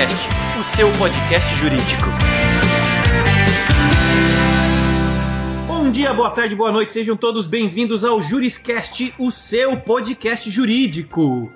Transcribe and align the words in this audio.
Juriscast, 0.00 0.28
o 0.58 0.62
seu 0.62 0.90
podcast 0.92 1.54
jurídico. 1.56 2.06
Bom 5.66 5.90
dia, 5.90 6.14
boa 6.14 6.30
tarde, 6.30 6.56
boa 6.56 6.72
noite, 6.72 6.94
sejam 6.94 7.16
todos 7.18 7.46
bem-vindos 7.46 8.02
ao 8.02 8.22
Juriscast, 8.22 9.12
o 9.18 9.30
seu 9.30 9.76
podcast 9.76 10.50
jurídico. 10.50 11.52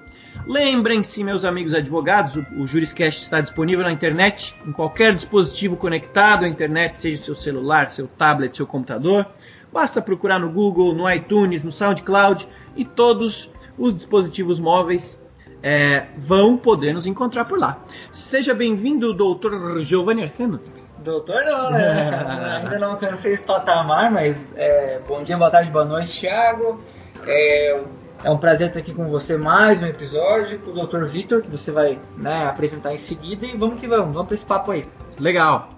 Lembrem-se, 0.47 1.25
meus 1.25 1.43
amigos 1.47 1.73
advogados, 1.73 2.37
o 2.55 2.67
Juriscast 2.67 3.23
está 3.23 3.41
disponível 3.41 3.83
na 3.83 3.93
internet, 3.93 4.55
em 4.67 4.73
qualquer 4.73 5.15
dispositivo 5.15 5.75
conectado 5.75 6.45
à 6.45 6.49
internet, 6.49 6.99
seja 6.99 7.25
seu 7.25 7.35
celular, 7.35 7.91
seu 7.91 8.07
tablet, 8.07 8.55
seu 8.55 8.67
computador. 8.67 9.27
Basta 9.73 10.03
procurar 10.03 10.39
no 10.39 10.51
Google, 10.51 10.95
no 10.95 11.11
iTunes, 11.11 11.63
no 11.63 11.73
SoundCloud 11.73 12.47
e 12.77 12.85
todos 12.85 13.51
os 13.79 13.97
dispositivos 13.97 14.61
móveis 14.61 15.19
é, 15.65 16.09
vão 16.19 16.59
poder 16.59 16.93
nos 16.93 17.07
encontrar 17.07 17.47
por 17.47 17.59
lá. 17.59 17.83
Seja 18.13 18.53
bem-vindo, 18.53 19.15
doutor 19.15 19.81
Giovanni 19.81 20.21
Arseno. 20.21 20.61
Doutor 20.99 21.43
não, 21.43 21.71
né? 21.73 22.61
ainda 22.63 22.79
não 22.79 22.91
alcancei 22.91 23.33
esse 23.33 23.47
patamar, 23.47 24.11
mas 24.11 24.55
é, 24.59 25.01
bom 25.09 25.23
dia, 25.23 25.39
boa 25.39 25.51
tarde, 25.51 25.71
boa 25.71 25.87
noite, 25.87 26.21
Thiago. 26.21 26.85
É, 27.27 27.81
é 28.23 28.31
um 28.31 28.37
prazer 28.37 28.69
estar 28.69 28.81
aqui 28.81 28.93
com 28.93 29.09
você 29.09 29.39
mais 29.39 29.81
um 29.81 29.87
episódio 29.87 30.59
com 30.59 30.71
o 30.71 30.87
Dr. 30.87 31.07
Vitor, 31.07 31.41
que 31.41 31.51
você 31.51 31.73
vai 31.73 31.99
né, 32.15 32.45
apresentar 32.47 32.93
em 32.93 32.99
seguida. 32.99 33.47
E 33.47 33.57
vamos 33.57 33.81
que 33.81 33.89
vamos, 33.89 34.13
vamos 34.13 34.27
para 34.27 34.35
esse 34.35 34.45
papo 34.45 34.71
aí. 34.71 34.87
Legal. 35.19 35.71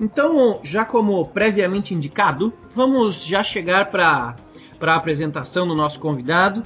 Então, 0.00 0.60
já 0.62 0.84
como 0.84 1.26
previamente 1.26 1.92
indicado, 1.92 2.52
vamos 2.72 3.24
já 3.24 3.42
chegar 3.42 3.90
para 3.90 4.36
a 4.82 4.94
apresentação 4.94 5.66
do 5.66 5.74
nosso 5.74 5.98
convidado. 5.98 6.62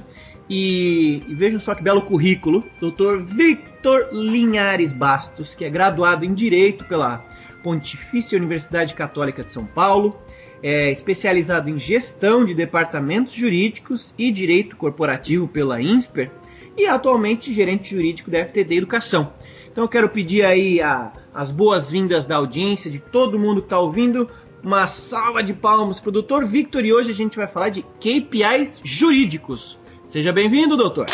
E, 0.53 1.23
e, 1.29 1.33
vejam 1.33 1.61
só 1.61 1.73
que 1.73 1.81
belo 1.81 2.01
currículo, 2.01 2.65
Dr. 2.81 3.23
Victor 3.23 4.09
Linhares 4.11 4.91
Bastos, 4.91 5.55
que 5.55 5.63
é 5.63 5.69
graduado 5.69 6.25
em 6.25 6.33
Direito 6.33 6.83
pela 6.83 7.19
Pontifícia 7.63 8.37
Universidade 8.37 8.93
Católica 8.93 9.45
de 9.45 9.51
São 9.53 9.65
Paulo, 9.65 10.19
é 10.61 10.91
especializado 10.91 11.69
em 11.69 11.79
gestão 11.79 12.43
de 12.43 12.53
departamentos 12.53 13.33
jurídicos 13.33 14.13
e 14.17 14.29
direito 14.29 14.75
corporativo 14.75 15.47
pela 15.47 15.81
INSPER 15.81 16.29
e 16.77 16.85
atualmente 16.85 17.53
gerente 17.53 17.89
jurídico 17.89 18.29
da 18.29 18.43
FTD 18.43 18.75
Educação. 18.75 19.31
Então 19.71 19.85
eu 19.85 19.89
quero 19.89 20.09
pedir 20.09 20.43
aí 20.43 20.81
a, 20.81 21.13
as 21.33 21.49
boas-vindas 21.49 22.25
da 22.25 22.35
audiência, 22.35 22.91
de 22.91 22.99
todo 22.99 23.39
mundo 23.39 23.61
que 23.61 23.67
está 23.67 23.79
ouvindo, 23.79 24.29
uma 24.61 24.85
salva 24.85 25.41
de 25.41 25.53
palmas 25.53 26.01
para 26.01 26.09
o 26.09 26.21
Dr. 26.21 26.43
Victor 26.43 26.83
e 26.83 26.91
hoje 26.91 27.09
a 27.11 27.15
gente 27.15 27.37
vai 27.37 27.47
falar 27.47 27.69
de 27.69 27.83
KPIs 28.01 28.81
jurídicos. 28.83 29.79
Seja 30.11 30.33
bem-vindo, 30.33 30.75
doutor. 30.75 31.05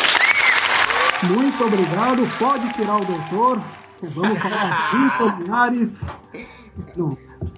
Muito 1.22 1.64
obrigado. 1.64 2.22
Pode 2.36 2.74
tirar 2.74 2.96
o 2.96 3.04
doutor. 3.04 3.62
Vamos 4.02 4.38
falar 4.42 4.90
Victor 4.90 5.38
Linhares. 5.38 6.04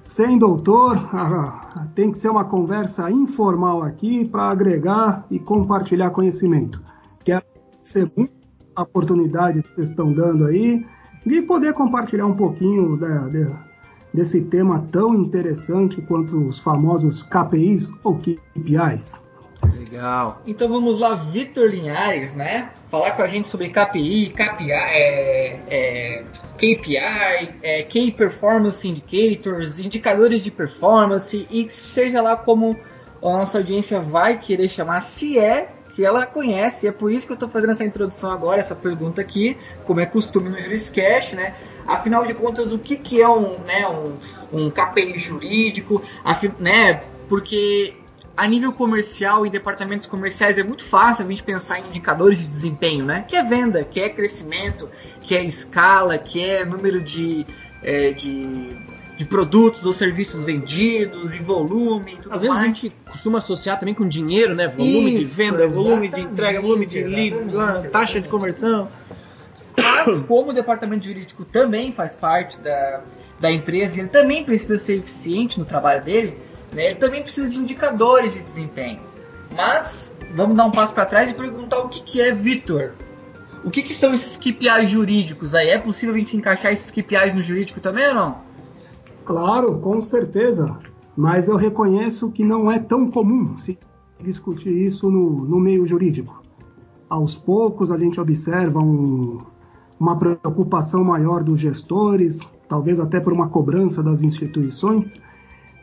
Sem 0.03 0.37
doutor, 0.37 0.99
ah, 1.15 1.87
tem 1.95 2.13
que 2.13 2.19
ser 2.19 2.29
uma 2.29 2.45
conversa 2.45 3.11
informal 3.11 3.83
aqui 3.83 4.27
para 4.27 4.51
agregar 4.51 5.25
e 5.31 5.39
compartilhar 5.39 6.11
conhecimento. 6.11 6.79
Quero 7.25 7.47
ser 7.81 8.13
a 8.77 8.83
oportunidade 8.83 9.63
que 9.63 9.75
vocês 9.77 9.89
estão 9.89 10.13
dando 10.13 10.45
aí 10.45 10.85
de 11.25 11.41
poder 11.41 11.73
compartilhar 11.73 12.27
um 12.27 12.37
pouquinho 12.37 12.99
da, 12.99 13.31
desse 14.13 14.43
tema 14.43 14.87
tão 14.93 15.15
interessante 15.15 16.03
quanto 16.03 16.37
os 16.37 16.59
famosos 16.59 17.23
KPIs 17.23 17.91
ou 18.05 18.19
KPIs. 18.19 19.30
Legal. 19.69 20.43
Então 20.47 20.69
vamos 20.69 21.01
lá, 21.01 21.15
Vitor 21.15 21.69
Linhares, 21.69 22.35
né? 22.35 22.71
Falar 22.89 23.13
com 23.13 23.23
a 23.23 23.27
gente 23.27 23.49
sobre 23.49 23.71
KPI, 23.71 24.31
KPI, 24.31 24.73
é, 24.73 25.61
é, 25.69 26.25
KPI, 26.57 26.97
é, 27.63 27.83
Key 27.85 28.11
Performance 28.13 28.89
Indicators, 28.89 29.79
indicadores 29.79 30.43
de 30.43 30.51
performance 30.51 31.47
e 31.51 31.69
seja 31.71 32.21
lá 32.21 32.37
como 32.37 32.79
a 33.23 33.39
nossa 33.39 33.59
audiência 33.59 34.01
vai 34.01 34.39
querer 34.39 34.69
chamar, 34.69 35.03
se 35.03 35.39
é 35.39 35.69
que 35.93 36.05
ela 36.05 36.25
conhece. 36.27 36.87
É 36.87 36.93
por 36.93 37.13
isso 37.13 37.27
que 37.27 37.33
eu 37.33 37.35
estou 37.35 37.49
fazendo 37.49 37.71
essa 37.71 37.85
introdução 37.85 38.31
agora, 38.31 38.61
essa 38.61 38.75
pergunta 38.75 39.21
aqui, 39.21 39.57
como 39.85 40.01
é 40.01 40.07
costume 40.07 40.49
no 40.49 40.59
Juriscast, 40.59 41.37
né? 41.37 41.55
Afinal 41.87 42.25
de 42.25 42.35
contas, 42.35 42.73
o 42.73 42.79
que, 42.79 42.97
que 42.97 43.21
é 43.21 43.29
um, 43.29 43.59
né, 43.61 43.87
um, 43.89 44.17
um 44.53 44.71
KPI 44.71 45.19
jurídico, 45.19 46.03
né? 46.59 47.03
Porque 47.29 48.00
a 48.37 48.47
nível 48.47 48.73
comercial 48.73 49.45
e 49.45 49.51
departamentos 49.51 50.07
comerciais 50.07 50.57
é 50.59 50.63
muito 50.63 50.85
fácil 50.85 51.27
a 51.27 51.29
gente 51.29 51.43
pensar 51.43 51.79
em 51.79 51.89
indicadores 51.89 52.39
de 52.39 52.49
desempenho, 52.49 53.05
né? 53.05 53.25
Que 53.27 53.37
é 53.37 53.43
venda, 53.43 53.85
que 53.85 54.01
é 54.01 54.09
crescimento, 54.09 54.89
que 55.21 55.37
é 55.37 55.45
escala, 55.45 56.17
que 56.17 56.43
é 56.43 56.65
número 56.65 57.03
de, 57.03 57.45
é, 57.83 58.13
de, 58.13 58.77
de, 59.17 59.25
produtos 59.27 59.85
ou 59.85 59.93
serviços 59.93 60.45
vendidos 60.45 61.35
e 61.35 61.43
volume. 61.43 62.17
Tudo 62.17 62.35
Às 62.35 62.43
mais. 62.43 62.43
vezes 62.43 62.57
a 62.57 62.67
gente 62.67 62.97
costuma 63.11 63.39
associar 63.39 63.79
também 63.79 63.95
com 63.95 64.09
dinheiro, 64.09 64.55
né? 64.55 64.69
Volume 64.69 65.17
Isso, 65.17 65.29
de 65.29 65.35
venda, 65.35 65.67
volume 65.67 66.09
de 66.09 66.21
entrega, 66.21 66.61
volume 66.61 66.87
de 66.87 67.03
lead, 67.03 67.37
taxa 67.91 68.21
de 68.21 68.29
conversão. 68.29 68.89
Mas 69.77 70.21
como 70.27 70.51
o 70.51 70.53
departamento 70.53 71.05
jurídico 71.05 71.45
também 71.45 71.93
faz 71.93 72.17
parte 72.17 72.59
da, 72.59 73.03
da 73.39 73.51
empresa 73.51 73.97
e 73.97 74.01
ele 74.01 74.09
também 74.09 74.45
precisa 74.45 74.79
ser 74.79 74.95
eficiente 74.95 75.59
no 75.59 75.65
trabalho 75.65 76.03
dele, 76.03 76.37
né? 76.73 76.87
Ele 76.87 76.95
também 76.97 77.23
precisa 77.23 77.53
de 77.53 77.59
indicadores 77.59 78.33
de 78.33 78.43
desempenho. 78.43 79.01
Mas 79.55 80.15
vamos 80.35 80.57
dar 80.57 80.65
um 80.65 80.71
passo 80.71 80.93
para 80.93 81.07
trás 81.07 81.31
e 81.31 81.35
perguntar 81.35 81.81
o 81.81 81.89
que, 81.89 82.03
que 82.03 82.21
é 82.21 82.31
Vitor. 82.31 82.93
O 83.65 83.71
que, 83.71 83.83
que 83.83 83.93
são 83.93 84.15
esses 84.15 84.37
KPIs 84.37 84.89
jurídicos 84.89 85.55
aí? 85.55 85.69
É 85.69 85.79
possível 85.79 86.15
a 86.15 86.19
gente 86.19 86.37
encaixar 86.37 86.73
esses 86.73 86.91
KPIs 86.91 87.35
no 87.35 87.43
jurídico 87.43 87.81
também 87.81 88.09
ou 88.09 88.15
não? 88.15 88.39
Claro, 89.25 89.79
com 89.79 90.01
certeza. 90.01 90.79
Mas 91.17 91.49
eu 91.49 91.57
reconheço 91.57 92.31
que 92.31 92.45
não 92.45 92.71
é 92.71 92.79
tão 92.79 93.11
comum 93.11 93.59
se 93.59 93.79
discutir 94.23 94.71
isso 94.71 95.11
no, 95.11 95.45
no 95.45 95.59
meio 95.59 95.87
jurídico. 95.87 96.43
Aos 97.09 97.35
poucos 97.35 97.91
a 97.91 97.99
gente 97.99 98.21
observa 98.21 98.79
um, 98.79 99.39
uma 99.99 100.17
preocupação 100.17 101.05
maior 101.05 101.43
dos 101.43 101.61
gestores, 101.61 102.39
talvez 102.69 102.99
até 102.99 103.21
por 103.21 103.33
uma 103.33 103.49
cobrança 103.49 104.03
das 104.03 104.23
instituições, 104.23 105.15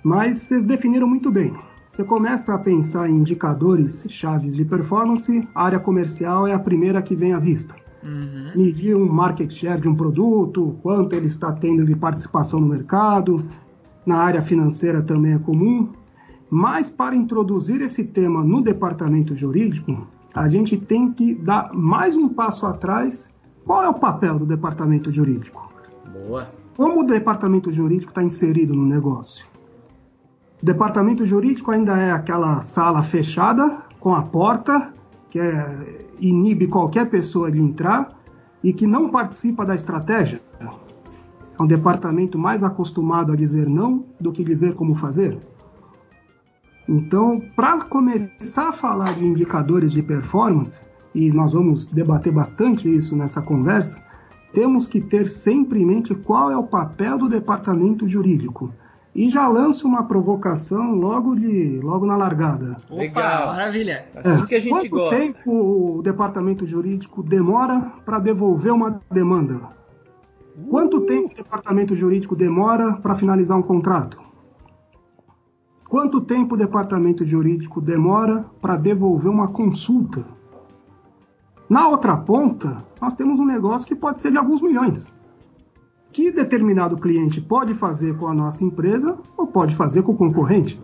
mas 0.07 0.38
vocês 0.38 0.63
definiram 0.63 1.06
muito 1.06 1.29
bem. 1.29 1.53
Você 1.90 2.01
começa 2.01 2.53
a 2.53 2.57
pensar 2.57 3.09
em 3.09 3.16
indicadores 3.18 4.06
chaves 4.07 4.56
de 4.56 4.63
performance, 4.63 5.45
a 5.53 5.66
área 5.66 5.81
comercial 5.81 6.47
é 6.47 6.53
a 6.53 6.59
primeira 6.59 7.01
que 7.01 7.13
vem 7.13 7.34
à 7.34 7.40
vista. 7.40 7.75
Uhum. 8.01 8.51
Medir 8.56 8.96
um 8.96 9.06
market 9.06 9.51
share 9.51 9.81
de 9.81 9.90
um 9.90 9.94
produto, 9.94 10.78
quanto 10.81 11.13
ele 11.13 11.25
está 11.25 11.51
tendo 11.51 11.84
de 11.84 11.94
participação 11.94 12.62
no 12.62 12.67
mercado, 12.67 13.44
na 14.06 14.19
área 14.19 14.41
financeira 14.41 15.01
também 15.01 15.34
é 15.34 15.40
comum. 15.40 15.90
Mas 16.50 16.90
para 16.90 17.13
introduzir 17.13 17.81
esse 17.81 18.06
tema 18.06 18.41
no 18.41 18.62
departamento 18.62 19.35
jurídico, 19.35 20.07
a 20.34 20.47
gente 20.47 20.78
tem 20.78 21.12
que 21.12 21.35
dar 21.35 21.73
mais 21.73 22.16
um 22.16 22.29
passo 22.29 22.66
atrás. 22.66 23.29
Qual 23.66 23.84
é 23.84 23.90
o 23.90 23.94
papel 23.94 24.40
do 24.40 24.46
departamento 24.46 25.12
jurídico? 25.12 25.69
Boa. 26.17 26.50
Como 26.78 27.01
o 27.01 27.06
departamento 27.06 27.73
jurídico 27.73 28.12
está 28.12 28.23
inserido 28.23 28.73
no 28.73 28.85
negócio? 28.85 29.46
Departamento 30.62 31.25
jurídico 31.25 31.72
ainda 31.72 31.97
é 31.97 32.12
aquela 32.12 32.62
sala 32.62 33.03
fechada 33.03 33.78
com 34.00 34.16
a 34.16 34.23
porta 34.23 34.91
que 35.29 35.40
é, 35.40 36.06
inibe 36.19 36.68
qualquer 36.68 37.09
pessoa 37.09 37.51
de 37.51 37.59
entrar 37.59 38.18
e 38.63 38.73
que 38.73 38.88
não 38.88 39.09
participa 39.09 39.66
da 39.66 39.75
estratégia. 39.75 40.41
É 40.59 41.62
um 41.62 41.67
departamento 41.67 42.40
mais 42.40 42.63
acostumado 42.63 43.31
a 43.31 43.35
dizer 43.35 43.67
não 43.67 44.06
do 44.19 44.31
que 44.31 44.44
dizer 44.44 44.73
como 44.73 44.96
fazer. 44.96 45.38
Então, 46.90 47.41
para 47.56 47.84
começar 47.84 48.69
a 48.69 48.73
falar 48.73 49.13
de 49.13 49.25
indicadores 49.25 49.91
de 49.91 50.01
performance, 50.01 50.81
e 51.13 51.31
nós 51.31 51.53
vamos 51.53 51.85
debater 51.85 52.31
bastante 52.31 52.90
isso 52.90 53.16
nessa 53.16 53.41
conversa, 53.41 54.02
temos 54.53 54.87
que 54.87 55.02
ter 55.02 55.28
sempre 55.29 55.82
em 55.82 55.85
mente 55.85 56.16
qual 56.16 56.49
é 56.49 56.58
o 56.58 56.64
papel 56.64 57.17
do 57.17 57.28
departamento 57.28 58.08
jurídico 58.08 58.72
e 59.17 59.31
já 59.31 59.47
lanço 59.47 59.87
uma 59.87 60.03
provocação 60.03 60.93
logo 60.93 61.35
de 61.35 61.79
logo 61.79 62.05
na 62.05 62.16
largada. 62.16 62.78
Opa, 62.87 63.02
Legal, 63.02 63.47
maravilha. 63.47 64.05
Assim 64.14 64.43
é, 64.43 64.46
que 64.46 64.53
a 64.55 64.59
gente 64.59 64.69
quanto 64.69 64.90
gosta. 64.91 65.16
tempo 65.16 65.97
o 65.97 66.02
departamento 66.03 66.67
jurídico 66.67 67.23
demora 67.23 67.93
para 68.05 68.19
devolver 68.19 68.72
uma 68.72 69.02
demanda? 69.09 69.55
Uh. 70.55 70.67
Quanto 70.69 71.02
tempo 71.02 71.34
o 71.34 71.35
departamento 71.35 71.96
jurídico 71.96 72.35
demora 72.35 72.93
para 72.93 73.16
finalizar 73.16 73.58
um 73.58 73.64
contrato? 73.64 74.19
Quanto 75.90 76.22
tempo 76.22 76.53
o 76.53 76.58
departamento 76.58 77.25
jurídico 77.25 77.81
demora 77.81 78.46
para 78.61 78.78
devolver 78.78 79.31
uma 79.31 79.47
consulta? 79.47 80.25
Na 81.67 81.87
outra 81.87 82.16
ponta, 82.16 82.85
nós 83.02 83.16
temos 83.16 83.40
um 83.40 83.46
negócio 83.46 83.87
que 83.87 83.96
pode 83.96 84.20
ser 84.20 84.31
de 84.31 84.37
alguns 84.37 84.61
milhões 84.61 85.11
que 86.17 86.31
determinado 86.31 86.97
cliente 86.97 87.40
pode 87.40 87.75
fazer 87.75 88.17
com 88.17 88.25
a 88.25 88.34
nossa 88.34 88.64
empresa 88.64 89.19
ou 89.37 89.46
pode 89.46 89.75
fazer 89.75 90.02
com 90.02 90.14
o 90.14 90.17
concorrente. 90.17 90.81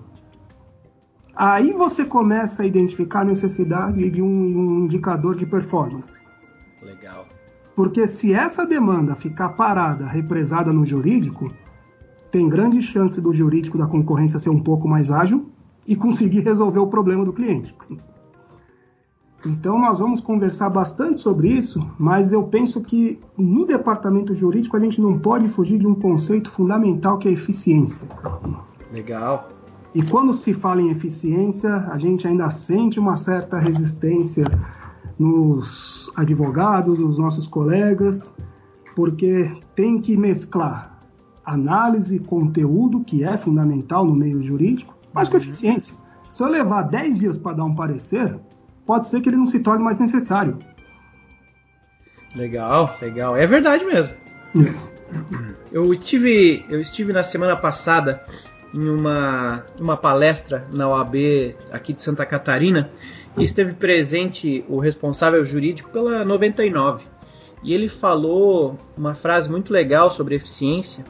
Aí 1.35 1.74
você 1.74 2.06
começa 2.06 2.62
a 2.62 2.68
identificar 2.68 3.21
a 3.21 3.25
necessidade 3.25 4.12
de 4.12 4.21
um, 4.21 4.27
um 4.27 4.85
indicador 4.85 5.35
de 5.35 5.47
performance. 5.47 6.21
Legal. 6.83 7.25
Porque 7.75 8.06
se 8.06 8.31
essa 8.31 8.63
demanda 8.63 9.15
ficar 9.15 9.50
parada, 9.50 10.06
represada 10.06 10.71
no 10.71 10.85
jurídico, 10.85 11.51
tem 12.29 12.47
grande 12.47 12.79
chance 12.79 13.19
do 13.19 13.33
jurídico 13.33 13.75
da 13.75 13.88
concorrência 13.88 14.38
ser 14.38 14.51
um 14.51 14.62
pouco 14.62 14.88
mais 14.88 15.09
ágil 15.09 15.50
e 15.88 15.95
conseguir 15.95 16.41
resolver 16.41 16.77
o 16.77 16.86
problema 16.86 17.25
do 17.25 17.33
cliente. 17.33 17.75
Então 19.45 19.78
nós 19.78 20.00
vamos 20.00 20.22
conversar 20.22 20.69
bastante 20.69 21.19
sobre 21.19 21.50
isso, 21.50 21.86
mas 22.00 22.31
eu 22.31 22.44
penso 22.44 22.81
que 22.81 23.19
no 23.38 23.66
departamento 23.66 24.34
jurídico 24.34 24.78
a 24.78 24.80
gente 24.80 25.01
não 25.01 25.19
pode 25.19 25.48
fugir 25.50 25.80
de 25.80 25.86
um 25.86 25.95
conceito 25.95 26.50
fundamental 26.50 27.18
que 27.18 27.28
é 27.28 27.31
eficiência. 27.31 28.07
Legal. 28.92 29.50
E 29.94 30.01
quando 30.01 30.34
se 30.34 30.54
fala 30.54 30.81
em 30.81 30.90
eficiência, 30.90 31.75
a 31.92 31.98
gente 31.98 32.28
ainda 32.28 32.50
sente 32.50 33.00
uma 33.00 33.16
certa 33.16 33.60
resistência 33.60 34.45
nos 35.19 36.12
advogados, 36.16 37.00
nos 37.00 37.18
nossos 37.18 37.46
colegas, 37.48 38.34
porque 38.96 39.51
tem 39.75 40.00
que 40.00 40.16
mesclar 40.16 41.00
análise, 41.46 42.18
conteúdo, 42.19 43.01
que 43.01 43.24
é 43.24 43.36
fundamental 43.36 44.06
no 44.06 44.16
meio 44.16 44.42
jurídico, 44.42 44.96
mas 45.13 45.28
com 45.28 45.36
uhum. 45.36 45.44
eficiência. 45.44 45.96
Se 46.30 46.42
eu 46.42 46.48
levar 46.48 46.84
10 46.84 47.19
dias 47.19 47.38
para 47.38 47.57
dar 47.57 47.66
um 47.66 47.75
parecer, 47.75 48.39
pode 48.85 49.07
ser 49.07 49.21
que 49.21 49.30
ele 49.30 49.38
não 49.38 49.45
se 49.45 49.59
torne 49.59 49.83
mais 49.83 50.00
necessário. 50.00 50.59
Legal, 52.35 52.97
legal. 53.01 53.35
É 53.35 53.45
verdade 53.45 53.85
mesmo. 53.85 54.13
Eu 55.71 55.91
estive, 55.91 56.63
eu 56.69 56.80
estive 56.80 57.12
na 57.13 57.24
semana 57.24 57.56
passada 57.56 58.24
em 58.74 58.89
uma, 58.89 59.63
uma 59.80 59.97
palestra 59.97 60.68
na 60.71 60.88
OAB 60.88 61.56
aqui 61.71 61.94
de 61.94 62.01
Santa 62.01 62.25
Catarina 62.25 62.91
e 63.38 63.44
esteve 63.44 63.74
presente 63.74 64.63
o 64.68 64.80
responsável 64.80 65.44
jurídico 65.45 65.89
pela 65.89 66.24
99. 66.24 67.06
E 67.63 67.74
ele 67.74 67.88
falou 67.88 68.77
uma 68.97 69.15
frase 69.15 69.50
muito 69.50 69.71
legal 69.71 70.12
sobre 70.12 70.36
eficiência 70.36 71.03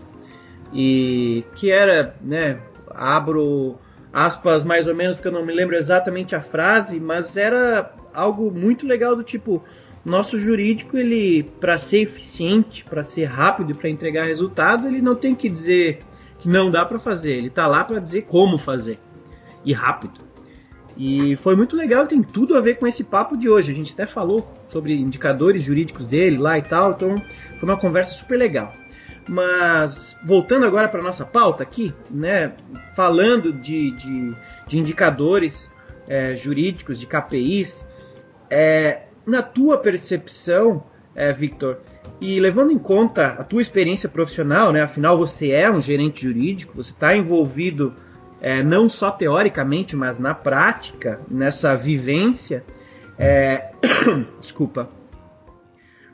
e 0.73 1.43
que 1.55 1.71
era, 1.71 2.15
né, 2.21 2.59
abro 2.89 3.75
aspas 4.13 4.63
mais 4.63 4.87
ou 4.87 4.93
menos 4.93 5.17
porque 5.17 5.27
eu 5.27 5.31
não 5.31 5.45
me 5.45 5.51
lembro 5.51 5.75
exatamente 5.75 6.35
a 6.35 6.41
frase, 6.41 6.99
mas 6.99 7.35
era 7.35 7.91
algo 8.13 8.51
muito 8.51 8.85
legal 8.85 9.15
do 9.15 9.23
tipo 9.23 9.63
nosso 10.05 10.37
jurídico 10.37 10.95
ele 10.95 11.43
para 11.43 11.77
ser 11.77 12.01
eficiente, 12.01 12.83
para 12.83 13.03
ser 13.03 13.25
rápido 13.25 13.71
e 13.71 13.73
para 13.73 13.89
entregar 13.89 14.25
resultado, 14.25 14.87
ele 14.87 15.01
não 15.01 15.15
tem 15.15 15.33
que 15.33 15.49
dizer 15.49 15.99
que 16.39 16.47
não 16.47 16.69
dá 16.69 16.85
para 16.85 16.99
fazer, 16.99 17.31
ele 17.31 17.49
tá 17.49 17.65
lá 17.65 17.83
para 17.83 17.99
dizer 17.99 18.23
como 18.23 18.57
fazer 18.57 18.99
e 19.65 19.73
rápido. 19.73 20.21
E 20.95 21.35
foi 21.37 21.55
muito 21.55 21.75
legal, 21.75 22.05
tem 22.05 22.21
tudo 22.21 22.55
a 22.55 22.61
ver 22.61 22.75
com 22.75 22.85
esse 22.85 23.03
papo 23.03 23.35
de 23.35 23.49
hoje. 23.49 23.71
A 23.71 23.75
gente 23.75 23.93
até 23.93 24.05
falou 24.05 24.47
sobre 24.67 24.93
indicadores 24.93 25.63
jurídicos 25.63 26.05
dele 26.05 26.37
lá 26.37 26.57
e 26.59 26.61
tal, 26.61 26.91
então 26.91 27.15
foi 27.17 27.69
uma 27.69 27.77
conversa 27.77 28.13
super 28.13 28.37
legal. 28.37 28.73
Mas 29.27 30.17
voltando 30.25 30.65
agora 30.65 30.89
para 30.89 31.01
nossa 31.01 31.25
pauta 31.25 31.63
aqui, 31.63 31.93
né, 32.09 32.53
falando 32.95 33.53
de, 33.53 33.91
de, 33.91 34.35
de 34.67 34.77
indicadores 34.77 35.71
é, 36.07 36.35
jurídicos, 36.35 36.99
de 36.99 37.07
KPIs, 37.07 37.85
é, 38.49 39.03
na 39.25 39.41
tua 39.41 39.77
percepção, 39.77 40.83
é, 41.15 41.31
Victor, 41.31 41.79
e 42.19 42.39
levando 42.39 42.71
em 42.71 42.77
conta 42.77 43.27
a 43.39 43.43
tua 43.43 43.61
experiência 43.61 44.09
profissional, 44.09 44.71
né, 44.71 44.81
afinal 44.81 45.17
você 45.17 45.51
é 45.51 45.71
um 45.71 45.79
gerente 45.79 46.23
jurídico, 46.23 46.75
você 46.75 46.91
está 46.91 47.15
envolvido 47.15 47.93
é, 48.41 48.61
não 48.61 48.89
só 48.89 49.09
teoricamente, 49.09 49.95
mas 49.95 50.19
na 50.19 50.33
prática, 50.33 51.21
nessa 51.29 51.75
vivência, 51.75 52.63
é, 53.17 53.71
desculpa, 54.41 54.89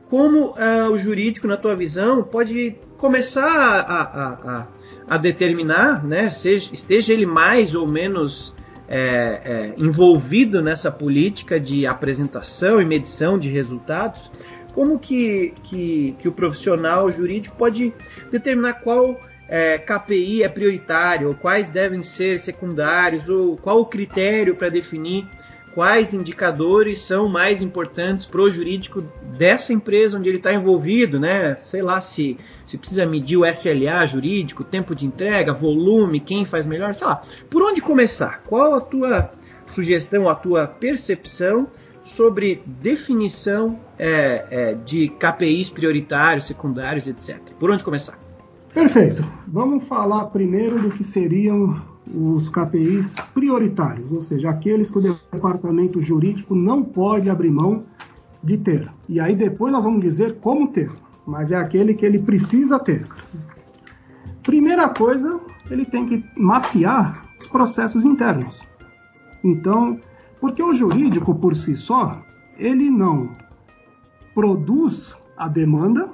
como 0.10 0.48
uh, 0.50 0.92
o 0.92 0.98
jurídico, 0.98 1.48
na 1.48 1.56
tua 1.56 1.76
visão, 1.76 2.24
pode 2.24 2.76
começar 2.98 3.46
a, 3.46 4.02
a, 4.02 4.28
a, 4.28 4.68
a 5.08 5.18
determinar, 5.18 6.04
né, 6.04 6.32
seja, 6.32 6.72
esteja 6.74 7.14
ele 7.14 7.28
mais 7.28 7.76
ou 7.76 7.88
menos 7.88 8.54
é, 8.88 9.42
é, 9.46 9.74
envolvido 9.78 10.64
nessa 10.64 10.92
política 10.92 11.60
de 11.60 11.86
apresentação 11.86 12.82
e 12.82 12.86
medição 12.86 13.38
de 13.38 13.50
resultados, 13.50 14.32
como 14.74 14.98
que, 14.98 15.54
que, 15.64 16.16
que 16.18 16.28
o 16.28 16.32
profissional 16.32 17.12
jurídico 17.12 17.56
pode 17.56 17.94
determinar 18.32 18.82
qual 18.82 19.20
é, 19.48 19.78
KPI 19.78 20.42
é 20.44 20.50
prioritário, 20.50 21.28
ou 21.28 21.36
quais 21.36 21.70
devem 21.70 22.02
ser 22.02 22.40
secundários, 22.40 23.30
ou 23.30 23.58
qual 23.58 23.80
o 23.80 23.86
critério 23.86 24.56
para 24.56 24.70
definir 24.70 25.28
quais 25.80 26.14
indicadores 26.14 27.00
são 27.00 27.30
mais 27.30 27.62
importantes 27.62 28.26
para 28.26 28.42
o 28.42 28.50
jurídico 28.50 29.02
dessa 29.38 29.72
empresa 29.72 30.18
onde 30.18 30.28
ele 30.28 30.36
está 30.36 30.54
envolvido, 30.54 31.18
né? 31.18 31.56
Sei 31.58 31.82
lá 31.82 32.02
se, 32.02 32.36
se 32.66 32.78
precisa 32.78 33.06
medir 33.06 33.38
o 33.38 33.46
SLA 33.46 34.06
jurídico, 34.06 34.62
tempo 34.62 34.94
de 34.94 35.06
entrega, 35.06 35.54
volume, 35.54 36.20
quem 36.20 36.44
faz 36.44 36.66
melhor, 36.66 36.94
sei 36.94 37.08
lá. 37.08 37.22
Por 37.50 37.62
onde 37.62 37.80
começar? 37.80 38.44
Qual 38.46 38.74
a 38.74 38.82
tua 38.82 39.32
sugestão, 39.68 40.28
a 40.28 40.36
tua 40.36 40.68
percepção 40.68 41.68
sobre 42.04 42.62
definição 42.66 43.80
é, 43.98 44.48
é, 44.52 44.74
de 44.74 45.08
KPIs 45.08 45.70
prioritários, 45.70 46.48
secundários, 46.48 47.08
etc. 47.08 47.40
Por 47.58 47.72
onde 47.72 47.86
começar? 47.86 48.20
Perfeito. 48.74 49.26
Vamos 49.48 49.88
falar 49.88 50.26
primeiro 50.26 50.78
do 50.82 50.90
que 50.92 51.06
seriam 51.06 51.82
os 52.14 52.50
KPIs 52.50 53.16
prioritários, 53.34 54.12
ou 54.12 54.22
seja, 54.22 54.50
aqueles 54.50 54.90
que 54.90 54.98
o 54.98 55.02
departamento 55.02 56.02
jurídico 56.02 56.56
não 56.56 56.84
pode 56.84 57.30
abrir 57.30 57.52
mão 57.52 57.84
de 58.44 58.58
ter. 58.58 58.92
E 59.08 59.20
aí 59.20 59.36
depois 59.36 59.72
nós 59.72 59.84
vamos 59.84 60.02
dizer 60.02 60.38
como 60.40 60.68
ter, 60.70 60.92
mas 61.26 61.52
é 61.52 61.56
aquele 61.56 61.94
que 61.94 62.06
ele 62.06 62.20
precisa 62.20 62.80
ter. 62.80 63.08
Primeira 64.44 64.90
coisa, 64.90 65.40
ele 65.70 65.86
tem 65.86 66.06
que 66.06 66.24
mapear 66.36 67.26
os 67.40 67.48
processos 67.48 68.04
internos. 68.04 68.66
Então, 69.44 70.00
porque 70.42 70.64
o 70.64 70.74
jurídico 70.74 71.36
por 71.36 71.56
si 71.56 71.76
só, 71.76 72.22
ele 72.58 72.90
não 72.90 73.30
produz 74.34 75.18
a 75.38 75.48
demanda 75.48 76.10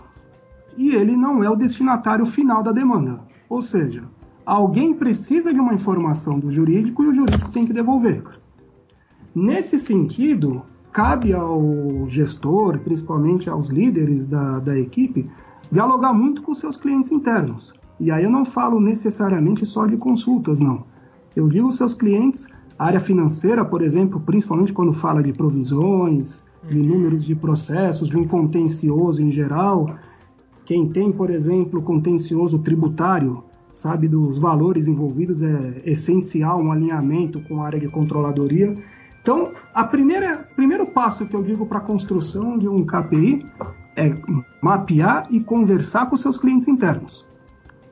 e 0.78 0.94
ele 0.94 1.16
não 1.16 1.44
é 1.44 1.50
o 1.50 1.56
destinatário 1.56 2.26
final 2.26 2.62
da 2.62 2.72
demanda. 2.72 3.20
Ou 3.48 3.62
seja, 3.62 4.04
alguém 4.46 4.94
precisa 4.94 5.54
de 5.54 5.60
uma 5.60 5.74
informação 5.74 6.40
do 6.40 6.52
jurídico 6.52 7.04
e 7.04 7.08
o 7.08 7.14
jurídico 7.14 7.50
tem 7.50 7.66
que 7.66 7.74
devolver. 7.74 8.24
Nesse 9.34 9.80
sentido, 9.80 10.62
cabe 10.92 11.34
ao 11.34 12.06
gestor, 12.08 12.80
principalmente 12.80 13.50
aos 13.50 13.70
líderes 13.70 14.26
da, 14.26 14.60
da 14.60 14.78
equipe, 14.78 15.30
dialogar 15.72 16.14
muito 16.14 16.42
com 16.42 16.54
seus 16.54 16.78
clientes 16.78 17.12
internos. 17.12 17.74
E 18.00 18.12
aí 18.12 18.24
eu 18.24 18.30
não 18.30 18.46
falo 18.46 18.80
necessariamente 18.80 19.66
só 19.66 19.86
de 19.86 19.98
consultas, 19.98 20.60
não. 20.60 20.84
Eu 21.36 21.50
digo 21.50 21.72
seus 21.72 21.94
clientes, 21.94 22.48
área 22.78 23.00
financeira, 23.00 23.66
por 23.66 23.82
exemplo, 23.82 24.20
principalmente 24.20 24.72
quando 24.72 24.94
fala 24.94 25.24
de 25.24 25.34
provisões, 25.34 26.46
de 26.70 26.80
uhum. 26.80 26.86
números 26.86 27.26
de 27.26 27.36
processos, 27.36 28.08
de 28.08 28.18
um 28.18 28.26
contencioso 28.26 29.22
em 29.22 29.32
geral. 29.32 29.96
Quem 30.66 30.90
tem, 30.90 31.12
por 31.12 31.30
exemplo, 31.30 31.82
contencioso 31.82 32.60
tributário, 32.60 33.44
sabe 33.76 34.08
dos 34.08 34.38
valores 34.38 34.88
envolvidos, 34.88 35.42
é 35.42 35.82
essencial 35.86 36.62
um 36.62 36.72
alinhamento 36.72 37.42
com 37.42 37.62
a 37.62 37.66
área 37.66 37.80
de 37.80 37.90
controladoria. 37.90 38.74
Então, 39.22 39.52
a 39.74 39.84
primeira 39.84 40.48
primeiro 40.56 40.86
passo 40.86 41.26
que 41.26 41.36
eu 41.36 41.44
digo 41.44 41.66
para 41.66 41.80
a 41.80 41.82
construção 41.82 42.58
de 42.58 42.70
um 42.70 42.86
KPI 42.86 43.46
é 43.98 44.16
mapear 44.62 45.28
e 45.30 45.42
conversar 45.42 46.10
com 46.10 46.16
seus 46.16 46.38
clientes 46.38 46.70
internos. 46.70 47.28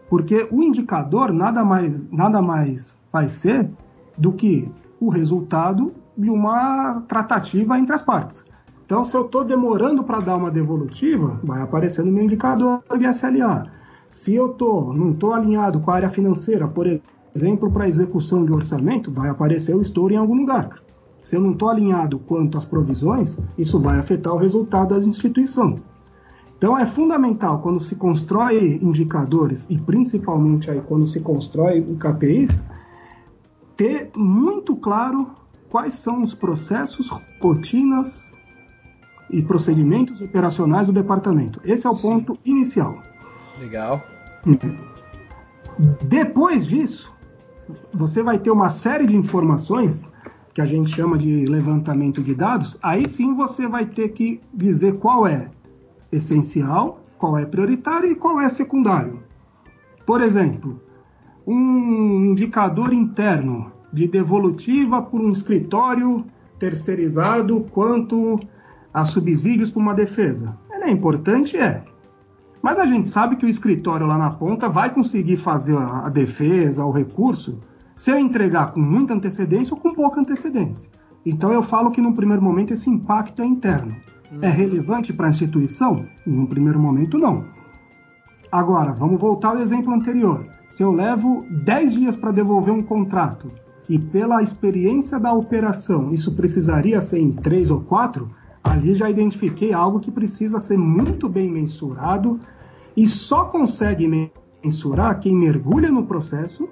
Porque 0.10 0.48
o 0.50 0.63
indicador 0.63 1.34
nada 1.34 1.66
mais, 1.66 2.10
nada 2.10 2.42
mais 2.42 2.98
vai 3.12 3.28
ser 3.28 3.70
do 4.18 4.32
que 4.32 4.72
o 5.02 5.10
resultado 5.10 5.94
de 6.18 6.30
uma 6.30 7.02
tratativa 7.10 7.78
entre 7.78 7.94
as 7.94 8.02
partes. 8.02 8.46
Então, 8.86 9.04
se 9.04 9.18
eu 9.18 9.25
estou 9.25 9.44
demorando 9.44 10.04
para 10.04 10.22
dar 10.22 10.38
uma 10.38 10.52
devolutiva, 10.52 11.40
vai 11.44 11.62
aparecer 11.62 12.06
no 12.06 12.12
meu 12.12 12.24
indicador 12.24 12.82
de 12.98 13.06
SLA. 13.06 13.83
Se 14.13 14.36
eu 14.36 14.50
tô, 14.50 14.93
não 14.93 15.10
estou 15.10 15.34
alinhado 15.34 15.79
com 15.79 15.89
a 15.89 15.96
área 15.96 16.08
financeira, 16.08 16.67
por 16.67 16.86
exemplo, 17.34 17.72
para 17.72 17.88
execução 17.88 18.46
de 18.46 18.53
orçamento, 18.53 19.12
vai 19.12 19.27
aparecer 19.27 19.75
o 19.75 19.82
estouro 19.82 20.13
em 20.13 20.17
algum 20.17 20.36
lugar. 20.36 20.84
Se 21.24 21.36
eu 21.36 21.41
não 21.41 21.53
estou 21.53 21.67
alinhado 21.67 22.20
quanto 22.20 22.55
às 22.55 22.63
provisões, 22.63 23.39
isso 23.58 23.79
vai 23.79 23.98
afetar 23.98 24.32
o 24.32 24.38
resultado 24.38 24.89
das 24.89 25.08
instituições. 25.08 25.82
Então 26.55 26.77
é 26.77 26.86
fundamental 26.86 27.60
quando 27.60 27.79
se 27.79 27.96
constrói 27.96 28.79
indicadores 28.84 29.65
e 29.67 29.79
principalmente 29.79 30.70
aí 30.70 30.79
quando 30.79 31.08
se 31.08 31.20
constrói 31.22 31.82
KPIs, 31.82 32.63
ter 33.75 34.12
muito 34.15 34.75
claro 34.75 35.32
quais 35.72 35.96
são 35.96 36.22
os 36.22 36.36
processos, 36.36 37.10
rotinas 37.41 38.32
e 39.32 39.41
procedimentos 39.41 40.22
operacionais 40.22 40.86
do 40.86 40.93
departamento. 40.93 41.60
Esse 41.65 41.88
é 41.88 41.89
o 41.89 42.00
ponto 42.00 42.38
inicial. 42.46 42.96
Legal. 43.60 44.04
Depois 46.04 46.68
disso, 46.68 47.14
você 47.94 48.22
vai 48.22 48.40
ter 48.40 48.52
uma 48.52 48.70
série 48.70 49.06
de 49.06 49.16
informações 49.16 50.12
que 50.54 50.62
a 50.62 50.66
gente 50.66 50.92
chama 50.92 51.18
de 51.18 51.46
levantamento 51.46 52.22
de 52.22 52.36
dados. 52.36 52.78
Aí 52.82 53.08
sim 53.08 53.34
você 53.34 53.68
vai 53.68 53.86
ter 53.86 54.10
que 54.10 54.40
dizer 54.54 54.98
qual 54.98 55.26
é 55.26 55.50
essencial, 56.12 57.00
qual 57.18 57.38
é 57.38 57.46
prioritário 57.46 58.12
e 58.12 58.16
qual 58.16 58.40
é 58.40 58.48
secundário. 58.50 59.24
Por 60.06 60.22
exemplo, 60.22 60.80
um 61.48 62.26
indicador 62.26 62.94
interno 62.94 63.72
de 63.92 64.08
devolutiva 64.08 65.02
por 65.02 65.22
um 65.22 65.32
escritório 65.32 66.26
terceirizado 66.60 67.62
quanto 67.72 68.40
a 68.94 69.06
subsídios 69.06 69.72
para 69.72 69.82
uma 69.82 69.94
defesa. 69.94 70.58
Ele 70.72 70.84
é 70.86 70.92
importante? 70.92 71.58
É. 71.58 71.84
Mas 72.63 72.79
a 72.79 72.86
gente 72.86 73.10
sabe 73.10 73.36
que 73.36 73.46
o 73.46 73.50
escritório 73.50 74.08
lá 74.08 74.17
na 74.17 74.29
ponta 74.29 74.70
vai 74.70 74.89
conseguir 74.89 75.36
fazer 75.36 75.77
a 75.77 76.08
defesa, 76.08 76.86
o 76.86 76.91
recurso, 76.91 77.60
se 77.93 78.10
eu 78.10 78.17
entregar 78.17 78.72
com 78.72 78.79
muita 78.79 79.13
antecedência 79.13 79.74
ou 79.74 79.79
com 79.82 79.93
pouca 79.93 80.22
antecedência. 80.22 80.89
Então 81.25 81.51
eu 81.51 81.62
falo 81.62 81.91
que 81.91 82.00
no 82.00 82.13
primeiro 82.13 82.41
momento 82.41 82.72
esse 82.72 82.89
impacto 82.89 83.41
é 83.41 83.46
interno. 83.46 83.93
É 84.41 84.48
uhum. 84.48 84.53
relevante 84.53 85.12
para 85.12 85.27
a 85.27 85.29
instituição? 85.29 86.05
No 86.25 86.48
primeiro 86.48 86.79
momento, 86.79 87.17
não. 87.17 87.43
Agora, 88.50 88.93
vamos 88.93 89.20
voltar 89.20 89.50
ao 89.50 89.60
exemplo 89.60 89.93
anterior. 89.93 90.46
Se 90.70 90.84
eu 90.84 90.93
levo 90.93 91.46
10 91.65 91.93
dias 91.93 92.15
para 92.15 92.32
devolver 92.32 92.74
um 92.74 92.82
contrato 92.82 93.51
e 93.89 94.00
pela 94.00 94.41
experiência 94.41 95.20
da 95.20 95.34
operação 95.34 96.13
isso 96.13 96.34
precisaria 96.34 97.01
ser 97.01 97.20
em 97.20 97.34
3 97.34 97.72
ou 97.72 97.82
4, 97.82 98.29
ali 98.63 98.96
já 98.96 99.10
identifiquei 99.10 99.74
algo 99.74 100.00
que 100.00 100.10
precisa 100.10 100.60
ser 100.60 100.77
muito 100.77 101.27
bem 101.27 101.51
mensurado 101.51 102.39
e 102.96 103.05
só 103.05 103.46
consegue 103.46 104.32
mensurar 104.63 105.20
quem 105.20 105.36
mergulha 105.36 105.91
no 105.91 106.05
processo 106.05 106.70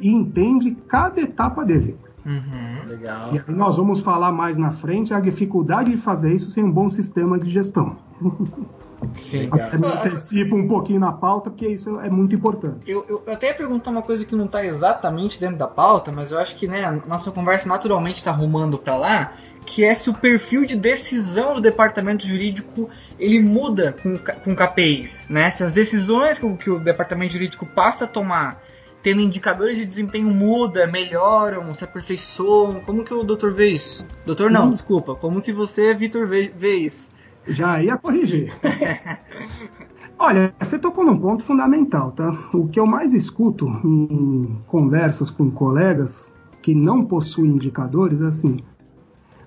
e 0.00 0.10
entende 0.10 0.76
cada 0.88 1.20
etapa 1.20 1.64
dele. 1.64 1.96
Uhum, 2.24 2.88
legal. 2.88 3.34
E 3.34 3.38
aí 3.38 3.54
nós 3.54 3.76
vamos 3.76 4.00
falar 4.00 4.32
mais 4.32 4.56
na 4.56 4.70
frente 4.70 5.12
a 5.12 5.20
dificuldade 5.20 5.90
de 5.90 5.96
fazer 5.96 6.32
isso 6.32 6.50
sem 6.50 6.64
um 6.64 6.70
bom 6.70 6.88
sistema 6.88 7.38
de 7.38 7.48
gestão. 7.48 7.96
Sim, 9.14 9.50
me 9.78 9.86
antecipo 9.86 10.56
um 10.56 10.66
pouquinho 10.68 11.00
na 11.00 11.12
pauta, 11.12 11.50
porque 11.50 11.66
isso 11.66 11.98
é 12.00 12.10
muito 12.10 12.34
importante. 12.34 12.78
Eu, 12.86 13.04
eu, 13.08 13.22
eu 13.26 13.32
até 13.32 13.48
ia 13.48 13.54
perguntar 13.54 13.90
uma 13.90 14.02
coisa 14.02 14.24
que 14.24 14.34
não 14.34 14.46
está 14.46 14.64
exatamente 14.64 15.38
dentro 15.40 15.56
da 15.56 15.68
pauta, 15.68 16.12
mas 16.12 16.32
eu 16.32 16.38
acho 16.38 16.56
que 16.56 16.66
né, 16.66 16.84
a 16.84 16.92
nossa 16.92 17.30
conversa 17.30 17.68
naturalmente 17.68 18.16
está 18.16 18.30
rumando 18.30 18.78
para 18.78 18.96
lá, 18.96 19.32
que 19.66 19.84
é 19.84 19.94
se 19.94 20.10
o 20.10 20.14
perfil 20.14 20.64
de 20.64 20.76
decisão 20.76 21.54
do 21.54 21.60
departamento 21.60 22.26
jurídico 22.26 22.88
ele 23.18 23.40
muda 23.40 23.94
com, 24.02 24.18
com 24.18 24.54
KPIs, 24.54 25.28
né? 25.28 25.50
Se 25.50 25.64
as 25.64 25.72
decisões 25.72 26.38
que 26.38 26.46
o, 26.46 26.56
que 26.56 26.70
o 26.70 26.78
departamento 26.78 27.32
jurídico 27.32 27.66
passa 27.66 28.04
a 28.04 28.08
tomar 28.08 28.60
tendo 29.02 29.20
indicadores 29.20 29.76
de 29.76 29.84
desempenho 29.84 30.28
muda, 30.28 30.86
melhoram, 30.86 31.74
se 31.74 31.84
aperfeiçoam. 31.84 32.80
Como 32.80 33.04
que 33.04 33.12
o 33.12 33.24
doutor 33.24 33.52
vê 33.52 33.70
isso? 33.70 34.06
Doutor 34.24 34.50
não, 34.50 34.66
hum. 34.66 34.70
desculpa. 34.70 35.14
Como 35.14 35.42
que 35.42 35.52
você, 35.52 35.92
Vitor, 35.92 36.26
vê, 36.26 36.52
vê 36.54 36.76
isso? 36.76 37.10
Já 37.46 37.82
ia 37.82 37.96
corrigir. 37.96 38.52
Olha, 40.18 40.54
você 40.60 40.78
tocou 40.78 41.04
num 41.04 41.18
ponto 41.18 41.42
fundamental, 41.42 42.12
tá? 42.12 42.32
O 42.54 42.68
que 42.68 42.78
eu 42.78 42.86
mais 42.86 43.12
escuto 43.12 43.66
em 43.84 44.60
conversas 44.66 45.30
com 45.30 45.50
colegas 45.50 46.32
que 46.60 46.74
não 46.74 47.04
possuem 47.04 47.52
indicadores 47.52 48.20
é 48.20 48.26
assim: 48.26 48.58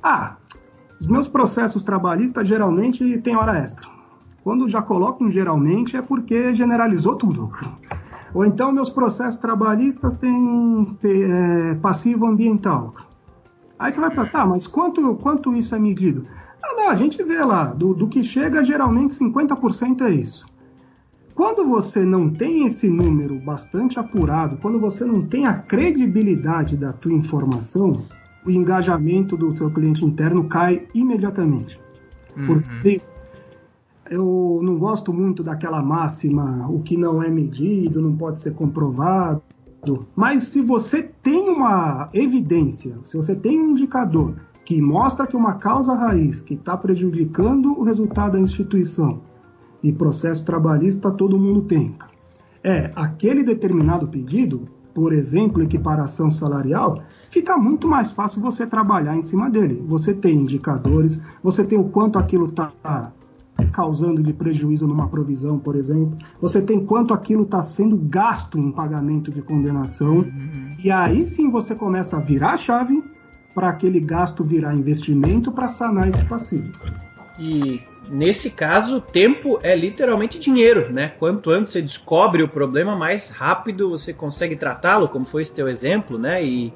ah, 0.03 0.35
os 0.99 1.07
meus 1.07 1.27
processos 1.27 1.83
trabalhistas 1.83 2.47
geralmente 2.47 3.19
têm 3.19 3.35
hora 3.35 3.57
extra. 3.57 3.87
Quando 4.43 4.67
já 4.67 4.81
colocam 4.81 5.31
geralmente 5.31 5.97
é 5.97 6.01
porque 6.01 6.53
generalizou 6.53 7.15
tudo. 7.15 7.49
Ou 8.33 8.45
então 8.45 8.71
meus 8.71 8.89
processos 8.89 9.39
trabalhistas 9.39 10.13
têm 10.15 10.97
é, 11.03 11.75
passivo 11.75 12.27
ambiental. 12.27 12.93
Aí 13.79 13.91
você 13.91 13.99
vai 13.99 14.09
perguntar, 14.09 14.39
tá, 14.39 14.45
mas 14.45 14.67
quanto, 14.67 15.15
quanto 15.15 15.53
isso 15.53 15.73
é 15.73 15.79
medido? 15.79 16.27
Ah, 16.65 16.73
não, 16.75 16.89
a 16.89 16.95
gente 16.95 17.21
vê 17.21 17.43
lá, 17.43 17.65
do, 17.65 17.93
do 17.93 18.07
que 18.07 18.23
chega, 18.23 18.63
geralmente 18.63 19.13
50% 19.13 20.01
é 20.01 20.11
isso. 20.11 20.47
Quando 21.35 21.65
você 21.65 22.03
não 22.03 22.29
tem 22.29 22.65
esse 22.65 22.89
número 22.89 23.37
bastante 23.39 23.99
apurado, 23.99 24.57
quando 24.57 24.79
você 24.79 25.05
não 25.05 25.21
tem 25.21 25.45
a 25.45 25.53
credibilidade 25.53 26.75
da 26.75 26.91
tua 26.91 27.13
informação, 27.13 28.01
o 28.45 28.49
engajamento 28.49 29.35
do 29.37 29.55
seu 29.55 29.69
cliente 29.69 30.03
interno 30.03 30.45
cai 30.45 30.87
imediatamente. 30.93 31.79
Uhum. 32.35 32.47
Porque 32.47 33.01
eu 34.09 34.59
não 34.63 34.77
gosto 34.77 35.13
muito 35.13 35.43
daquela 35.43 35.83
máxima, 35.83 36.67
o 36.69 36.81
que 36.81 36.97
não 36.97 37.21
é 37.21 37.29
medido 37.29 38.01
não 38.01 38.15
pode 38.15 38.39
ser 38.39 38.53
comprovado. 38.53 39.43
Mas 40.15 40.45
se 40.45 40.61
você 40.61 41.03
tem 41.03 41.49
uma 41.49 42.09
evidência, 42.13 42.97
se 43.03 43.17
você 43.17 43.35
tem 43.35 43.59
um 43.59 43.71
indicador 43.71 44.35
que 44.65 44.81
mostra 44.81 45.27
que 45.27 45.37
uma 45.37 45.53
causa 45.53 45.93
raiz 45.93 46.41
que 46.41 46.55
está 46.55 46.75
prejudicando 46.75 47.79
o 47.79 47.83
resultado 47.83 48.33
da 48.33 48.39
instituição 48.39 49.21
e 49.83 49.93
processo 49.93 50.43
trabalhista 50.43 51.11
todo 51.11 51.37
mundo 51.37 51.61
tem. 51.61 51.95
É 52.63 52.91
aquele 52.95 53.43
determinado 53.43 54.07
pedido, 54.07 54.67
por 54.91 55.13
exemplo, 55.13 55.61
equiparação 55.61 56.31
salarial, 56.31 57.03
fica 57.29 57.55
muito 57.55 57.87
mais 57.87 58.11
fácil 58.11 58.41
você 58.41 58.65
trabalhar 58.65 59.15
em 59.15 59.21
cima 59.21 59.51
dele. 59.51 59.83
Você 59.87 60.15
tem 60.15 60.35
indicadores, 60.35 61.21
você 61.43 61.63
tem 61.63 61.77
o 61.77 61.89
quanto 61.89 62.17
aquilo 62.17 62.47
está 62.47 62.71
causando 63.71 64.23
de 64.23 64.33
prejuízo 64.33 64.87
numa 64.87 65.07
provisão, 65.07 65.59
por 65.59 65.75
exemplo. 65.75 66.17
Você 66.41 66.59
tem 66.59 66.83
quanto 66.83 67.13
aquilo 67.13 67.43
está 67.43 67.61
sendo 67.61 67.95
gasto 67.95 68.57
em 68.57 68.71
pagamento 68.71 69.31
de 69.31 69.43
condenação. 69.43 70.17
Uhum. 70.17 70.75
E 70.83 70.89
aí 70.89 71.23
sim 71.25 71.51
você 71.51 71.75
começa 71.75 72.17
a 72.17 72.19
virar 72.19 72.53
a 72.53 72.57
chave 72.57 73.03
para 73.55 73.69
aquele 73.69 74.01
gasto 74.01 74.43
virar 74.43 74.75
investimento 74.75 75.49
para 75.49 75.69
sanar 75.69 76.09
esse 76.09 76.23
passivo. 76.25 76.73
E 77.39 77.81
nesse 78.09 78.49
caso, 78.49 78.99
tempo 78.99 79.57
é 79.63 79.73
literalmente 79.73 80.37
dinheiro, 80.37 80.91
né? 80.91 81.13
Quanto 81.17 81.49
antes 81.49 81.71
você 81.71 81.81
descobre 81.81 82.43
o 82.43 82.49
problema, 82.49 82.97
mais 82.97 83.29
rápido 83.29 83.89
você 83.89 84.13
consegue 84.13 84.57
tratá-lo, 84.57 85.07
como 85.07 85.25
foi 85.25 85.41
esse 85.41 85.53
teu 85.53 85.69
exemplo, 85.69 86.17
né? 86.17 86.43
E, 86.43 86.73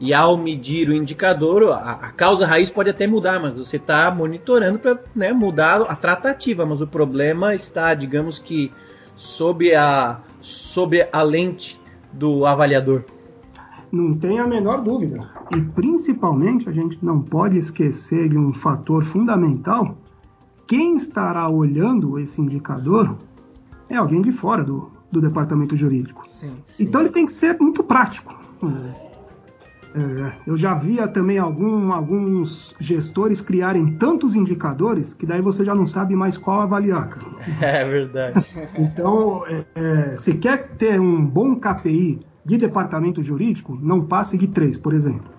e 0.00 0.14
ao 0.14 0.36
medir 0.36 0.88
o 0.88 0.94
indicador, 0.94 1.72
a, 1.72 1.90
a 1.90 2.12
causa 2.12 2.46
raiz 2.46 2.70
pode 2.70 2.90
até 2.90 3.06
mudar, 3.06 3.40
mas 3.40 3.58
você 3.58 3.76
está 3.76 4.08
monitorando 4.10 4.78
para 4.78 4.98
né, 5.14 5.32
mudar 5.32 5.82
a 5.82 5.96
tratativa, 5.96 6.64
mas 6.64 6.80
o 6.80 6.86
problema 6.86 7.54
está, 7.54 7.94
digamos 7.94 8.38
que, 8.38 8.72
sob 9.16 9.74
a, 9.74 10.20
sob 10.40 11.06
a 11.12 11.22
lente 11.22 11.80
do 12.12 12.46
avaliador. 12.46 13.04
Não 13.92 14.14
tem 14.14 14.38
a 14.38 14.46
menor 14.46 14.82
dúvida. 14.82 15.28
E 15.54 15.60
principalmente 15.60 16.66
a 16.66 16.72
gente 16.72 16.98
não 17.04 17.20
pode 17.20 17.58
esquecer 17.58 18.30
de 18.30 18.38
um 18.38 18.54
fator 18.54 19.04
fundamental. 19.04 19.98
Quem 20.66 20.94
estará 20.94 21.46
olhando 21.46 22.18
esse 22.18 22.40
indicador 22.40 23.14
é 23.90 23.96
alguém 23.96 24.22
de 24.22 24.32
fora 24.32 24.64
do, 24.64 24.90
do 25.10 25.20
departamento 25.20 25.76
jurídico. 25.76 26.26
Sim, 26.26 26.54
sim. 26.64 26.84
Então 26.84 27.02
ele 27.02 27.10
tem 27.10 27.26
que 27.26 27.32
ser 27.32 27.58
muito 27.60 27.84
prático. 27.84 28.34
É, 29.94 30.32
eu 30.46 30.56
já 30.56 30.72
via 30.72 31.06
também 31.06 31.38
algum, 31.38 31.92
alguns 31.92 32.74
gestores 32.80 33.42
criarem 33.42 33.92
tantos 33.98 34.34
indicadores 34.34 35.12
que 35.12 35.26
daí 35.26 35.42
você 35.42 35.66
já 35.66 35.74
não 35.74 35.84
sabe 35.84 36.16
mais 36.16 36.38
qual 36.38 36.62
avaliar. 36.62 37.10
Cara. 37.10 37.26
É 37.60 37.84
verdade. 37.84 38.46
Então, 38.78 39.44
é, 39.46 39.64
é, 39.74 40.16
se 40.16 40.38
quer 40.38 40.68
ter 40.78 40.98
um 40.98 41.22
bom 41.22 41.56
KPI 41.56 42.20
de 42.44 42.58
departamento 42.58 43.22
jurídico 43.22 43.78
não 43.80 44.04
passe 44.04 44.36
de 44.36 44.48
três, 44.48 44.76
por 44.76 44.92
exemplo. 44.92 45.30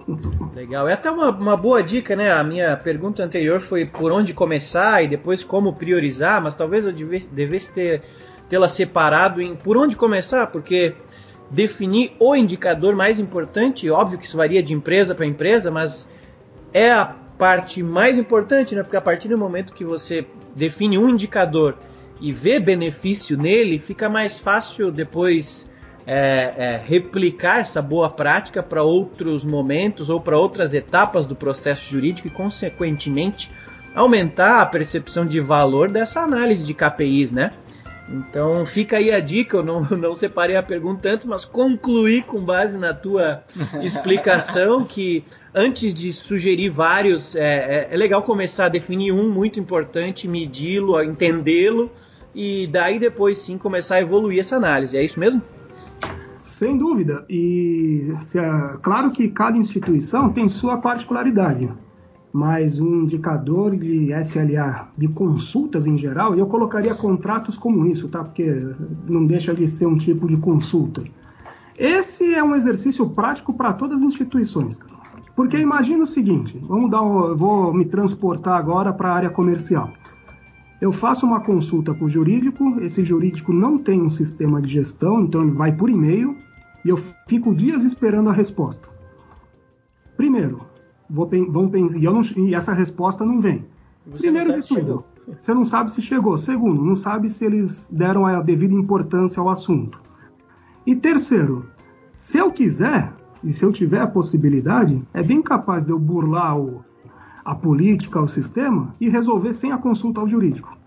Legal. 0.55 0.87
É 0.87 0.93
até 0.93 1.11
uma, 1.11 1.31
uma 1.31 1.57
boa 1.57 1.83
dica, 1.83 2.15
né? 2.15 2.31
A 2.31 2.43
minha 2.43 2.77
pergunta 2.77 3.23
anterior 3.23 3.59
foi 3.59 3.85
por 3.85 4.11
onde 4.11 4.33
começar 4.33 5.03
e 5.03 5.07
depois 5.07 5.43
como 5.43 5.73
priorizar, 5.73 6.41
mas 6.41 6.55
talvez 6.55 6.85
eu 6.85 6.93
devesse, 6.93 7.27
devesse 7.27 7.73
ter 7.73 8.01
tê-la 8.47 8.67
separado 8.67 9.41
em 9.41 9.55
por 9.55 9.75
onde 9.75 9.95
começar, 9.95 10.47
porque 10.47 10.95
definir 11.49 12.13
o 12.19 12.35
indicador 12.35 12.95
mais 12.95 13.19
importante, 13.19 13.89
óbvio 13.89 14.17
que 14.17 14.25
isso 14.25 14.37
varia 14.37 14.63
de 14.63 14.73
empresa 14.73 15.13
para 15.13 15.25
empresa, 15.25 15.69
mas 15.69 16.07
é 16.73 16.91
a 16.91 17.05
parte 17.37 17.83
mais 17.83 18.17
importante, 18.17 18.75
né? 18.75 18.81
Porque 18.81 18.95
a 18.95 19.01
partir 19.01 19.27
do 19.27 19.37
momento 19.37 19.73
que 19.73 19.83
você 19.83 20.25
define 20.55 20.97
um 20.97 21.09
indicador 21.09 21.75
e 22.21 22.31
vê 22.31 22.59
benefício 22.61 23.37
nele, 23.37 23.77
fica 23.77 24.07
mais 24.07 24.39
fácil 24.39 24.89
depois 24.89 25.67
é, 26.05 26.53
é, 26.57 26.81
replicar 26.85 27.59
essa 27.59 27.81
boa 27.81 28.09
prática 28.09 28.61
para 28.61 28.83
outros 28.83 29.45
momentos 29.45 30.09
ou 30.09 30.19
para 30.19 30.37
outras 30.37 30.73
etapas 30.73 31.25
do 31.25 31.35
processo 31.35 31.89
jurídico 31.89 32.27
e, 32.27 32.31
consequentemente, 32.31 33.49
aumentar 33.95 34.61
a 34.61 34.65
percepção 34.65 35.25
de 35.25 35.39
valor 35.39 35.89
dessa 35.89 36.21
análise 36.21 36.63
de 36.63 36.73
KPIs, 36.73 37.31
né? 37.31 37.51
Então 38.09 38.51
fica 38.65 38.97
aí 38.97 39.11
a 39.11 39.19
dica, 39.19 39.57
eu 39.57 39.63
não, 39.63 39.81
não 39.97 40.13
separei 40.13 40.55
a 40.55 40.63
pergunta 40.63 41.09
antes, 41.09 41.25
mas 41.25 41.45
concluí 41.45 42.21
com 42.21 42.41
base 42.41 42.77
na 42.77 42.93
tua 42.93 43.43
explicação 43.81 44.83
que 44.83 45.23
antes 45.55 45.93
de 45.93 46.11
sugerir 46.11 46.69
vários, 46.69 47.35
é, 47.35 47.87
é, 47.87 47.87
é 47.91 47.97
legal 47.97 48.21
começar 48.21 48.65
a 48.65 48.69
definir 48.69 49.11
um 49.13 49.29
muito 49.29 49.59
importante, 49.59 50.27
medi-lo, 50.27 51.01
entendê-lo 51.01 51.89
e 52.35 52.67
daí 52.67 52.99
depois 52.99 53.37
sim 53.37 53.57
começar 53.57 53.95
a 53.95 54.01
evoluir 54.01 54.39
essa 54.39 54.57
análise. 54.57 54.97
É 54.97 55.03
isso 55.03 55.19
mesmo? 55.19 55.41
Sem 56.43 56.77
dúvida. 56.77 57.25
E 57.29 58.13
é, 58.35 58.77
claro 58.81 59.11
que 59.11 59.29
cada 59.29 59.57
instituição 59.57 60.29
tem 60.29 60.47
sua 60.47 60.77
particularidade. 60.77 61.69
mas 62.33 62.79
um 62.79 63.03
indicador 63.03 63.77
de 63.77 64.11
SLA 64.11 64.87
de 64.97 65.07
consultas 65.07 65.85
em 65.85 65.95
geral, 65.95 66.35
eu 66.35 66.47
colocaria 66.47 66.95
contratos 66.95 67.55
como 67.55 67.85
isso, 67.85 68.09
tá? 68.09 68.23
Porque 68.23 68.73
não 69.07 69.23
deixa 69.23 69.53
de 69.53 69.67
ser 69.67 69.85
um 69.85 69.95
tipo 69.95 70.27
de 70.27 70.37
consulta. 70.37 71.03
Esse 71.77 72.33
é 72.33 72.43
um 72.43 72.55
exercício 72.55 73.07
prático 73.07 73.53
para 73.53 73.71
todas 73.73 73.97
as 73.97 74.03
instituições. 74.03 74.79
Porque 75.35 75.57
imagina 75.57 76.03
o 76.03 76.07
seguinte, 76.07 76.59
vamos 76.67 76.89
dar 76.89 77.03
um, 77.03 77.35
vou 77.35 77.71
me 77.71 77.85
transportar 77.85 78.57
agora 78.57 78.91
para 78.91 79.09
a 79.09 79.15
área 79.15 79.29
comercial. 79.29 79.91
Eu 80.83 80.91
faço 80.91 81.25
uma 81.25 81.39
consulta 81.39 81.93
com 81.93 82.03
o 82.03 82.09
jurídico, 82.09 82.77
esse 82.81 83.05
jurídico 83.05 83.53
não 83.53 83.77
tem 83.77 84.01
um 84.01 84.09
sistema 84.09 84.61
de 84.61 84.67
gestão, 84.67 85.21
então 85.21 85.41
ele 85.41 85.51
vai 85.51 85.71
por 85.71 85.89
e-mail 85.89 86.35
e 86.83 86.89
eu 86.89 86.97
fico 87.25 87.55
dias 87.55 87.85
esperando 87.85 88.29
a 88.29 88.33
resposta. 88.33 88.89
Primeiro, 90.17 90.59
vou, 91.09 91.29
vão 91.47 91.69
pensar, 91.69 91.97
e, 91.97 92.03
não, 92.03 92.21
e, 92.35 92.53
essa 92.53 92.73
resposta 92.73 93.23
não 93.23 93.39
vem. 93.39 93.63
Você 94.05 94.23
Primeiro 94.23 94.49
não 94.49 94.59
de 94.59 94.67
tudo, 94.67 94.81
chegou. 94.81 95.05
você 95.39 95.53
não 95.53 95.63
sabe 95.63 95.89
se 95.89 96.01
chegou. 96.01 96.37
Segundo, 96.37 96.83
não 96.83 96.97
sabe 96.97 97.29
se 97.29 97.45
eles 97.45 97.89
deram 97.89 98.25
a 98.25 98.41
devida 98.41 98.73
importância 98.73 99.39
ao 99.39 99.47
assunto. 99.47 100.01
E 100.85 100.97
terceiro, 100.97 101.65
se 102.13 102.39
eu 102.39 102.51
quiser, 102.51 103.13
e 103.41 103.53
se 103.53 103.63
eu 103.63 103.71
tiver 103.71 104.01
a 104.01 104.07
possibilidade, 104.07 105.01
é 105.13 105.23
bem 105.23 105.41
capaz 105.41 105.85
de 105.85 105.93
eu 105.93 105.97
burlar 105.97 106.59
o, 106.59 106.83
a 107.43 107.55
política, 107.55 108.21
o 108.21 108.27
sistema 108.27 108.93
e 108.99 109.09
resolver 109.09 109.53
sem 109.53 109.71
a 109.71 109.77
consulta 109.77 110.21
ao 110.21 110.27
jurídico. 110.27 110.77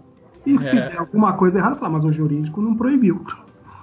E 0.45 0.57
é. 0.57 0.61
se 0.61 0.75
der 0.75 0.99
alguma 0.99 1.33
coisa 1.33 1.59
errada, 1.59 1.75
falar, 1.75 1.91
mas 1.91 2.05
o 2.05 2.13
jurídico 2.13 2.61
não 2.61 2.75
proibiu. 2.75 3.21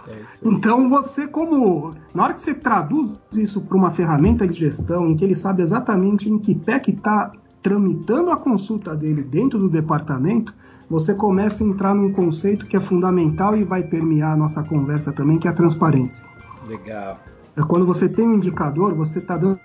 É 0.07 0.21
então 0.43 0.89
você 0.89 1.27
como 1.27 1.93
na 2.13 2.23
hora 2.23 2.33
que 2.33 2.41
você 2.41 2.53
traduz 2.53 3.19
isso 3.33 3.61
para 3.61 3.77
uma 3.77 3.89
ferramenta 3.89 4.45
de 4.45 4.53
gestão 4.53 5.07
em 5.07 5.15
que 5.15 5.23
ele 5.23 5.35
sabe 5.35 5.61
exatamente 5.61 6.29
em 6.29 6.37
que 6.37 6.53
pé 6.53 6.77
que 6.77 6.91
está 6.91 7.31
tramitando 7.61 8.29
a 8.29 8.35
consulta 8.35 8.93
dele 8.93 9.23
dentro 9.23 9.57
do 9.57 9.69
departamento, 9.69 10.53
você 10.89 11.15
começa 11.15 11.63
a 11.63 11.67
entrar 11.67 11.95
num 11.95 12.11
conceito 12.11 12.67
que 12.67 12.75
é 12.75 12.79
fundamental 12.79 13.55
e 13.55 13.63
vai 13.63 13.81
permear 13.81 14.33
a 14.33 14.35
nossa 14.35 14.61
conversa 14.61 15.13
também, 15.13 15.39
que 15.39 15.47
é 15.47 15.51
a 15.51 15.53
transparência. 15.53 16.25
Legal. 16.67 17.17
É 17.55 17.61
quando 17.61 17.85
você 17.85 18.09
tem 18.09 18.27
um 18.27 18.35
indicador, 18.35 18.93
você 18.93 19.19
está 19.19 19.37
dando 19.37 19.59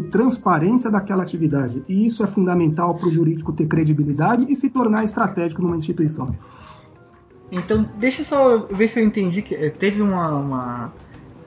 transparência 0.00 0.90
daquela 0.90 1.22
atividade. 1.22 1.82
E 1.88 2.06
isso 2.06 2.22
é 2.22 2.26
fundamental 2.26 2.94
para 2.94 3.08
o 3.08 3.10
jurídico 3.10 3.52
ter 3.52 3.66
credibilidade 3.66 4.46
e 4.48 4.54
se 4.54 4.68
tornar 4.68 5.04
estratégico 5.04 5.62
numa 5.62 5.76
instituição. 5.76 6.34
Então, 7.50 7.88
deixa 7.96 8.20
eu 8.20 8.24
só 8.24 8.58
ver 8.70 8.88
se 8.88 9.00
eu 9.00 9.04
entendi 9.04 9.40
que 9.40 9.54
eh, 9.54 9.70
teve 9.70 10.02
uma, 10.02 10.28
uma... 10.28 10.92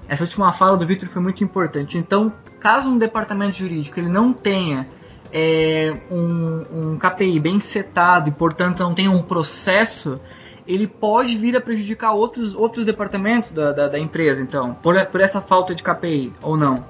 essa 0.08 0.24
última 0.24 0.52
fala 0.52 0.76
do 0.76 0.86
Victor 0.86 1.08
foi 1.08 1.22
muito 1.22 1.44
importante. 1.44 1.98
Então, 1.98 2.34
caso 2.60 2.90
um 2.90 2.98
departamento 2.98 3.58
jurídico 3.58 4.00
ele 4.00 4.10
não 4.10 4.34
tenha 4.34 4.88
é, 5.32 5.96
um, 6.10 6.94
um 6.94 6.98
KPI 6.98 7.40
bem 7.40 7.60
setado 7.60 8.30
e, 8.30 8.32
portanto, 8.32 8.80
não 8.82 8.94
tenha 8.94 9.12
um 9.12 9.22
processo, 9.22 10.20
ele 10.68 10.88
pode 10.88 11.38
vir 11.38 11.56
a 11.56 11.62
prejudicar 11.62 12.14
outros, 12.14 12.54
outros 12.56 12.86
departamentos 12.86 13.52
da, 13.52 13.72
da, 13.72 13.88
da 13.88 14.00
empresa, 14.00 14.42
então, 14.42 14.74
por, 14.74 15.00
por 15.06 15.22
essa 15.22 15.42
falta 15.42 15.74
de 15.74 15.84
KPI, 15.84 16.34
ou 16.42 16.58
não? 16.58 16.86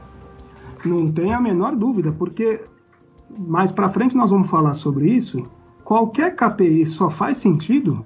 Não 0.86 1.12
tem 1.12 1.34
a 1.34 1.40
menor 1.40 1.76
dúvida, 1.76 2.12
porque 2.12 2.62
mais 3.38 3.72
para 3.72 3.90
frente 3.90 4.16
nós 4.16 4.32
vamos 4.32 4.50
falar 4.50 4.74
sobre 4.74 5.10
isso. 5.10 5.44
Qualquer 5.84 6.36
KPI 6.36 6.86
só 6.86 7.10
faz 7.10 7.38
sentido 7.38 8.06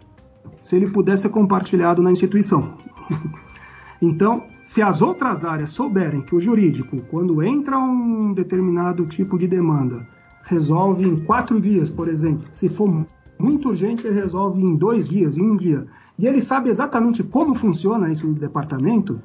se 0.62 0.76
ele 0.76 0.90
puder 0.90 1.18
ser 1.18 1.30
compartilhado 1.30 2.02
na 2.02 2.12
instituição. 2.12 2.74
então, 4.02 4.44
se 4.64 4.82
as 4.82 5.02
outras 5.02 5.46
áreas 5.46 5.70
souberem 5.70 6.22
que 6.22 6.36
o 6.36 6.40
jurídico, 6.40 6.98
quando 7.10 7.44
entra 7.44 7.78
um 7.78 8.34
determinado 8.34 9.06
tipo 9.06 9.38
de 9.38 9.48
demanda, 9.48 10.08
resolve 10.44 11.06
em 11.06 11.18
quatro 11.24 11.62
dias, 11.62 11.90
por 11.90 12.08
exemplo, 12.08 12.46
se 12.52 12.68
for 12.68 13.06
muito 13.38 13.70
urgente, 13.70 14.08
ele 14.08 14.20
resolve 14.20 14.62
em 14.62 14.76
dois 14.76 15.08
dias, 15.08 15.38
em 15.38 15.44
um 15.44 15.56
dia, 15.56 15.86
e 16.18 16.26
ele 16.26 16.42
sabe 16.42 16.70
exatamente 16.70 17.22
como 17.24 17.54
funciona 17.54 18.10
isso 18.10 18.26
no 18.26 18.34
departamento, 18.34 19.22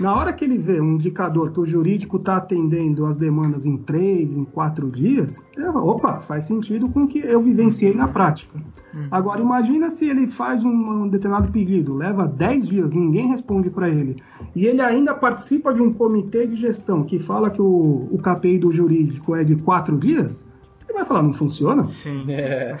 na 0.00 0.14
hora 0.14 0.32
que 0.32 0.44
ele 0.44 0.58
vê 0.58 0.80
um 0.80 0.94
indicador 0.94 1.52
que 1.52 1.60
o 1.60 1.66
jurídico 1.66 2.16
está 2.16 2.36
atendendo 2.36 3.06
as 3.06 3.16
demandas 3.16 3.64
em 3.64 3.76
três, 3.76 4.36
em 4.36 4.44
quatro 4.44 4.90
dias, 4.90 5.42
opa, 5.74 6.20
faz 6.20 6.44
sentido 6.44 6.88
com 6.88 7.04
o 7.04 7.08
que 7.08 7.20
eu 7.20 7.40
vivenciei 7.40 7.94
na 7.94 8.08
prática. 8.08 8.58
Uhum. 8.92 9.06
Agora, 9.10 9.40
imagina 9.40 9.90
se 9.90 10.04
ele 10.04 10.26
faz 10.26 10.64
um, 10.64 10.70
um 10.70 11.08
determinado 11.08 11.50
pedido, 11.50 11.94
leva 11.94 12.26
dez 12.26 12.68
dias, 12.68 12.90
ninguém 12.90 13.28
responde 13.28 13.70
para 13.70 13.88
ele, 13.88 14.22
e 14.54 14.66
ele 14.66 14.80
ainda 14.80 15.14
participa 15.14 15.72
de 15.72 15.80
um 15.80 15.92
comitê 15.92 16.46
de 16.46 16.56
gestão 16.56 17.04
que 17.04 17.18
fala 17.18 17.50
que 17.50 17.62
o, 17.62 18.08
o 18.10 18.18
KPI 18.18 18.58
do 18.58 18.72
jurídico 18.72 19.34
é 19.34 19.44
de 19.44 19.56
quatro 19.56 19.96
dias, 19.96 20.46
ele 20.88 20.98
vai 20.98 21.04
falar, 21.04 21.22
não 21.22 21.32
funciona? 21.32 21.84
Sim. 21.84 22.24
É. 22.28 22.76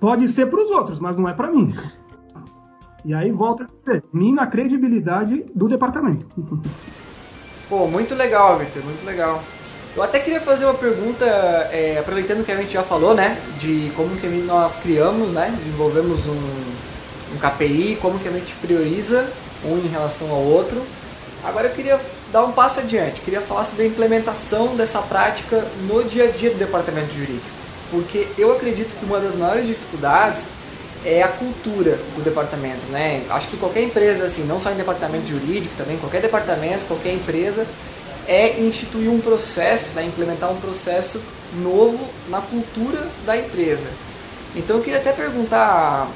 Pode 0.00 0.28
ser 0.28 0.46
para 0.50 0.62
os 0.62 0.70
outros, 0.70 0.98
mas 0.98 1.16
não 1.16 1.28
é 1.28 1.32
para 1.32 1.50
mim. 1.50 1.72
E 3.04 3.12
aí 3.12 3.30
volta 3.30 3.64
a 3.64 3.66
dizer, 3.66 4.02
mina 4.10 4.42
a 4.42 4.46
credibilidade 4.46 5.44
do 5.54 5.68
departamento. 5.68 6.26
Pô, 7.68 7.86
muito 7.86 8.14
legal, 8.14 8.58
Victor, 8.58 8.82
muito 8.82 9.04
legal. 9.04 9.42
Eu 9.94 10.02
até 10.02 10.18
queria 10.18 10.40
fazer 10.40 10.64
uma 10.64 10.74
pergunta, 10.74 11.24
é, 11.24 11.98
aproveitando 12.00 12.44
que 12.44 12.50
a 12.50 12.56
gente 12.56 12.72
já 12.72 12.82
falou, 12.82 13.14
né, 13.14 13.38
de 13.58 13.92
como 13.94 14.16
que 14.16 14.26
nós 14.26 14.76
criamos, 14.76 15.28
né, 15.30 15.54
desenvolvemos 15.56 16.26
um, 16.26 17.34
um 17.34 17.38
KPI, 17.38 17.98
como 18.00 18.18
que 18.18 18.26
a 18.26 18.32
gente 18.32 18.54
prioriza 18.54 19.30
um 19.64 19.76
em 19.76 19.88
relação 19.88 20.30
ao 20.30 20.40
outro. 20.40 20.82
Agora 21.44 21.68
eu 21.68 21.74
queria 21.74 22.00
dar 22.32 22.44
um 22.44 22.52
passo 22.52 22.80
adiante, 22.80 23.20
queria 23.20 23.42
falar 23.42 23.66
sobre 23.66 23.84
a 23.84 23.86
implementação 23.86 24.74
dessa 24.76 25.00
prática 25.02 25.62
no 25.86 26.02
dia 26.04 26.24
a 26.24 26.30
dia 26.30 26.50
do 26.50 26.56
departamento 26.56 27.12
jurídico, 27.12 27.46
porque 27.90 28.26
eu 28.38 28.50
acredito 28.52 28.98
que 28.98 29.04
uma 29.04 29.20
das 29.20 29.36
maiores 29.36 29.66
dificuldades 29.66 30.48
é 31.04 31.22
a 31.22 31.28
cultura 31.28 31.98
do 32.16 32.22
departamento, 32.22 32.86
né? 32.90 33.24
Acho 33.30 33.48
que 33.48 33.56
qualquer 33.56 33.82
empresa, 33.82 34.24
assim, 34.24 34.44
não 34.44 34.58
só 34.58 34.70
em 34.70 34.76
departamento 34.76 35.26
jurídico, 35.26 35.74
também 35.76 35.98
qualquer 35.98 36.22
departamento, 36.22 36.84
qualquer 36.86 37.12
empresa, 37.12 37.66
é 38.26 38.60
instituir 38.60 39.10
um 39.10 39.20
processo, 39.20 39.94
né? 39.94 40.04
implementar 40.04 40.50
um 40.50 40.56
processo 40.56 41.20
novo 41.62 42.08
na 42.28 42.40
cultura 42.40 43.06
da 43.26 43.36
empresa. 43.36 43.88
Então 44.56 44.76
eu 44.78 44.82
queria 44.82 44.98
até 44.98 45.12
perguntar 45.12 46.08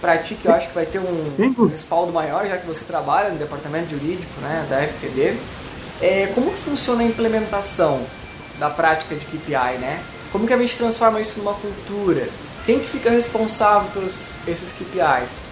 para 0.00 0.18
ti, 0.18 0.34
que 0.34 0.46
eu 0.46 0.52
acho 0.52 0.68
que 0.68 0.74
vai 0.74 0.86
ter 0.86 0.98
um, 0.98 1.66
respaldo 1.68 2.12
maior, 2.12 2.46
já 2.46 2.56
que 2.56 2.66
você 2.66 2.84
trabalha 2.84 3.30
no 3.30 3.38
departamento 3.38 3.90
jurídico 3.90 4.40
né, 4.40 4.66
da 4.68 4.82
FTD, 4.82 5.34
é, 6.00 6.32
como 6.34 6.50
que 6.50 6.60
funciona 6.60 7.02
a 7.02 7.06
implementação 7.06 8.00
da 8.58 8.70
prática 8.70 9.14
de 9.14 9.24
KPI, 9.26 9.78
né? 9.78 10.02
Como 10.32 10.46
que 10.46 10.52
a 10.52 10.58
gente 10.58 10.76
transforma 10.76 11.20
isso 11.20 11.38
numa 11.38 11.54
cultura? 11.54 12.28
Quem 12.70 12.78
que 12.78 12.86
fica 12.86 13.10
responsável 13.10 13.90
por 13.90 14.04
esses 14.04 14.72
KPIs? 14.78 15.42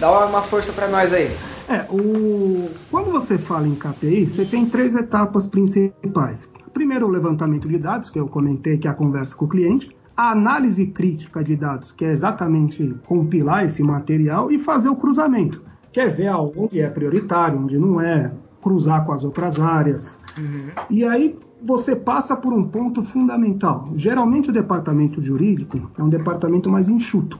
Dá 0.00 0.24
uma 0.24 0.40
força 0.40 0.72
para 0.72 0.88
nós 0.88 1.12
aí. 1.12 1.30
É, 1.68 1.84
o... 1.90 2.70
quando 2.90 3.10
você 3.10 3.36
fala 3.36 3.68
em 3.68 3.74
KPI, 3.74 4.24
você 4.24 4.46
tem 4.46 4.64
três 4.64 4.94
etapas 4.94 5.46
principais. 5.46 6.50
Primeiro, 6.72 7.06
o 7.06 7.10
levantamento 7.10 7.68
de 7.68 7.76
dados, 7.76 8.08
que 8.08 8.18
eu 8.18 8.26
comentei, 8.26 8.78
que 8.78 8.88
é 8.88 8.90
a 8.90 8.94
conversa 8.94 9.36
com 9.36 9.44
o 9.44 9.48
cliente. 9.48 9.94
A 10.16 10.30
análise 10.30 10.86
crítica 10.86 11.44
de 11.44 11.56
dados, 11.56 11.92
que 11.92 12.06
é 12.06 12.10
exatamente 12.10 12.96
compilar 13.04 13.66
esse 13.66 13.82
material 13.82 14.50
e 14.50 14.56
fazer 14.56 14.88
o 14.88 14.96
cruzamento, 14.96 15.62
que 15.92 16.00
é 16.00 16.08
ver 16.08 16.30
onde 16.30 16.80
é 16.80 16.88
prioritário, 16.88 17.58
onde 17.58 17.76
não 17.76 18.00
é, 18.00 18.32
cruzar 18.62 19.04
com 19.04 19.12
as 19.12 19.24
outras 19.24 19.60
áreas. 19.60 20.18
Uhum. 20.38 20.70
E 20.88 21.04
aí, 21.04 21.38
você 21.64 21.94
passa 21.94 22.36
por 22.36 22.52
um 22.52 22.64
ponto 22.64 23.02
fundamental. 23.02 23.92
Geralmente 23.96 24.50
o 24.50 24.52
departamento 24.52 25.22
jurídico 25.22 25.90
é 25.96 26.02
um 26.02 26.08
departamento 26.08 26.68
mais 26.68 26.88
enxuto. 26.88 27.38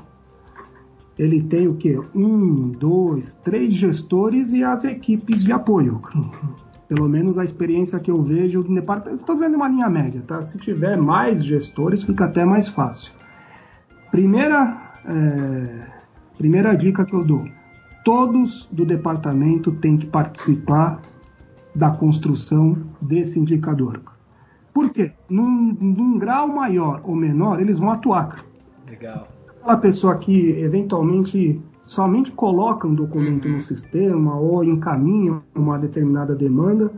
Ele 1.19 1.43
tem 1.43 1.69
o 1.69 1.75
quê? 1.75 2.01
Um, 2.15 2.71
dois, 2.71 3.35
três 3.45 3.75
gestores 3.75 4.53
e 4.53 4.65
as 4.65 4.85
equipes 4.85 5.45
de 5.45 5.53
apoio. 5.53 6.01
Pelo 6.89 7.09
menos 7.09 7.39
a 7.39 7.45
experiência 7.45 7.99
que 8.01 8.11
eu 8.11 8.21
vejo 8.21 8.63
do 8.63 8.75
departamento. 8.75 9.21
Estou 9.21 9.35
dizendo 9.35 9.57
uma 9.57 9.69
linha 9.69 9.89
média, 9.89 10.23
tá? 10.27 10.43
Se 10.43 10.59
tiver 10.59 10.97
mais 10.97 11.45
gestores, 11.45 12.03
fica 12.03 12.25
até 12.27 12.45
mais 12.45 12.69
fácil. 12.69 13.13
Primeira, 14.11 14.93
é, 15.07 15.87
primeira 16.37 16.75
dica 16.75 17.05
que 17.05 17.15
eu 17.15 17.25
dou: 17.25 17.47
todos 18.05 18.69
do 18.71 18.85
departamento 18.85 19.73
têm 19.73 19.97
que 19.97 20.07
participar 20.07 21.01
da 21.75 21.91
construção 21.91 22.77
desse 23.01 23.39
indicador. 23.39 24.01
Por 24.73 24.91
quê? 24.91 25.13
Num, 25.29 25.77
num 25.79 26.19
grau 26.19 26.49
maior 26.49 27.01
ou 27.05 27.15
menor, 27.15 27.61
eles 27.61 27.79
vão 27.79 27.91
atuar. 27.91 28.45
Legal. 28.89 29.27
Aquela 29.61 29.77
pessoa 29.77 30.17
que 30.17 30.51
eventualmente 30.61 31.61
somente 31.83 32.33
coloca 32.33 32.87
um 32.87 32.95
documento 32.95 33.47
uhum. 33.47 33.55
no 33.55 33.61
sistema 33.61 34.37
ou 34.37 34.65
encaminha 34.65 35.43
uma 35.55 35.79
determinada 35.79 36.35
demanda, 36.35 36.91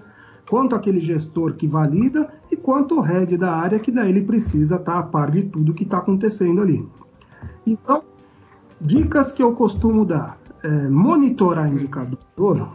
quanto 0.49 0.77
aquele 0.77 1.01
gestor 1.01 1.55
que 1.55 1.67
valida 1.67 2.33
e 2.51 2.57
quanto 2.57 2.97
o 2.97 3.01
head 3.01 3.37
da 3.37 3.53
área 3.53 3.79
que 3.79 3.91
daí 3.91 4.11
ele 4.11 4.23
precisa 4.23 4.77
estar 4.77 4.99
a 4.99 5.03
par 5.03 5.31
de 5.31 5.43
tudo 5.43 5.75
que 5.75 5.85
está 5.85 5.99
acontecendo 5.99 6.61
ali. 6.61 6.87
Então, 7.67 8.03
dicas 8.81 9.33
que 9.33 9.43
eu 9.43 9.53
costumo 9.53 10.05
dar: 10.05 10.39
é, 10.63 10.89
monitorar 10.89 11.73
indicador 11.73 12.69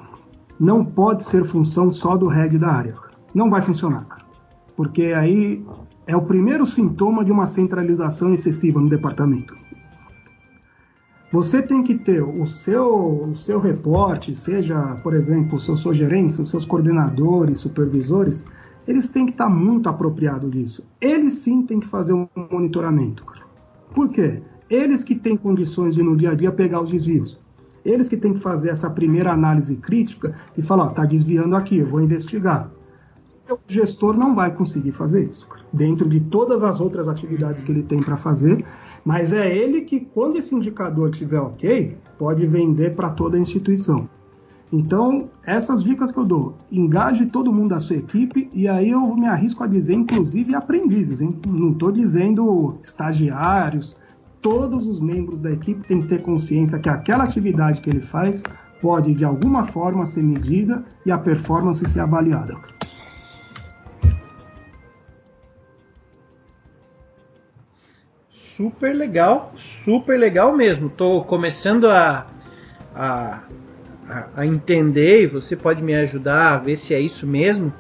não 0.59 0.83
pode 0.83 1.23
ser 1.23 1.45
função 1.45 1.93
só 1.93 2.17
do 2.17 2.27
head 2.27 2.57
da 2.57 2.69
área. 2.69 2.95
Não 3.33 3.49
vai 3.49 3.61
funcionar, 3.61 4.05
cara 4.05 4.28
porque 4.79 5.11
aí 5.11 5.61
é 6.07 6.15
o 6.15 6.21
primeiro 6.21 6.65
sintoma 6.65 7.25
de 7.25 7.33
uma 7.33 7.45
centralização 7.45 8.33
excessiva 8.33 8.79
no 8.79 8.87
departamento. 8.87 9.53
Você 11.33 11.61
tem 11.61 11.83
que 11.83 11.95
ter 11.95 12.23
o 12.23 12.45
seu, 12.45 13.29
o 13.29 13.35
seu 13.35 13.59
reporte, 13.59 14.33
seja, 14.33 14.97
por 15.03 15.13
exemplo, 15.13 15.57
os 15.57 15.65
seus 15.65 15.97
gerentes, 15.97 16.39
os 16.39 16.49
seus 16.49 16.63
coordenadores, 16.63 17.57
supervisores, 17.57 18.45
eles 18.87 19.09
têm 19.09 19.25
que 19.25 19.33
estar 19.33 19.49
muito 19.49 19.89
apropriados 19.89 20.49
disso. 20.49 20.87
Eles 21.01 21.33
sim 21.33 21.63
têm 21.63 21.81
que 21.81 21.87
fazer 21.87 22.13
um 22.13 22.25
monitoramento. 22.49 23.25
Por 23.93 24.07
quê? 24.07 24.41
Eles 24.69 25.03
que 25.03 25.13
têm 25.13 25.35
condições 25.35 25.93
de 25.93 26.01
no 26.01 26.15
dia 26.15 26.31
a 26.31 26.35
dia 26.35 26.53
pegar 26.53 26.79
os 26.79 26.89
desvios. 26.89 27.37
Eles 27.83 28.07
que 28.07 28.15
têm 28.15 28.31
que 28.31 28.39
fazer 28.39 28.69
essa 28.69 28.89
primeira 28.89 29.33
análise 29.33 29.75
crítica 29.75 30.37
e 30.57 30.61
falar, 30.61 30.85
ó, 30.85 30.87
tá 30.87 31.03
desviando 31.03 31.57
aqui, 31.57 31.79
eu 31.79 31.85
vou 31.85 31.99
investigar. 31.99 32.71
O 33.51 33.57
gestor 33.67 34.15
não 34.15 34.35
vai 34.35 34.53
conseguir 34.53 34.91
fazer 34.91 35.23
isso, 35.23 35.47
dentro 35.73 36.07
de 36.07 36.19
todas 36.19 36.61
as 36.61 36.79
outras 36.79 37.07
atividades 37.07 37.63
que 37.63 37.71
ele 37.71 37.81
tem 37.81 38.01
para 38.01 38.15
fazer, 38.15 38.63
mas 39.03 39.33
é 39.33 39.55
ele 39.55 39.81
que, 39.81 40.01
quando 40.01 40.37
esse 40.37 40.53
indicador 40.53 41.09
estiver 41.09 41.39
ok, 41.39 41.97
pode 42.17 42.45
vender 42.45 42.95
para 42.95 43.09
toda 43.09 43.37
a 43.37 43.39
instituição. 43.39 44.07
Então, 44.71 45.29
essas 45.43 45.83
dicas 45.83 46.11
que 46.11 46.19
eu 46.19 46.25
dou, 46.25 46.55
engaje 46.71 47.25
todo 47.25 47.51
mundo 47.51 47.69
da 47.69 47.79
sua 47.79 47.95
equipe 47.95 48.49
e 48.53 48.67
aí 48.67 48.91
eu 48.91 49.15
me 49.15 49.25
arrisco 49.25 49.63
a 49.63 49.67
dizer, 49.67 49.95
inclusive 49.95 50.53
aprendizes, 50.53 51.21
hein? 51.21 51.35
não 51.47 51.71
estou 51.71 51.91
dizendo 51.91 52.77
estagiários, 52.83 53.97
todos 54.39 54.85
os 54.85 54.99
membros 54.99 55.39
da 55.39 55.51
equipe 55.51 55.87
têm 55.87 56.01
que 56.01 56.07
ter 56.07 56.21
consciência 56.21 56.77
que 56.77 56.87
aquela 56.87 57.23
atividade 57.23 57.81
que 57.81 57.89
ele 57.89 58.01
faz 58.01 58.43
pode 58.79 59.15
de 59.15 59.25
alguma 59.25 59.63
forma 59.63 60.05
ser 60.05 60.23
medida 60.23 60.83
e 61.03 61.11
a 61.11 61.17
performance 61.17 61.83
ser 61.89 62.01
avaliada. 62.01 62.55
Super 68.59 68.93
legal, 68.93 69.53
super 69.55 70.19
legal 70.19 70.53
mesmo. 70.53 70.87
Estou 70.87 71.23
começando 71.23 71.89
a, 71.89 72.27
a 72.93 73.39
a, 74.35 74.45
entender, 74.45 75.23
e 75.23 75.27
você 75.27 75.55
pode 75.55 75.81
me 75.81 75.95
ajudar 75.95 76.55
a 76.55 76.57
ver 76.57 76.75
se 76.75 76.93
é 76.93 76.99
isso 76.99 77.25
mesmo, 77.25 77.73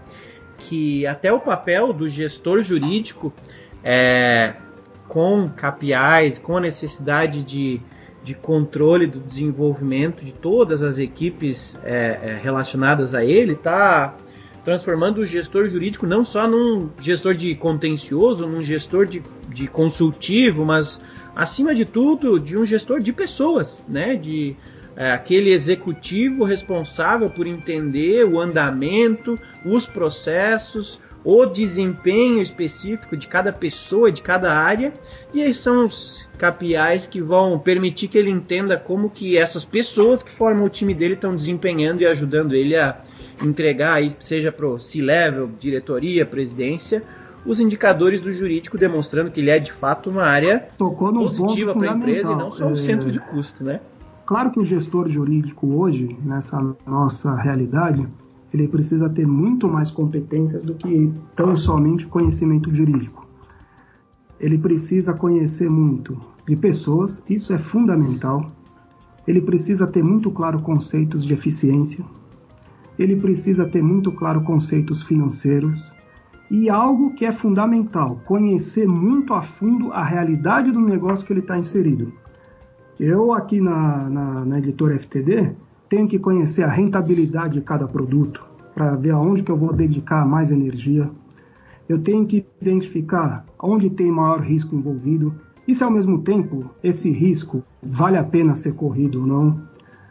que 0.57 1.05
até 1.05 1.33
o 1.33 1.39
papel 1.41 1.91
do 1.91 2.07
gestor 2.07 2.61
jurídico 2.61 3.33
é, 3.83 4.53
com 5.05 5.49
KPIs, 5.49 6.37
com 6.37 6.55
a 6.55 6.61
necessidade 6.61 7.43
de, 7.43 7.81
de 8.23 8.33
controle 8.33 9.05
do 9.05 9.19
desenvolvimento 9.19 10.23
de 10.23 10.31
todas 10.31 10.81
as 10.81 10.97
equipes 10.97 11.77
é, 11.83 12.19
é, 12.21 12.39
relacionadas 12.41 13.13
a 13.13 13.25
ele, 13.25 13.51
está 13.51 14.15
transformando 14.69 15.21
o 15.21 15.25
gestor 15.25 15.67
jurídico 15.67 16.05
não 16.05 16.23
só 16.23 16.47
num 16.47 16.91
gestor 17.01 17.33
de 17.33 17.55
contencioso, 17.55 18.45
num 18.45 18.61
gestor 18.61 19.07
de, 19.07 19.23
de 19.47 19.67
consultivo, 19.67 20.63
mas 20.63 21.01
acima 21.35 21.73
de 21.73 21.85
tudo 21.85 22.39
de 22.39 22.55
um 22.55 22.63
gestor 22.63 22.99
de 22.99 23.11
pessoas, 23.11 23.83
né? 23.89 24.15
De 24.15 24.55
é, 24.95 25.11
aquele 25.11 25.51
executivo 25.51 26.43
responsável 26.43 27.31
por 27.31 27.47
entender 27.47 28.23
o 28.25 28.39
andamento, 28.39 29.39
os 29.65 29.85
processos, 29.85 30.99
o 31.23 31.45
desempenho 31.45 32.41
específico 32.41 33.17
de 33.17 33.27
cada 33.27 33.51
pessoa, 33.51 34.11
de 34.11 34.21
cada 34.21 34.53
área, 34.53 34.93
e 35.33 35.41
aí 35.41 35.53
são 35.53 35.85
os 35.85 36.27
KPIs 36.37 37.07
que 37.07 37.21
vão 37.21 37.59
permitir 37.59 38.07
que 38.07 38.17
ele 38.17 38.29
entenda 38.29 38.77
como 38.77 39.09
que 39.09 39.37
essas 39.37 39.65
pessoas 39.65 40.23
que 40.23 40.31
formam 40.31 40.65
o 40.65 40.69
time 40.69 40.93
dele 40.93 41.15
estão 41.15 41.35
desempenhando 41.35 42.01
e 42.01 42.05
ajudando 42.05 42.55
ele 42.55 42.75
a 42.77 43.01
entregar, 43.43 43.95
aí, 43.95 44.15
seja 44.19 44.51
para 44.51 44.67
o 44.67 44.79
C-Level, 44.79 45.49
diretoria, 45.59 46.25
presidência, 46.25 47.03
os 47.45 47.59
indicadores 47.59 48.21
do 48.21 48.31
jurídico 48.31 48.77
demonstrando 48.77 49.31
que 49.31 49.39
ele 49.39 49.49
é 49.49 49.59
de 49.59 49.71
fato 49.71 50.09
uma 50.09 50.23
área 50.23 50.69
positiva 50.77 51.73
para 51.73 51.91
a 51.91 51.95
empresa 51.95 52.31
e 52.31 52.35
não 52.35 52.51
só 52.51 52.67
um 52.67 52.73
é... 52.73 52.75
centro 52.75 53.11
de 53.11 53.19
custo, 53.19 53.63
né? 53.63 53.79
Claro 54.25 54.51
que 54.51 54.59
o 54.59 54.63
gestor 54.63 55.09
jurídico 55.09 55.73
hoje, 55.75 56.15
nessa 56.23 56.61
nossa 56.85 57.33
realidade, 57.35 58.07
ele 58.53 58.67
precisa 58.67 59.09
ter 59.09 59.27
muito 59.27 59.67
mais 59.67 59.91
competências 59.91 60.63
do 60.63 60.73
que 60.73 61.11
tão 61.35 61.55
somente 61.55 62.07
conhecimento 62.07 62.73
jurídico. 62.73 63.27
Ele 64.39 64.57
precisa 64.57 65.13
conhecer 65.13 65.69
muito 65.69 66.17
de 66.47 66.55
pessoas, 66.55 67.23
isso 67.29 67.53
é 67.53 67.57
fundamental. 67.57 68.51
Ele 69.27 69.41
precisa 69.41 69.85
ter 69.85 70.03
muito 70.03 70.31
claro 70.31 70.59
conceitos 70.61 71.25
de 71.25 71.33
eficiência. 71.33 72.03
Ele 72.97 73.15
precisa 73.15 73.67
ter 73.67 73.83
muito 73.83 74.11
claro 74.11 74.41
conceitos 74.41 75.03
financeiros. 75.03 75.93
E 76.49 76.69
algo 76.69 77.13
que 77.13 77.25
é 77.25 77.31
fundamental, 77.31 78.19
conhecer 78.25 78.87
muito 78.87 79.33
a 79.35 79.43
fundo 79.43 79.93
a 79.93 80.03
realidade 80.03 80.71
do 80.71 80.79
negócio 80.79 81.25
que 81.27 81.31
ele 81.31 81.41
está 81.41 81.59
inserido. 81.59 82.11
Eu 82.99 83.31
aqui 83.31 83.61
na, 83.61 84.09
na, 84.09 84.45
na 84.45 84.57
editora 84.57 84.97
FTD 84.97 85.55
tenho 85.89 86.07
que 86.07 86.19
conhecer 86.19 86.63
a 86.63 86.69
rentabilidade 86.69 87.55
de 87.55 87.61
cada 87.61 87.87
produto 87.87 88.45
para 88.73 88.95
ver 88.95 89.11
aonde 89.11 89.43
que 89.43 89.51
eu 89.51 89.57
vou 89.57 89.73
dedicar 89.73 90.25
mais 90.25 90.51
energia. 90.51 91.09
Eu 91.87 91.99
tenho 91.99 92.25
que 92.25 92.45
identificar 92.61 93.45
onde 93.61 93.89
tem 93.89 94.11
maior 94.11 94.41
risco 94.41 94.75
envolvido 94.75 95.33
e 95.67 95.73
se 95.73 95.83
ao 95.83 95.91
mesmo 95.91 96.19
tempo 96.19 96.69
esse 96.83 97.09
risco 97.09 97.63
vale 97.81 98.17
a 98.17 98.23
pena 98.23 98.55
ser 98.55 98.73
corrido 98.73 99.21
ou 99.21 99.27
não. 99.27 99.61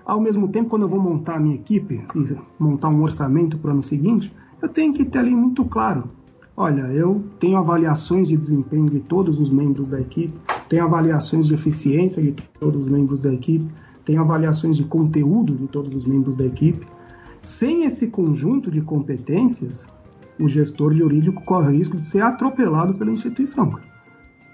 Ao 0.05 0.21
mesmo 0.21 0.49
tempo, 0.49 0.71
quando 0.71 0.83
eu 0.83 0.89
vou 0.89 1.01
montar 1.01 1.37
a 1.37 1.41
minha 1.41 1.55
equipe 1.55 2.03
e 2.15 2.37
montar 2.59 2.89
um 2.89 3.03
orçamento 3.03 3.57
para 3.59 3.69
o 3.69 3.73
ano 3.73 3.83
seguinte, 3.83 4.35
eu 4.61 4.69
tenho 4.69 4.93
que 4.93 5.05
ter 5.05 5.19
ali 5.19 5.35
muito 5.35 5.65
claro 5.65 6.11
Olha, 6.61 6.93
eu 6.93 7.23
tenho 7.39 7.57
avaliações 7.57 8.27
de 8.27 8.37
desempenho 8.37 8.91
de 8.91 8.99
todos 8.99 9.39
os 9.39 9.49
membros 9.49 9.89
da 9.89 10.01
equipe, 10.01 10.35
tenho 10.69 10.83
avaliações 10.83 11.47
de 11.47 11.55
eficiência 11.55 12.21
de 12.21 12.35
todos 12.59 12.81
os 12.81 12.89
membros 12.89 13.21
da 13.21 13.33
equipe, 13.33 13.65
tenho 14.09 14.23
avaliações 14.23 14.75
de 14.75 14.85
conteúdo 14.85 15.55
de 15.55 15.67
todos 15.67 15.95
os 15.95 16.07
membros 16.07 16.35
da 16.35 16.47
equipe. 16.47 16.87
Sem 17.43 17.85
esse 17.85 18.07
conjunto 18.07 18.71
de 18.71 18.81
competências, 18.81 19.87
o 20.41 20.49
gestor 20.49 20.95
jurídico 20.95 21.45
corre 21.45 21.69
o 21.69 21.77
risco 21.77 21.99
de 21.99 22.07
ser 22.07 22.23
atropelado 22.23 22.95
pela 22.95 23.11
instituição, 23.11 23.79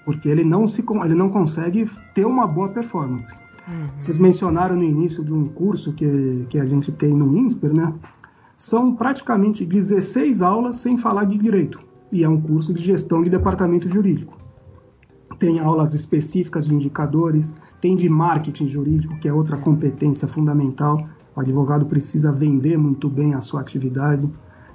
porque 0.05 0.29
ele 0.29 0.43
não, 0.43 0.67
se, 0.67 0.85
ele 1.05 1.15
não 1.15 1.31
consegue 1.31 1.89
ter 2.13 2.27
uma 2.27 2.49
boa 2.49 2.69
performance. 2.71 3.33
Uhum. 3.69 3.87
Vocês 3.97 4.19
mencionaram 4.19 4.75
no 4.75 4.83
início 4.83 5.25
de 5.25 5.33
um 5.33 5.47
curso 5.47 5.93
que, 5.93 6.47
que 6.51 6.59
a 6.59 6.67
gente 6.67 6.91
tem 6.91 7.15
no 7.15 7.37
INSPER, 7.39 7.73
né? 7.73 7.95
São 8.57 8.97
praticamente 8.97 9.65
16 9.65 10.43
aulas 10.43 10.77
sem 10.77 10.97
falar 10.97 11.27
de 11.27 11.39
direito 11.39 11.79
e 12.11 12.25
é 12.25 12.29
um 12.29 12.41
curso 12.41 12.75
de 12.75 12.83
gestão 12.83 13.23
de 13.23 13.31
departamento 13.31 13.89
jurídico. 13.89 14.37
Tem 15.39 15.59
aulas 15.61 15.95
específicas 15.95 16.67
de 16.67 16.75
indicadores, 16.75 17.57
tem 17.81 17.97
de 17.97 18.09
marketing 18.09 18.67
jurídico, 18.67 19.19
que 19.19 19.29
é 19.29 19.33
outra 19.33 19.57
competência 19.57 20.27
fundamental. 20.27 21.07
O 21.35 21.41
advogado 21.41 21.87
precisa 21.87 22.33
vender 22.33 22.79
muito 22.79 23.09
bem 23.09 23.35
a 23.35 23.41
sua 23.41 23.61
atividade. 23.61 24.29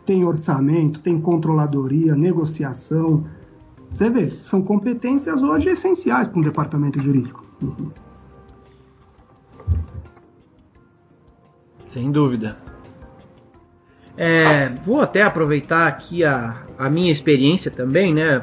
Tem 0.05 0.23
orçamento, 0.25 0.99
tem 0.99 1.19
controladoria, 1.19 2.15
negociação. 2.15 3.25
Você 3.89 4.09
vê, 4.09 4.31
são 4.41 4.61
competências 4.61 5.41
hoje 5.41 5.69
essenciais 5.69 6.27
para 6.27 6.39
um 6.39 6.43
departamento 6.43 7.01
jurídico. 7.01 7.43
Uhum. 7.61 7.91
Sem 11.83 12.11
dúvida. 12.11 12.57
É, 14.15 14.69
vou 14.85 15.01
até 15.01 15.23
aproveitar 15.23 15.87
aqui 15.87 16.23
a, 16.23 16.63
a 16.77 16.89
minha 16.89 17.11
experiência 17.11 17.71
também, 17.71 18.13
né? 18.13 18.41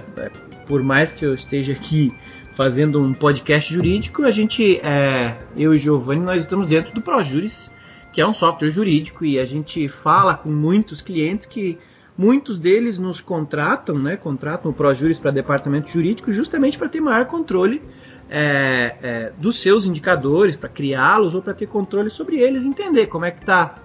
Por 0.67 0.83
mais 0.83 1.13
que 1.13 1.25
eu 1.25 1.35
esteja 1.35 1.73
aqui 1.73 2.13
fazendo 2.55 3.01
um 3.01 3.13
podcast 3.13 3.73
jurídico, 3.73 4.25
a 4.25 4.31
gente, 4.31 4.79
é, 4.79 5.37
eu 5.57 5.75
e 5.75 5.79
Giovanni, 5.79 6.23
nós 6.23 6.41
estamos 6.41 6.67
dentro 6.67 6.95
do 6.95 7.01
ProJuris, 7.01 7.71
que 8.13 8.21
é 8.21 8.27
um 8.27 8.33
software 8.33 8.71
jurídico, 8.71 9.25
e 9.25 9.39
a 9.39 9.45
gente 9.45 9.89
fala 9.89 10.35
com 10.35 10.51
muitos 10.51 11.01
clientes 11.01 11.47
que 11.47 11.79
muitos 12.17 12.59
deles 12.59 12.99
nos 12.99 13.21
contratam, 13.21 13.99
né? 13.99 14.17
Contratam 14.17 14.71
o 14.71 14.75
ProJuris 14.75 15.19
para 15.19 15.31
departamento 15.31 15.91
jurídico 15.91 16.33
justamente 16.33 16.79
para 16.79 16.89
ter 16.89 17.01
maior 17.01 17.27
controle 17.27 17.83
é, 18.29 18.97
é, 19.03 19.33
dos 19.39 19.61
seus 19.61 19.87
indicadores, 19.87 20.57
para 20.57 20.69
criá-los 20.69 21.35
ou 21.35 21.43
para 21.43 21.55
ter 21.55 21.67
controle 21.67 22.11
sobre 22.11 22.37
eles, 22.41 22.65
entender 22.65 23.07
como 23.07 23.25
é 23.25 23.31
que 23.31 23.41
está 23.41 23.77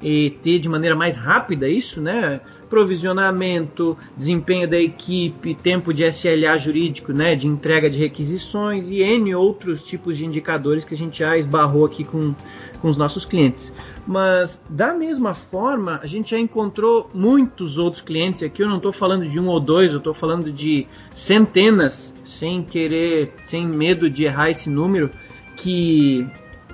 e 0.00 0.30
ter 0.42 0.58
de 0.58 0.68
maneira 0.68 0.94
mais 0.94 1.16
rápida 1.16 1.68
isso, 1.68 2.00
né? 2.00 2.40
Provisionamento, 2.68 3.96
desempenho 4.16 4.68
da 4.68 4.78
equipe, 4.78 5.54
tempo 5.54 5.92
de 5.92 6.04
SLA 6.04 6.58
jurídico, 6.58 7.12
né? 7.12 7.34
De 7.34 7.46
entrega 7.46 7.88
de 7.88 7.98
requisições 7.98 8.90
e 8.90 9.00
N 9.02 9.34
outros 9.34 9.82
tipos 9.82 10.16
de 10.16 10.26
indicadores 10.26 10.84
que 10.84 10.94
a 10.94 10.96
gente 10.96 11.18
já 11.20 11.36
esbarrou 11.36 11.86
aqui 11.86 12.04
com, 12.04 12.34
com 12.80 12.88
os 12.88 12.96
nossos 12.96 13.24
clientes. 13.24 13.72
Mas 14.06 14.60
da 14.68 14.94
mesma 14.94 15.34
forma, 15.34 16.00
a 16.02 16.06
gente 16.06 16.30
já 16.30 16.38
encontrou 16.38 17.10
muitos 17.12 17.78
outros 17.78 18.02
clientes. 18.02 18.42
Aqui 18.42 18.62
eu 18.62 18.68
não 18.68 18.78
estou 18.78 18.92
falando 18.92 19.24
de 19.26 19.38
um 19.38 19.48
ou 19.48 19.60
dois, 19.60 19.92
eu 19.92 19.98
estou 19.98 20.14
falando 20.14 20.52
de 20.52 20.86
centenas, 21.14 22.14
sem 22.24 22.62
querer, 22.62 23.34
sem 23.44 23.66
medo 23.66 24.08
de 24.08 24.24
errar 24.24 24.50
esse 24.50 24.70
número, 24.70 25.10
que 25.56 26.26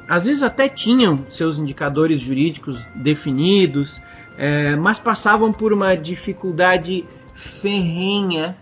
às 0.09 0.27
vezes 0.27 0.43
até 0.43 0.69
tinham 0.69 1.25
seus 1.29 1.59
indicadores 1.59 2.21
jurídicos 2.21 2.87
definidos, 2.95 4.01
é, 4.37 4.77
mas 4.77 4.99
passavam 4.99 5.53
por 5.53 5.73
uma 5.73 5.97
dificuldade 5.97 7.05
ferrenha 7.35 8.57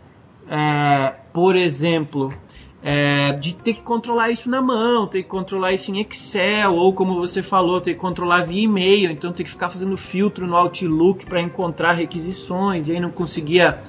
é, 0.48 1.14
por 1.32 1.56
exemplo, 1.56 2.30
é, 2.82 3.32
de 3.32 3.54
ter 3.54 3.74
que 3.74 3.82
controlar 3.82 4.30
isso 4.30 4.50
na 4.50 4.60
mão, 4.60 5.06
ter 5.06 5.22
que 5.22 5.28
controlar 5.28 5.72
isso 5.72 5.90
em 5.90 6.00
Excel, 6.00 6.74
ou 6.74 6.92
como 6.92 7.14
você 7.14 7.42
falou, 7.42 7.80
ter 7.80 7.94
que 7.94 8.00
controlar 8.00 8.44
via 8.44 8.62
e-mail, 8.62 9.10
então 9.10 9.32
ter 9.32 9.44
que 9.44 9.50
ficar 9.50 9.70
fazendo 9.70 9.96
filtro 9.96 10.46
no 10.46 10.56
Outlook 10.56 11.24
para 11.26 11.40
encontrar 11.40 11.92
requisições, 11.92 12.88
e 12.88 12.92
aí 12.92 13.00
não 13.00 13.10
conseguia 13.10 13.80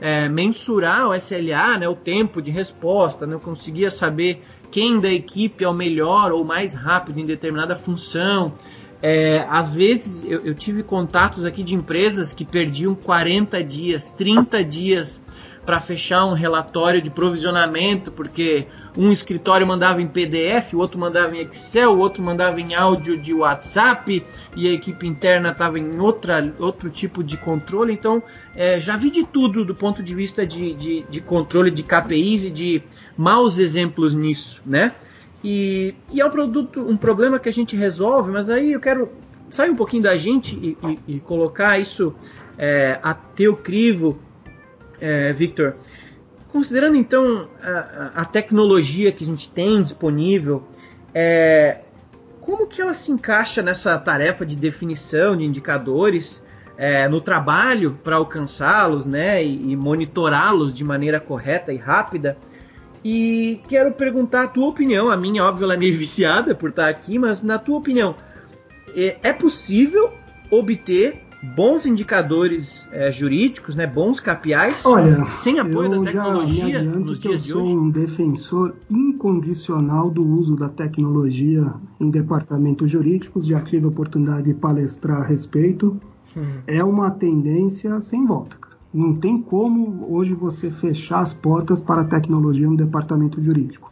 é, 0.00 0.28
mensurar 0.28 1.08
o 1.08 1.14
SLA, 1.14 1.78
né, 1.78 1.88
o 1.88 1.96
tempo 1.96 2.42
de 2.42 2.50
resposta, 2.50 3.26
não 3.26 3.38
conseguia 3.38 3.90
saber 3.90 4.44
quem 4.70 5.00
da 5.00 5.10
equipe 5.10 5.64
é 5.64 5.68
o 5.68 5.72
melhor 5.72 6.32
ou 6.32 6.44
mais 6.44 6.74
rápido 6.74 7.18
em 7.20 7.26
determinada 7.26 7.76
função. 7.76 8.54
É, 9.02 9.44
às 9.50 9.74
vezes 9.74 10.22
eu, 10.22 10.38
eu, 10.46 10.54
tive 10.54 10.84
contatos 10.84 11.44
aqui 11.44 11.64
de 11.64 11.74
empresas 11.74 12.32
que 12.32 12.44
perdiam 12.44 12.94
40 12.94 13.62
dias, 13.64 14.10
30 14.10 14.62
dias 14.62 15.20
para 15.66 15.80
fechar 15.80 16.24
um 16.24 16.34
relatório 16.34 17.02
de 17.02 17.10
provisionamento, 17.10 18.12
porque 18.12 18.66
um 18.96 19.10
escritório 19.10 19.66
mandava 19.66 20.00
em 20.00 20.06
PDF, 20.06 20.74
o 20.74 20.78
outro 20.78 21.00
mandava 21.00 21.36
em 21.36 21.40
Excel, 21.40 21.92
o 21.92 21.98
outro 21.98 22.22
mandava 22.22 22.60
em 22.60 22.74
áudio 22.74 23.16
de 23.16 23.32
WhatsApp 23.32 24.24
e 24.56 24.68
a 24.68 24.72
equipe 24.72 25.06
interna 25.06 25.50
estava 25.50 25.78
em 25.80 25.98
outra, 25.98 26.52
outro 26.60 26.88
tipo 26.88 27.24
de 27.24 27.36
controle. 27.36 27.92
Então, 27.92 28.22
é, 28.54 28.78
já 28.78 28.96
vi 28.96 29.10
de 29.10 29.24
tudo 29.24 29.64
do 29.64 29.74
ponto 29.74 30.02
de 30.02 30.14
vista 30.14 30.46
de, 30.46 30.74
de, 30.74 31.06
de 31.08 31.20
controle 31.20 31.70
de 31.70 31.82
KPIs 31.82 32.44
e 32.44 32.50
de 32.50 32.82
maus 33.16 33.58
exemplos 33.58 34.14
nisso, 34.14 34.60
né? 34.64 34.94
E, 35.44 35.94
e 36.10 36.20
é 36.20 36.26
um 36.26 36.30
produto, 36.30 36.80
um 36.80 36.96
problema 36.96 37.38
que 37.38 37.48
a 37.48 37.52
gente 37.52 37.76
resolve, 37.76 38.30
mas 38.30 38.48
aí 38.48 38.72
eu 38.72 38.80
quero 38.80 39.10
sair 39.50 39.70
um 39.70 39.76
pouquinho 39.76 40.02
da 40.02 40.16
gente 40.16 40.56
e, 40.56 40.78
e, 41.08 41.16
e 41.16 41.20
colocar 41.20 41.78
isso 41.78 42.14
é, 42.56 42.98
a 43.02 43.12
teu 43.12 43.56
crivo 43.56 44.18
é, 45.02 45.32
Victor, 45.32 45.74
considerando 46.48 46.96
então 46.96 47.48
a, 47.60 48.22
a, 48.22 48.24
tecnologia 48.24 49.10
que 49.10 49.24
a 49.24 49.26
gente 49.26 49.50
tem 49.50 49.82
disponível, 49.82 50.62
é, 51.12 51.80
como 52.40 52.68
que 52.68 52.80
ela 52.80 52.94
se 52.94 53.10
encaixa 53.10 53.62
nessa 53.62 53.98
tarefa 53.98 54.46
de 54.46 54.54
definição 54.54 55.36
de 55.36 55.44
indicadores 55.44 56.40
é, 56.76 57.08
no 57.08 57.20
trabalho 57.20 57.98
para 58.04 58.14
alcançá-los 58.16 59.04
né, 59.06 59.44
e, 59.44 59.72
e 59.72 59.76
monitorá-los 59.76 60.72
de 60.72 60.84
maneira 60.84 61.18
correta 61.18 61.72
e 61.72 61.76
rápida? 61.76 62.38
E 63.04 63.60
quero 63.68 63.92
perguntar 63.92 64.44
a 64.44 64.48
tua 64.48 64.68
opinião, 64.68 65.10
a 65.10 65.16
minha, 65.16 65.44
óbvio, 65.44 65.64
ela 65.64 65.74
é 65.74 65.76
meio 65.76 65.96
viciada 65.96 66.54
por 66.54 66.70
estar 66.70 66.88
aqui, 66.88 67.18
mas 67.18 67.42
na 67.42 67.58
tua 67.58 67.78
opinião, 67.78 68.14
é, 68.94 69.16
é 69.22 69.32
possível 69.32 70.12
obter 70.50 71.20
bons 71.56 71.86
indicadores 71.86 72.86
é, 72.92 73.10
jurídicos, 73.10 73.74
né, 73.74 73.84
bons 73.86 74.20
capiais, 74.20 74.86
Olha, 74.86 75.28
sem 75.28 75.58
apoio 75.58 75.90
da 75.90 76.00
tecnologia 76.00 76.82
nos 76.82 77.18
dias 77.18 77.42
de 77.42 77.52
hoje? 77.52 77.68
Eu 77.70 77.74
sou 77.74 77.82
um 77.84 77.90
defensor 77.90 78.76
incondicional 78.88 80.08
do 80.08 80.24
uso 80.24 80.54
da 80.54 80.68
tecnologia 80.68 81.74
em 81.98 82.10
departamentos 82.10 82.88
jurídicos, 82.88 83.46
já 83.46 83.60
tive 83.60 83.86
a 83.86 83.88
oportunidade 83.88 84.44
de 84.44 84.54
palestrar 84.54 85.22
a 85.22 85.24
respeito. 85.24 86.00
Hum. 86.36 86.60
É 86.66 86.82
uma 86.82 87.10
tendência 87.10 88.00
sem 88.00 88.24
volta. 88.24 88.56
Não 88.92 89.14
tem 89.14 89.40
como 89.40 90.06
hoje 90.12 90.34
você 90.34 90.70
fechar 90.70 91.20
as 91.20 91.32
portas 91.32 91.80
para 91.80 92.02
a 92.02 92.06
tecnologia 92.06 92.68
no 92.68 92.76
departamento 92.76 93.42
jurídico. 93.42 93.90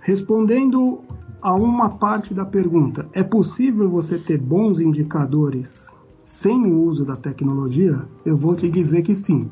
Respondendo 0.00 1.00
a 1.42 1.54
uma 1.54 1.90
parte 1.90 2.32
da 2.32 2.44
pergunta, 2.44 3.08
é 3.12 3.22
possível 3.22 3.90
você 3.90 4.18
ter 4.18 4.38
bons 4.38 4.80
indicadores 4.80 5.88
sem 6.24 6.64
o 6.64 6.82
uso 6.84 7.04
da 7.04 7.16
tecnologia, 7.16 8.06
eu 8.24 8.36
vou 8.36 8.54
te 8.54 8.70
dizer 8.70 9.02
que 9.02 9.14
sim, 9.14 9.50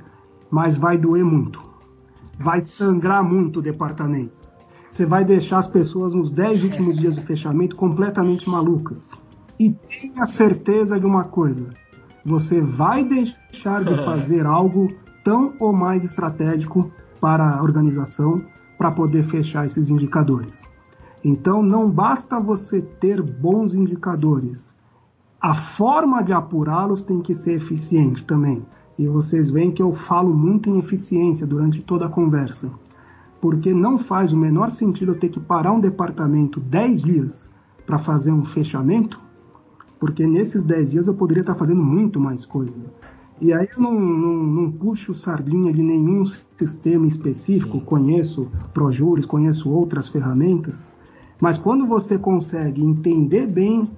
mas 0.50 0.76
vai 0.76 0.96
doer 0.96 1.24
muito. 1.24 1.61
Vai 2.38 2.61
sangrar 2.61 3.22
muito 3.22 3.58
o 3.58 3.62
departamento. 3.62 4.32
Você 4.90 5.04
vai 5.04 5.24
deixar 5.24 5.58
as 5.58 5.66
pessoas 5.66 6.14
nos 6.14 6.30
10 6.30 6.64
últimos 6.64 6.96
dias 6.96 7.14
de 7.16 7.22
fechamento 7.22 7.76
completamente 7.76 8.48
malucas. 8.48 9.11
E 9.58 9.72
tenha 9.72 10.24
certeza 10.24 10.98
de 10.98 11.04
uma 11.04 11.24
coisa: 11.24 11.68
você 12.29 12.61
vai 12.61 13.03
deixar 13.03 13.83
de 13.83 13.95
fazer 14.05 14.47
algo 14.47 14.93
tão 15.25 15.55
ou 15.59 15.73
mais 15.73 16.05
estratégico 16.05 16.91
para 17.21 17.57
a 17.57 17.62
organização 17.62 18.45
para 18.77 18.93
poder 18.93 19.25
fechar 19.25 19.67
esses 19.67 19.88
indicadores. 19.88 20.64
Então, 21.25 21.62
não 21.62 21.91
basta 21.91 22.38
você 22.38 22.81
ter 22.81 23.21
bons 23.21 23.75
indicadores, 23.75 24.77
a 25.41 25.55
forma 25.55 26.21
de 26.21 26.33
apurá-los 26.33 27.03
tem 27.03 27.21
que 27.21 27.33
ser 27.33 27.55
eficiente 27.55 28.25
também. 28.25 28.67
E 28.99 29.07
vocês 29.07 29.51
veem 29.51 29.71
que 29.71 29.81
eu 29.81 29.95
falo 29.95 30.35
muito 30.35 30.69
em 30.69 30.79
eficiência 30.79 31.47
durante 31.47 31.81
toda 31.81 32.07
a 32.07 32.09
conversa. 32.09 32.73
Porque 33.41 33.73
não 33.73 33.97
faz 33.97 34.33
o 34.33 34.37
menor 34.37 34.73
sentido 34.73 35.12
eu 35.12 35.19
ter 35.19 35.29
que 35.29 35.38
parar 35.38 35.71
um 35.71 35.79
departamento 35.79 36.59
10 36.59 37.03
dias 37.03 37.51
para 37.87 37.99
fazer 37.99 38.33
um 38.33 38.43
fechamento, 38.43 39.21
porque 39.98 40.26
nesses 40.26 40.62
10 40.62 40.90
dias 40.90 41.06
eu 41.06 41.14
poderia 41.14 41.40
estar 41.40 41.54
fazendo 41.54 41.82
muito 41.82 42.20
mais 42.20 42.46
coisa. 42.46 42.80
E 43.40 43.52
aí 43.52 43.68
eu 43.72 43.80
não, 43.80 43.98
não, 43.98 44.34
não 44.34 44.72
puxo 44.72 45.14
sardinha 45.14 45.72
de 45.72 45.82
nenhum 45.82 46.24
sistema 46.24 47.06
específico, 47.06 47.78
Sim. 47.78 47.84
conheço 47.84 48.50
Projuris, 48.74 49.26
conheço 49.26 49.70
outras 49.70 50.08
ferramentas, 50.08 50.92
mas 51.40 51.56
quando 51.56 51.87
você 51.87 52.18
consegue 52.18 52.84
entender 52.84 53.46
bem 53.46 53.88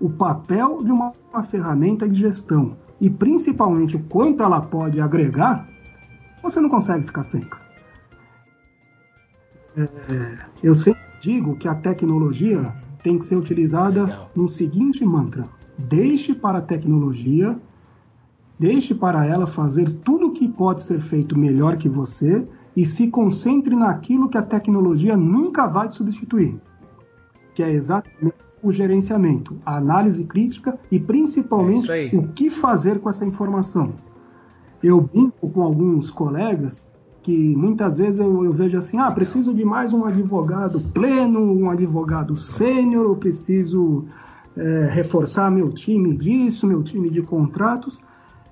o 0.00 0.08
papel 0.08 0.82
de 0.84 0.92
uma, 0.92 1.12
uma 1.32 1.42
ferramenta 1.42 2.08
de 2.08 2.20
gestão 2.20 2.76
e 3.00 3.10
principalmente 3.10 3.96
o 3.96 4.02
quanto 4.04 4.42
ela 4.42 4.60
pode 4.60 5.00
agregar, 5.00 5.68
você 6.42 6.60
não 6.60 6.68
consegue 6.68 7.06
ficar 7.06 7.24
sem. 7.24 7.44
É, 9.76 10.38
eu 10.62 10.74
sempre 10.74 11.02
digo 11.20 11.56
que 11.56 11.66
a 11.66 11.74
tecnologia 11.74 12.72
tem 13.04 13.18
que 13.18 13.26
ser 13.26 13.36
utilizada 13.36 14.04
Legal. 14.04 14.30
no 14.34 14.48
seguinte 14.48 15.04
mantra: 15.04 15.46
deixe 15.78 16.34
para 16.34 16.58
a 16.58 16.62
tecnologia, 16.62 17.56
deixe 18.58 18.94
para 18.94 19.26
ela 19.26 19.46
fazer 19.46 19.90
tudo 20.02 20.28
o 20.28 20.32
que 20.32 20.48
pode 20.48 20.82
ser 20.82 21.00
feito 21.00 21.38
melhor 21.38 21.76
que 21.76 21.88
você 21.88 22.44
e 22.74 22.84
se 22.84 23.08
concentre 23.08 23.76
naquilo 23.76 24.28
que 24.28 24.38
a 24.38 24.42
tecnologia 24.42 25.16
nunca 25.16 25.66
vai 25.66 25.86
te 25.86 25.94
substituir, 25.94 26.58
que 27.54 27.62
é 27.62 27.70
exatamente 27.70 28.34
o 28.62 28.72
gerenciamento, 28.72 29.58
a 29.66 29.76
análise 29.76 30.24
crítica 30.24 30.78
e 30.90 30.98
principalmente 30.98 31.92
é 31.92 32.10
o 32.14 32.28
que 32.28 32.48
fazer 32.48 32.98
com 32.98 33.10
essa 33.10 33.26
informação. 33.26 33.92
Eu 34.82 35.02
brinco 35.02 35.50
com 35.50 35.62
alguns 35.62 36.10
colegas 36.10 36.88
que 37.24 37.56
muitas 37.56 37.96
vezes 37.96 38.20
eu, 38.20 38.44
eu, 38.44 38.52
vejo 38.52 38.76
assim, 38.76 38.98
ah, 38.98 39.10
preciso 39.10 39.54
de 39.54 39.64
mais 39.64 39.94
um 39.94 40.04
advogado 40.04 40.78
pleno, 40.92 41.40
um 41.40 41.70
advogado 41.70 42.36
sênior, 42.36 43.06
eu 43.06 43.16
preciso 43.16 44.04
é, 44.54 44.88
reforçar 44.90 45.50
meu 45.50 45.72
time 45.72 46.14
disso, 46.14 46.66
meu 46.66 46.82
time 46.82 47.08
de 47.08 47.22
contratos. 47.22 47.98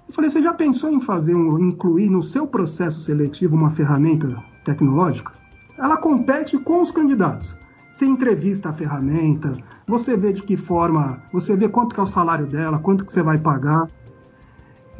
Eu 0.08 0.14
falei, 0.14 0.30
você 0.30 0.40
já 0.40 0.54
pensou 0.54 0.90
em 0.90 0.98
fazer 0.98 1.35
um, 1.35 1.58
incluir 1.58 2.08
no 2.08 2.22
seu 2.22 2.46
processo 2.46 2.98
seletivo 2.98 3.54
uma 3.54 3.68
ferramenta 3.68 4.42
tecnológica? 4.64 5.32
Ela 5.76 5.98
compete 5.98 6.58
com 6.58 6.80
os 6.80 6.90
candidatos. 6.90 7.54
Você 7.90 8.06
entrevista 8.06 8.70
a 8.70 8.72
ferramenta, 8.72 9.54
você 9.87 10.16
vê 10.16 10.32
de 10.32 10.42
que 10.42 10.56
forma, 10.56 11.22
você 11.30 11.54
vê 11.54 11.68
quanto 11.68 11.94
que 11.94 12.00
é 12.00 12.02
o 12.02 12.06
salário 12.06 12.46
dela, 12.46 12.78
quanto 12.78 13.04
que 13.04 13.12
você 13.12 13.22
vai 13.22 13.37
pagar. 13.37 13.87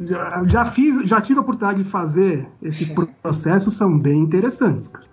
Já, 0.05 0.43
já 0.45 0.65
fiz, 0.65 1.07
já 1.07 1.21
tive 1.21 1.39
a 1.39 1.41
oportunidade 1.41 1.83
de 1.83 1.89
fazer 1.89 2.47
esses 2.61 2.91
processos, 3.21 3.73
são 3.73 3.97
bem 3.97 4.21
interessantes, 4.21 4.87
cara. 4.87 5.07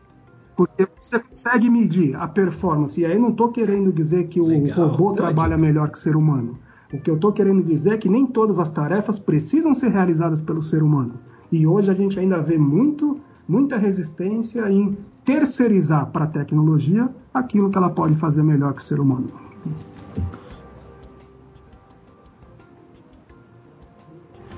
Porque 0.56 0.86
você 1.00 1.18
consegue 1.18 1.70
medir 1.70 2.14
a 2.16 2.28
performance. 2.28 3.00
E 3.00 3.06
aí 3.06 3.18
não 3.18 3.30
estou 3.30 3.50
querendo 3.50 3.92
dizer 3.92 4.28
que 4.28 4.40
o 4.40 4.46
Legal, 4.46 4.88
robô 4.88 5.12
trabalha 5.12 5.56
melhor 5.56 5.88
que 5.88 5.96
o 5.96 6.00
ser 6.00 6.16
humano. 6.16 6.58
O 6.92 7.00
que 7.00 7.10
eu 7.10 7.14
estou 7.14 7.32
querendo 7.32 7.62
dizer 7.62 7.94
é 7.94 7.96
que 7.96 8.08
nem 8.08 8.26
todas 8.26 8.58
as 8.58 8.70
tarefas 8.70 9.18
precisam 9.18 9.74
ser 9.74 9.90
realizadas 9.90 10.40
pelo 10.40 10.60
ser 10.60 10.82
humano. 10.82 11.14
E 11.50 11.66
hoje 11.66 11.90
a 11.90 11.94
gente 11.94 12.18
ainda 12.18 12.42
vê 12.42 12.58
muito, 12.58 13.18
muita 13.48 13.76
resistência 13.76 14.70
em 14.70 14.98
terceirizar 15.24 16.06
para 16.06 16.24
a 16.24 16.28
tecnologia 16.28 17.08
aquilo 17.32 17.70
que 17.70 17.78
ela 17.78 17.90
pode 17.90 18.14
fazer 18.16 18.42
melhor 18.42 18.74
que 18.74 18.82
o 18.82 18.84
ser 18.84 19.00
humano. 19.00 19.28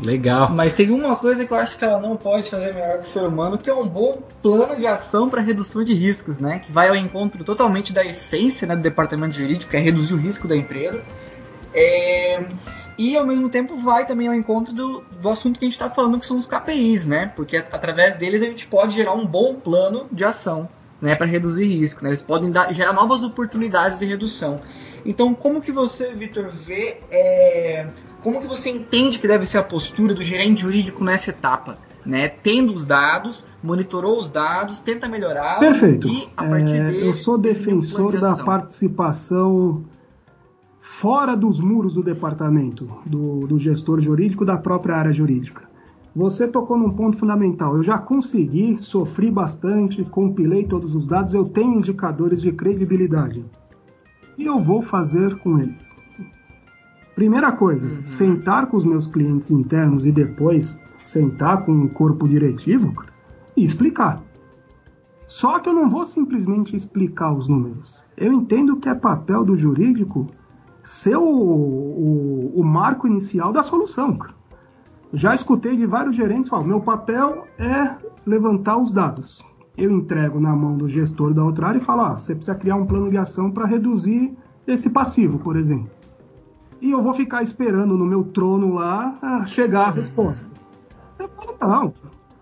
Legal. 0.03 0.51
Mas 0.51 0.73
tem 0.73 0.91
uma 0.91 1.17
coisa 1.17 1.47
que 1.47 1.53
eu 1.53 1.57
acho 1.57 1.79
que 1.79 1.85
ela 1.85 2.01
não 2.01 2.17
pode 2.17 2.51
fazer 2.51 2.75
melhor 2.75 2.99
que 2.99 3.05
o 3.05 3.05
ser 3.05 3.23
humano, 3.23 3.57
que 3.57 3.71
é 3.71 3.75
um 3.75 3.87
bom 3.87 4.21
plano 4.43 4.75
de 4.75 4.87
ação 4.87 5.31
para 5.31 5.41
redução 5.41 5.85
de 5.85 5.95
riscos, 5.95 6.39
né? 6.39 6.59
Que 6.59 6.73
vai 6.73 6.89
ao 6.89 6.97
encontro 6.97 7.45
totalmente 7.45 7.93
da 7.93 8.05
essência 8.05 8.67
né, 8.67 8.75
do 8.75 8.83
departamento 8.83 9.37
jurídico, 9.37 9.71
que 9.71 9.77
é 9.77 9.81
reduzir 9.81 10.15
o 10.15 10.19
risco 10.19 10.49
da 10.49 10.57
empresa. 10.57 11.01
É... 11.73 12.43
E 12.99 13.17
ao 13.17 13.27
mesmo 13.27 13.49
tempo 13.49 13.77
vai 13.79 14.05
também 14.05 14.29
ao 14.29 14.35
encontro 14.35 14.73
do, 14.75 15.03
do 15.21 15.29
assunto 15.29 15.59
que 15.59 15.65
a 15.65 15.67
gente 15.67 15.75
está 15.75 15.89
falando, 15.89 16.19
que 16.19 16.27
são 16.27 16.37
os 16.37 16.47
KPIs, 16.47 17.07
né? 17.07 17.33
Porque 17.35 17.57
através 17.57 18.17
deles 18.17 18.43
a 18.43 18.47
gente 18.47 18.67
pode 18.67 18.95
gerar 18.95 19.15
um 19.15 19.25
bom 19.25 19.55
plano 19.55 20.07
de 20.11 20.25
ação, 20.25 20.69
né? 21.01 21.15
Para 21.15 21.27
reduzir 21.27 21.65
risco, 21.65 22.03
né? 22.03 22.11
Eles 22.11 22.23
podem 22.23 22.51
dar, 22.51 22.73
gerar 22.75 22.93
novas 22.93 23.23
oportunidades 23.23 24.01
de 24.01 24.07
redução. 24.07 24.61
Então, 25.07 25.33
como 25.33 25.61
que 25.61 25.73
você, 25.73 26.13
Vitor, 26.13 26.51
vê, 26.51 26.99
é, 27.11 27.87
como 28.23 28.41
que 28.41 28.47
você 28.47 28.71
entende 28.71 29.19
que 29.19 29.27
deve 29.29 29.45
ser 29.47 29.59
a 29.59 29.63
postura 29.65 30.15
do 30.15 30.23
gerente 30.23 30.63
jurídico 30.63 31.03
nessa 31.05 31.31
etapa? 31.31 31.79
né? 32.05 32.29
Tendo 32.29 32.73
os 32.73 32.85
dados, 32.85 33.47
monitorou 33.63 34.19
os 34.19 34.29
dados, 34.31 34.81
tenta 34.81 35.09
melhorar. 35.09 35.61
Perfeito. 35.61 36.09
E 36.09 36.29
a 36.37 36.45
partir 36.45 36.75
É, 36.75 36.87
deles, 36.87 37.03
eu 37.05 37.15
sou 37.15 37.39
defensor 37.39 38.19
da 38.19 38.33
ação. 38.33 38.45
participação 38.45 39.85
fora 40.81 41.37
dos 41.37 41.61
muros 41.61 41.95
do 41.95 42.03
departamento, 42.03 42.89
do, 43.07 43.47
do 43.47 43.59
gestor 43.59 44.01
jurídico, 44.01 44.45
da 44.45 44.57
própria 44.57 44.97
área 44.97 45.13
jurídica. 45.13 45.71
Você 46.15 46.47
tocou 46.49 46.77
num 46.77 46.91
ponto 46.91 47.17
fundamental. 47.17 47.77
Eu 47.77 47.83
já 47.83 47.99
consegui, 47.99 48.77
sofri 48.79 49.31
bastante, 49.31 50.03
compilei 50.05 50.65
todos 50.67 50.95
os 50.95 51.07
dados, 51.07 51.33
eu 51.33 51.45
tenho 51.45 51.79
indicadores 51.79 52.43
de 52.43 52.53
credibilidade. 52.53 53.45
E 54.37 54.45
eu 54.45 54.59
vou 54.59 54.83
fazer 54.83 55.39
com 55.39 55.59
eles. 55.59 55.97
Primeira 57.15 57.53
coisa, 57.53 57.89
Uhum. 57.89 58.05
sentar 58.05 58.67
com 58.67 58.77
os 58.77 58.85
meus 58.85 59.07
clientes 59.07 59.51
internos 59.51 60.07
e 60.07 60.13
depois 60.13 60.83
sentar 61.01 61.65
com 61.65 61.73
o 61.85 61.89
corpo 61.89 62.27
diretivo 62.29 62.93
cara, 62.93 63.13
e 63.57 63.65
explicar. 63.65 64.23
Só 65.27 65.59
que 65.59 65.69
eu 65.69 65.73
não 65.73 65.89
vou 65.89 66.05
simplesmente 66.05 66.75
explicar 66.77 67.33
os 67.33 67.49
números. 67.49 68.03
Eu 68.17 68.33
entendo 68.33 68.77
que 68.77 68.89
é 68.89 68.95
papel 68.95 69.45
do 69.45 69.57
jurídico 69.57 70.27
ser 70.83 71.17
o, 71.17 71.23
o, 71.25 72.53
o 72.57 72.65
marco 72.65 73.07
inicial 73.07 73.53
da 73.53 73.63
solução. 73.63 74.17
cara. 74.17 74.35
Já 75.13 75.35
escutei 75.35 75.77
de 75.77 75.87
vários 75.87 76.17
gerentes 76.17 76.49
falar: 76.51 76.65
meu 76.65 76.81
papel 76.81 77.47
é 77.59 77.95
levantar 78.27 78.79
os 78.79 78.91
dados. 78.91 79.45
Eu 79.77 79.91
entrego 79.91 80.39
na 80.41 80.55
mão 80.55 80.77
do 80.77 80.89
gestor 80.89 81.33
da 81.33 81.45
outra 81.45 81.69
área 81.69 81.79
e 81.79 81.83
falo: 81.83 82.03
ah, 82.03 82.17
você 82.17 82.35
precisa 82.35 82.57
criar 82.57 82.77
um 82.77 82.87
plano 82.87 83.11
de 83.11 83.17
ação 83.19 83.51
para 83.51 83.67
reduzir 83.67 84.35
esse 84.67 84.91
passivo, 84.91 85.39
por 85.39 85.57
exemplo. 85.57 85.91
E 86.83 86.91
eu 86.91 87.01
vou 87.01 87.15
ficar 87.15 87.45
esperando 87.45 87.97
no 87.97 88.05
meu 88.05 88.25
trono 88.25 88.75
lá 88.75 89.17
ah, 89.23 89.47
chegar 89.47 89.87
a 89.87 89.91
resposta. 89.93 90.49
Eu 91.17 91.29
falo: 91.29 91.57
não. 91.61 91.95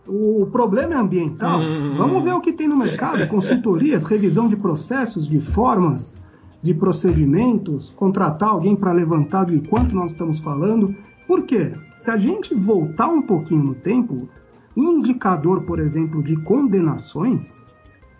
O 0.07 0.47
problema 0.47 0.95
é 0.95 0.97
ambiental. 0.97 1.61
Hum. 1.61 1.93
Vamos 1.95 2.25
ver 2.25 2.33
o 2.33 2.41
que 2.41 2.55
tem 2.55 2.67
no 2.67 2.79
mercado: 2.79 3.29
consultorias, 3.29 4.07
revisão 4.07 4.49
de 4.49 4.57
processos, 4.57 5.29
de 5.29 5.39
formas, 5.39 6.19
de 6.63 6.73
procedimentos, 6.73 7.91
contratar 7.91 8.49
alguém 8.49 8.75
para 8.75 8.93
levantar 8.93 9.45
de 9.45 9.61
quanto 9.69 9.95
nós 9.95 10.13
estamos 10.13 10.39
falando. 10.39 10.97
Por 11.27 11.43
quê? 11.43 11.75
Se 11.99 12.11
a 12.11 12.17
gente 12.17 12.55
voltar 12.55 13.09
um 13.09 13.21
pouquinho 13.21 13.63
no 13.63 13.75
tempo, 13.75 14.27
um 14.75 15.01
indicador, 15.01 15.65
por 15.65 15.79
exemplo, 15.79 16.23
de 16.23 16.35
condenações 16.37 17.63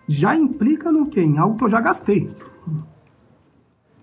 já 0.07 0.35
implica 0.35 0.91
no 0.91 1.07
quê? 1.07 1.21
Em 1.21 1.39
algo 1.39 1.57
que 1.57 1.63
eu 1.63 1.69
já 1.69 1.81
gastei. 1.81 2.29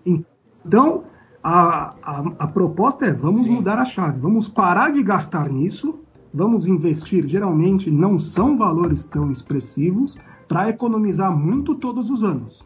Então, 0.05 1.05
a, 1.43 1.93
a, 2.01 2.19
a 2.39 2.47
proposta 2.47 3.05
é: 3.05 3.11
vamos 3.11 3.45
Sim. 3.45 3.55
mudar 3.55 3.79
a 3.79 3.85
chave, 3.85 4.19
vamos 4.19 4.47
parar 4.47 4.91
de 4.91 5.01
gastar 5.01 5.49
nisso, 5.49 5.99
vamos 6.33 6.67
investir. 6.67 7.27
Geralmente 7.27 7.89
não 7.89 8.19
são 8.19 8.57
valores 8.57 9.05
tão 9.05 9.31
expressivos 9.31 10.17
para 10.47 10.69
economizar 10.69 11.35
muito 11.35 11.75
todos 11.75 12.09
os 12.09 12.23
anos. 12.23 12.65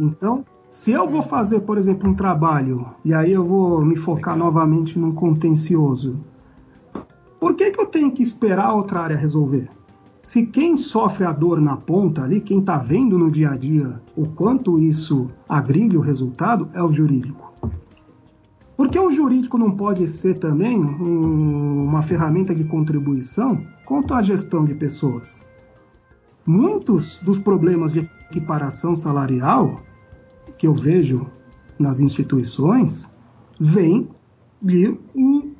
Então, 0.00 0.44
se 0.70 0.92
eu 0.92 1.06
vou 1.06 1.22
fazer, 1.22 1.60
por 1.60 1.78
exemplo, 1.78 2.08
um 2.08 2.14
trabalho, 2.14 2.86
e 3.04 3.14
aí 3.14 3.32
eu 3.32 3.44
vou 3.44 3.84
me 3.84 3.96
focar 3.96 4.36
novamente 4.36 4.98
num 4.98 5.12
contencioso, 5.12 6.18
por 7.40 7.54
que, 7.54 7.70
que 7.70 7.80
eu 7.80 7.86
tenho 7.86 8.10
que 8.10 8.22
esperar 8.22 8.72
outra 8.72 9.00
área 9.00 9.16
resolver? 9.16 9.70
Se 10.26 10.44
quem 10.44 10.76
sofre 10.76 11.24
a 11.24 11.30
dor 11.30 11.60
na 11.60 11.76
ponta 11.76 12.24
ali, 12.24 12.40
quem 12.40 12.58
está 12.58 12.78
vendo 12.78 13.16
no 13.16 13.30
dia 13.30 13.50
a 13.50 13.56
dia 13.56 14.02
o 14.16 14.26
quanto 14.26 14.76
isso 14.76 15.30
agrilha 15.48 15.96
o 15.96 16.02
resultado, 16.02 16.68
é 16.74 16.82
o 16.82 16.90
jurídico. 16.90 17.52
Porque 18.76 18.98
o 18.98 19.12
jurídico 19.12 19.56
não 19.56 19.70
pode 19.70 20.08
ser 20.08 20.40
também 20.40 20.84
um- 20.84 21.84
uma 21.84 22.02
ferramenta 22.02 22.52
de 22.52 22.64
contribuição 22.64 23.60
quanto 23.84 24.14
à 24.14 24.20
gestão 24.20 24.64
de 24.64 24.74
pessoas. 24.74 25.46
Muitos 26.44 27.20
dos 27.20 27.38
problemas 27.38 27.92
de 27.92 28.10
equiparação 28.28 28.96
salarial 28.96 29.80
que 30.58 30.66
eu 30.66 30.74
vejo 30.74 31.24
nas 31.78 32.00
instituições 32.00 33.08
vêm 33.60 34.08
de 34.60 34.92
um- 35.14 35.52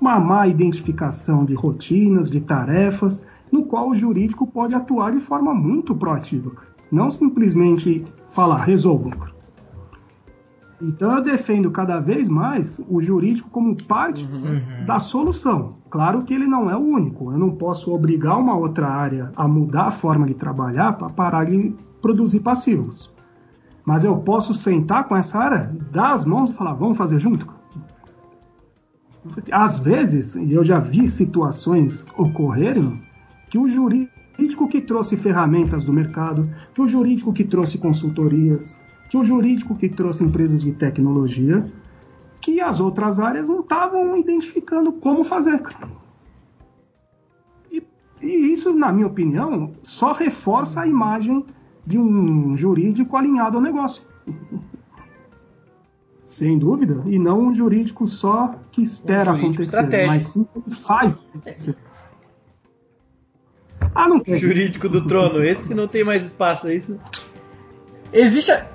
uma 0.00 0.18
má 0.18 0.48
identificação 0.48 1.44
de 1.44 1.54
rotinas, 1.54 2.28
de 2.28 2.40
tarefas, 2.40 3.24
no 3.52 3.64
qual 3.66 3.90
o 3.90 3.94
jurídico 3.94 4.46
pode 4.46 4.74
atuar 4.74 5.12
de 5.12 5.20
forma 5.20 5.54
muito 5.54 5.94
proativa. 5.94 6.50
Não 6.90 7.08
simplesmente 7.10 8.04
falar, 8.30 8.62
resolvam. 8.64 9.12
Então 10.80 11.14
eu 11.16 11.22
defendo 11.22 11.70
cada 11.70 12.00
vez 12.00 12.28
mais 12.28 12.84
o 12.88 13.00
jurídico 13.00 13.48
como 13.50 13.76
parte 13.84 14.24
Uhum. 14.24 14.84
da 14.84 14.98
solução. 14.98 15.76
Claro 15.88 16.22
que 16.24 16.34
ele 16.34 16.46
não 16.46 16.68
é 16.68 16.76
o 16.76 16.80
único. 16.80 17.30
Eu 17.30 17.38
não 17.38 17.50
posso 17.52 17.94
obrigar 17.94 18.36
uma 18.38 18.56
outra 18.56 18.88
área 18.88 19.30
a 19.36 19.46
mudar 19.46 19.86
a 19.88 19.90
forma 19.92 20.26
de 20.26 20.34
trabalhar 20.34 20.94
para 20.98 21.08
parar 21.10 21.44
de 21.44 21.72
produzir 22.00 22.40
passivos. 22.40 23.12
Mas 23.84 24.02
eu 24.04 24.16
posso 24.16 24.54
sentar 24.54 25.06
com 25.06 25.16
essa 25.16 25.38
área, 25.38 25.72
dar 25.92 26.14
as 26.14 26.24
mãos 26.24 26.50
e 26.50 26.52
falar, 26.52 26.72
vamos 26.74 26.98
fazer 26.98 27.18
junto? 27.20 27.46
Às 29.52 29.78
vezes, 29.78 30.34
e 30.34 30.52
eu 30.52 30.64
já 30.64 30.80
vi 30.80 31.06
situações 31.08 32.06
ocorrerem, 32.16 33.00
que 33.52 33.58
o 33.58 33.68
jurídico 33.68 34.66
que 34.66 34.80
trouxe 34.80 35.14
ferramentas 35.14 35.84
do 35.84 35.92
mercado, 35.92 36.48
que 36.72 36.80
o 36.80 36.88
jurídico 36.88 37.34
que 37.34 37.44
trouxe 37.44 37.76
consultorias, 37.76 38.80
que 39.10 39.16
o 39.18 39.22
jurídico 39.22 39.74
que 39.76 39.90
trouxe 39.90 40.24
empresas 40.24 40.62
de 40.62 40.72
tecnologia, 40.72 41.70
que 42.40 42.62
as 42.62 42.80
outras 42.80 43.20
áreas 43.20 43.50
não 43.50 43.60
estavam 43.60 44.16
identificando 44.16 44.90
como 44.90 45.22
fazer. 45.22 45.60
E, 47.70 47.82
e 48.22 48.52
isso, 48.54 48.72
na 48.72 48.90
minha 48.90 49.06
opinião, 49.06 49.74
só 49.82 50.12
reforça 50.12 50.80
a 50.80 50.86
imagem 50.86 51.44
de 51.86 51.98
um 51.98 52.56
jurídico 52.56 53.18
alinhado 53.18 53.58
ao 53.58 53.62
negócio. 53.62 54.02
Sem 56.26 56.58
dúvida, 56.58 57.02
e 57.04 57.18
não 57.18 57.48
um 57.48 57.54
jurídico 57.54 58.06
só 58.06 58.54
que 58.70 58.80
espera 58.80 59.34
Um 59.34 59.36
acontecer, 59.36 60.06
mas 60.06 60.24
sim 60.24 60.44
que 60.54 60.70
faz 60.70 61.18
acontecer. 61.18 61.76
Ah, 63.94 64.08
não 64.08 64.20
tem. 64.20 64.36
Jurídico 64.36 64.88
do 64.88 65.06
trono, 65.06 65.42
esse 65.44 65.74
não 65.74 65.86
tem 65.86 66.02
mais 66.04 66.24
espaço, 66.24 66.68
é 66.68 66.74
isso? 66.76 66.98
Existe 68.12 68.52
a, 68.52 68.66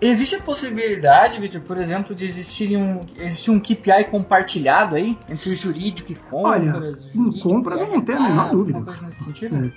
existe 0.00 0.36
a 0.36 0.40
possibilidade, 0.42 1.40
Victor, 1.40 1.60
por 1.62 1.76
exemplo, 1.78 2.14
de 2.14 2.26
existir 2.26 2.76
um, 2.76 3.00
existir 3.16 3.50
um 3.50 3.60
KPI 3.60 4.04
compartilhado 4.10 4.94
aí 4.96 5.16
entre 5.28 5.50
o 5.50 5.54
jurídico 5.56 6.12
e 6.12 6.14
compras? 6.14 6.52
Olha, 6.62 6.78
o 6.80 6.86
em 6.90 7.22
jurídico 7.24 7.48
compras 7.48 7.80
eu 7.80 7.88
não 7.88 8.00
tenho 8.00 8.18
a 8.18 8.22
menor 8.22 8.40
RH, 8.46 8.52
dúvida. 8.52 8.78
alguma 8.78 8.92
coisa 8.94 9.06
nesse 9.06 9.24
sentido? 9.24 9.56
É. 9.56 9.72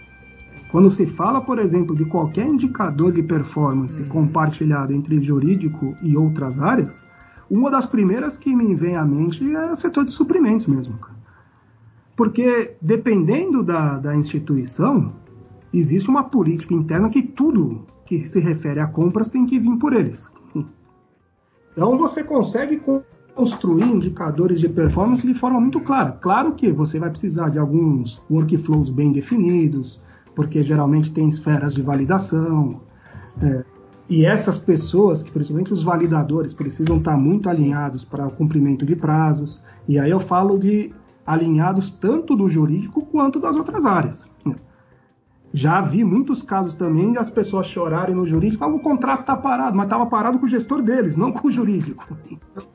Quando 0.72 0.90
se 0.90 1.06
fala, 1.06 1.40
por 1.42 1.58
exemplo, 1.60 1.96
de 1.96 2.06
qualquer 2.06 2.46
indicador 2.48 3.12
de 3.14 3.24
performance 3.24 4.02
Uhum. 4.02 4.10
compartilhado 4.10 4.92
entre 4.94 5.22
jurídico 5.22 5.96
e 6.02 6.18
outras 6.18 6.60
áreas, 6.60 7.06
uma 7.50 7.70
das 7.72 7.86
primeiras 7.86 8.38
que 8.38 8.54
me 8.56 8.74
vem 8.76 8.96
à 8.96 9.06
mente 9.06 9.44
é 9.56 9.72
o 9.72 9.76
setor 9.76 10.04
de 10.06 10.12
suprimentos 10.12 10.66
mesmo. 10.66 10.98
cara. 10.98 11.16
Porque, 12.16 12.76
dependendo 12.82 13.62
da, 13.62 13.98
da 13.98 14.16
instituição, 14.16 15.12
existe 15.74 16.10
uma 16.10 16.24
política 16.24 16.74
interna 16.74 17.10
que 17.10 17.22
tudo 17.22 17.86
que 18.06 18.28
se 18.28 18.40
refere 18.40 18.80
a 18.80 18.88
compras 18.88 19.30
tem 19.30 19.46
que 19.46 19.60
vir 19.60 19.78
por 19.78 19.94
eles. 19.94 20.32
Então, 21.74 21.98
você 21.98 22.24
consegue 22.24 22.78
con- 22.78 23.02
construir 23.36 23.84
indicadores 23.84 24.62
de 24.62 24.70
performance 24.70 25.28
de 25.28 25.34
forma 25.34 25.60
muito 25.60 25.82
clara. 25.82 26.14
Claro 26.14 26.54
que 26.54 26.72
você 26.72 26.98
vai 27.00 27.10
precisar 27.10 27.50
de 27.50 27.60
alguns 27.60 28.22
workflows 28.32 28.90
bem 28.90 29.12
definidos, 29.12 30.02
porque 30.34 30.64
geralmente 30.64 31.12
tem 31.12 31.28
esferas 31.28 31.74
de 31.74 31.82
validação. 31.82 32.80
é, 33.42 33.66
e 34.08 34.24
essas 34.24 34.58
pessoas, 34.58 35.24
que 35.24 35.32
principalmente 35.32 35.74
os 35.74 35.84
validadores, 35.84 36.54
precisam 36.54 36.98
estar 36.98 37.18
muito 37.18 37.50
alinhados 37.50 38.06
para 38.06 38.26
o 38.28 38.32
cumprimento 38.32 38.86
de 38.86 38.96
prazos. 38.96 39.62
E 39.88 39.98
aí 39.98 40.12
eu 40.12 40.20
falo 40.20 40.60
de 40.60 40.94
alinhados 41.26 41.92
tanto 41.92 42.36
do 42.36 42.48
jurídico 42.48 43.06
quanto 43.06 43.40
das 43.40 43.56
outras 43.56 43.86
áreas. 43.86 44.28
Já 45.54 45.82
vi 45.82 46.04
muitos 46.04 46.44
casos 46.44 46.74
também 46.74 47.14
de 47.14 47.18
as 47.18 47.30
pessoas 47.30 47.66
chorarem 47.68 48.14
no 48.14 48.26
jurídico, 48.26 48.64
ah, 48.64 48.68
o 48.68 48.80
contrato 48.80 49.22
está 49.22 49.38
parado, 49.38 49.76
mas 49.76 49.86
estava 49.86 50.06
parado 50.06 50.38
com 50.38 50.46
o 50.46 50.50
gestor 50.50 50.82
deles, 50.82 51.16
não 51.16 51.32
com 51.32 51.48
o 51.48 51.52
jurídico. 51.52 52.06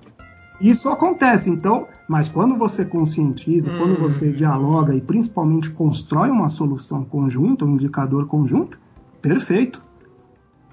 Isso 0.61 0.91
acontece, 0.91 1.49
então, 1.49 1.87
mas 2.07 2.29
quando 2.29 2.55
você 2.55 2.85
conscientiza, 2.85 3.70
quando 3.79 3.95
Hum. 3.95 4.01
você 4.01 4.31
dialoga 4.31 4.95
e 4.95 5.01
principalmente 5.01 5.70
constrói 5.70 6.31
uma 6.31 6.51
solução 6.51 7.03
conjunta, 7.03 7.64
um 7.64 7.74
indicador 7.74 8.27
conjunto, 8.27 8.79
perfeito. 9.22 9.83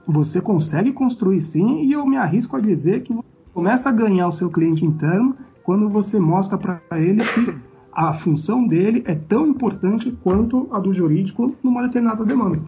Você 0.05 0.41
consegue 0.41 0.91
construir 0.91 1.39
sim, 1.41 1.83
e 1.83 1.93
eu 1.93 2.05
me 2.05 2.17
arrisco 2.17 2.57
a 2.57 2.59
dizer 2.59 3.03
que 3.03 3.17
começa 3.53 3.87
a 3.89 3.91
ganhar 3.93 4.27
o 4.27 4.31
seu 4.31 4.49
cliente 4.49 4.85
interno 4.85 5.35
quando 5.63 5.89
você 5.89 6.19
mostra 6.19 6.57
para 6.57 6.81
ele 6.93 7.23
que 7.23 7.53
a 7.97 8.13
função 8.13 8.67
dele 8.67 9.03
é 9.07 9.15
tão 9.15 9.47
importante 9.47 10.11
quanto 10.23 10.69
a 10.71 10.79
do 10.79 10.93
jurídico 10.93 11.55
numa 11.63 11.81
determinada 11.81 12.23
demanda. 12.23 12.61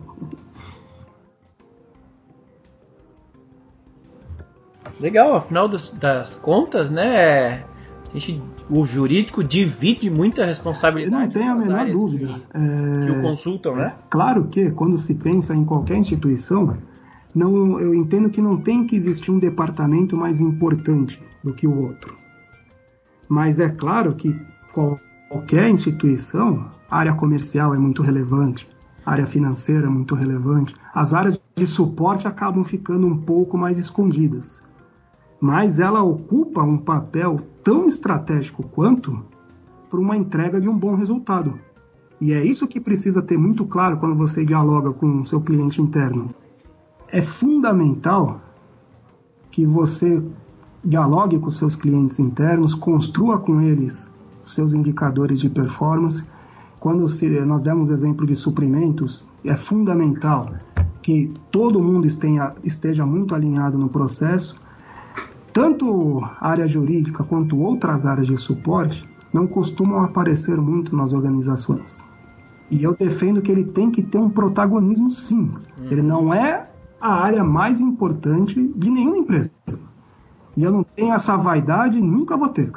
Legal, 5.00 5.36
afinal 5.36 5.68
das, 5.68 5.92
das 5.92 6.36
contas, 6.36 6.90
né? 6.90 7.64
gente, 8.12 8.42
o 8.72 8.84
jurídico 8.84 9.44
divide 9.44 10.10
muita 10.10 10.44
responsabilidade. 10.48 11.26
Não 11.26 11.32
tem 11.32 11.48
a 11.48 11.54
menor 11.54 11.86
dúvida. 11.92 12.42
Que, 12.52 12.58
é... 12.58 13.06
que 13.06 13.12
o 13.12 13.22
consultam, 13.22 13.76
né? 13.76 13.94
Claro 14.10 14.46
que 14.46 14.72
quando 14.72 14.98
se 14.98 15.14
pensa 15.14 15.56
em 15.56 15.64
qualquer 15.64 15.98
instituição, 15.98 16.76
não, 17.36 17.80
eu 17.80 17.94
entendo 17.94 18.32
que 18.32 18.42
não 18.42 18.58
tem 18.58 18.88
que 18.88 18.96
existir 18.96 19.30
um 19.30 19.38
departamento 19.38 20.18
mais 20.18 20.40
importante 20.40 21.22
do 21.44 21.54
que 21.54 21.68
o 21.68 21.84
outro. 21.84 22.18
Mas 23.28 23.60
é 23.60 23.70
claro 23.70 24.16
que 24.16 24.36
qualquer 25.30 25.70
instituição, 25.70 26.66
a 26.90 26.98
área 26.98 27.14
comercial 27.14 27.76
é 27.76 27.78
muito 27.78 28.02
relevante, 28.02 28.68
a 29.06 29.12
área 29.12 29.28
financeira 29.28 29.86
é 29.86 29.90
muito 29.90 30.16
relevante, 30.16 30.76
as 30.94 31.14
áreas 31.14 31.40
de 31.56 31.68
suporte 31.68 32.28
acabam 32.28 32.64
ficando 32.64 33.06
um 33.06 33.16
pouco 33.16 33.58
mais 33.58 33.78
escondidas. 33.78 34.64
Mas 35.40 35.80
ela 35.80 36.02
ocupa 36.02 36.64
um 36.64 36.78
papel 36.78 37.42
tão 37.64 37.86
estratégico 37.86 38.64
quanto 38.64 39.24
para 39.90 40.00
uma 40.00 40.18
entrega 40.18 40.60
de 40.60 40.68
um 40.68 40.78
bom 40.78 40.96
resultado. 40.96 41.60
E 42.20 42.34
é 42.34 42.44
isso 42.44 42.68
que 42.68 42.80
precisa 42.80 43.22
ter 43.22 43.38
muito 43.38 43.66
claro 43.66 43.98
quando 43.98 44.16
você 44.16 44.44
dialoga 44.44 44.92
com 44.92 45.20
o 45.20 45.26
seu 45.26 45.40
cliente 45.40 45.82
interno. 45.82 46.30
É 47.08 47.22
fundamental 47.22 48.42
que 49.50 49.66
você 49.66 50.22
dialogue 50.84 51.40
com 51.40 51.50
seus 51.50 51.76
clientes 51.76 52.20
internos, 52.20 52.76
construa 52.76 53.38
com 53.40 53.62
eles 53.62 54.14
seus 54.54 54.74
indicadores 54.74 55.39
de 55.39 55.50
performance. 55.50 56.26
Quando 56.80 57.08
se, 57.08 57.28
nós 57.41 57.62
demos 57.62 57.89
exemplo 57.89 58.26
de 58.26 58.36
suprimentos, 58.36 59.26
é 59.43 59.56
fundamental 59.56 60.54
que 61.02 61.34
todo 61.52 61.82
mundo 61.82 62.06
esteja, 62.06 62.54
esteja 62.64 63.06
muito 63.06 63.34
alinhado 63.36 63.78
no 63.78 63.89
processo. 63.89 64.60
Tanto 65.52 66.24
a 66.39 66.50
área 66.50 66.68
jurídica 66.68 67.24
quanto 67.24 67.58
outras 67.58 68.06
áreas 68.06 68.28
de 68.28 68.38
suporte 68.38 69.08
não 69.34 69.47
costumam 69.47 70.04
aparecer 70.04 70.58
muito 70.58 70.95
nas 70.95 71.14
organizações. 71.14 72.04
E 72.72 72.84
eu 72.84 72.95
defendo 72.95 73.41
que 73.41 73.52
ele 73.52 73.64
tem 73.64 73.89
que 73.89 74.04
ter 74.04 74.18
um 74.18 74.30
protagonismo 74.30 75.10
sim. 75.10 75.52
Uhum. 75.78 75.86
Ele 75.89 76.02
não 76.02 76.34
é 76.34 76.70
a 77.02 77.14
área 77.14 77.43
mais 77.43 77.80
importante 77.80 78.72
de 78.76 78.89
nenhuma 78.89 79.18
empresa. 79.18 79.52
E 80.56 80.64
eu 80.64 80.72
não 80.72 80.84
tenho 80.84 81.14
essa 81.14 81.38
vaidade 81.38 81.97
e 81.97 82.02
nunca 82.02 82.38
vou 82.38 82.50
ter. 82.50 82.72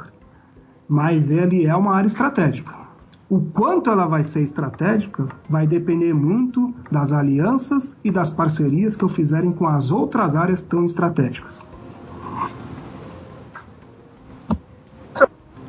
Mas 0.87 1.31
ele 1.31 1.65
é 1.65 1.75
uma 1.75 1.95
área 1.95 2.07
estratégica. 2.07 2.83
O 3.29 3.39
quanto 3.39 3.89
ela 3.89 4.05
vai 4.05 4.23
ser 4.23 4.41
estratégica 4.41 5.27
vai 5.49 5.65
depender 5.65 6.13
muito 6.13 6.73
das 6.91 7.11
alianças 7.11 7.99
e 8.03 8.11
das 8.11 8.29
parcerias 8.29 8.95
que 8.95 9.03
eu 9.03 9.09
fizerem 9.09 9.51
com 9.51 9.65
as 9.65 9.91
outras 9.91 10.35
áreas 10.35 10.61
tão 10.61 10.83
estratégicas. 10.83 11.65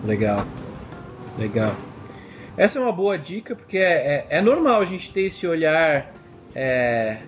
Legal, 0.04 0.44
legal. 1.38 1.74
Essa 2.56 2.78
é 2.78 2.82
uma 2.82 2.92
boa 2.92 3.16
dica 3.16 3.56
porque 3.56 3.78
é, 3.78 4.26
é, 4.28 4.38
é 4.38 4.42
normal 4.42 4.82
a 4.82 4.84
gente 4.84 5.10
ter 5.10 5.22
esse 5.22 5.46
olhar 5.46 6.12
é, 6.54 7.18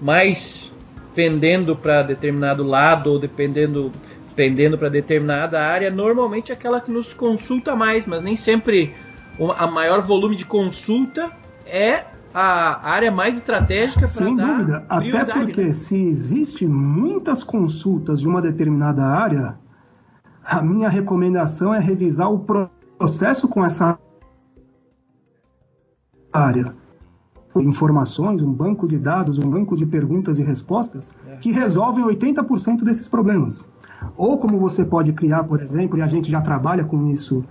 mais 0.00 0.72
pendendo 1.14 1.76
para 1.76 2.02
determinado 2.02 2.64
lado 2.64 3.10
ou 3.10 3.18
dependendo 3.18 3.92
pendendo 4.34 4.76
para 4.76 4.88
determinada 4.88 5.60
área, 5.60 5.90
normalmente 5.90 6.50
é 6.50 6.54
aquela 6.54 6.80
que 6.80 6.90
nos 6.90 7.14
consulta 7.14 7.74
mais, 7.74 8.06
mas 8.06 8.22
nem 8.22 8.36
sempre 8.36 8.94
a 9.56 9.66
maior 9.66 10.02
volume 10.02 10.36
de 10.36 10.44
consulta 10.44 11.30
é 11.66 12.04
a 12.32 12.90
área 12.90 13.12
mais 13.12 13.36
estratégica 13.36 14.00
para 14.00 14.08
Sem 14.08 14.36
dúvida, 14.36 14.84
até 14.88 15.24
porque 15.24 15.64
né? 15.64 15.72
se 15.72 15.96
existe 15.96 16.66
muitas 16.66 17.44
consultas 17.44 18.20
de 18.20 18.28
uma 18.28 18.42
determinada 18.42 19.04
área, 19.04 19.58
a 20.44 20.60
minha 20.60 20.88
recomendação 20.88 21.72
é 21.72 21.78
revisar 21.78 22.30
o 22.30 22.44
processo 22.98 23.48
com 23.48 23.64
essa 23.64 23.98
área 26.32 26.74
informações, 27.62 28.42
um 28.42 28.52
banco 28.52 28.88
de 28.88 28.98
dados, 28.98 29.38
um 29.38 29.48
banco 29.48 29.76
de 29.76 29.86
perguntas 29.86 30.38
e 30.38 30.42
respostas 30.42 31.12
é. 31.28 31.36
que 31.36 31.52
resolvem 31.52 32.04
80% 32.04 32.82
desses 32.82 33.08
problemas. 33.08 33.68
Ou 34.16 34.38
como 34.38 34.58
você 34.58 34.84
pode 34.84 35.12
criar, 35.12 35.44
por 35.44 35.60
exemplo, 35.60 35.98
e 35.98 36.02
a 36.02 36.06
gente 36.06 36.30
já 36.30 36.40
trabalha 36.40 36.84
com 36.84 37.10
isso 37.10 37.44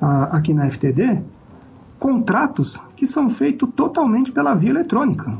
a, 0.00 0.36
aqui 0.36 0.52
na 0.52 0.68
FTD, 0.70 1.20
contratos 1.98 2.78
que 2.96 3.06
são 3.06 3.28
feitos 3.28 3.68
totalmente 3.74 4.30
pela 4.30 4.54
via 4.54 4.70
eletrônica, 4.70 5.36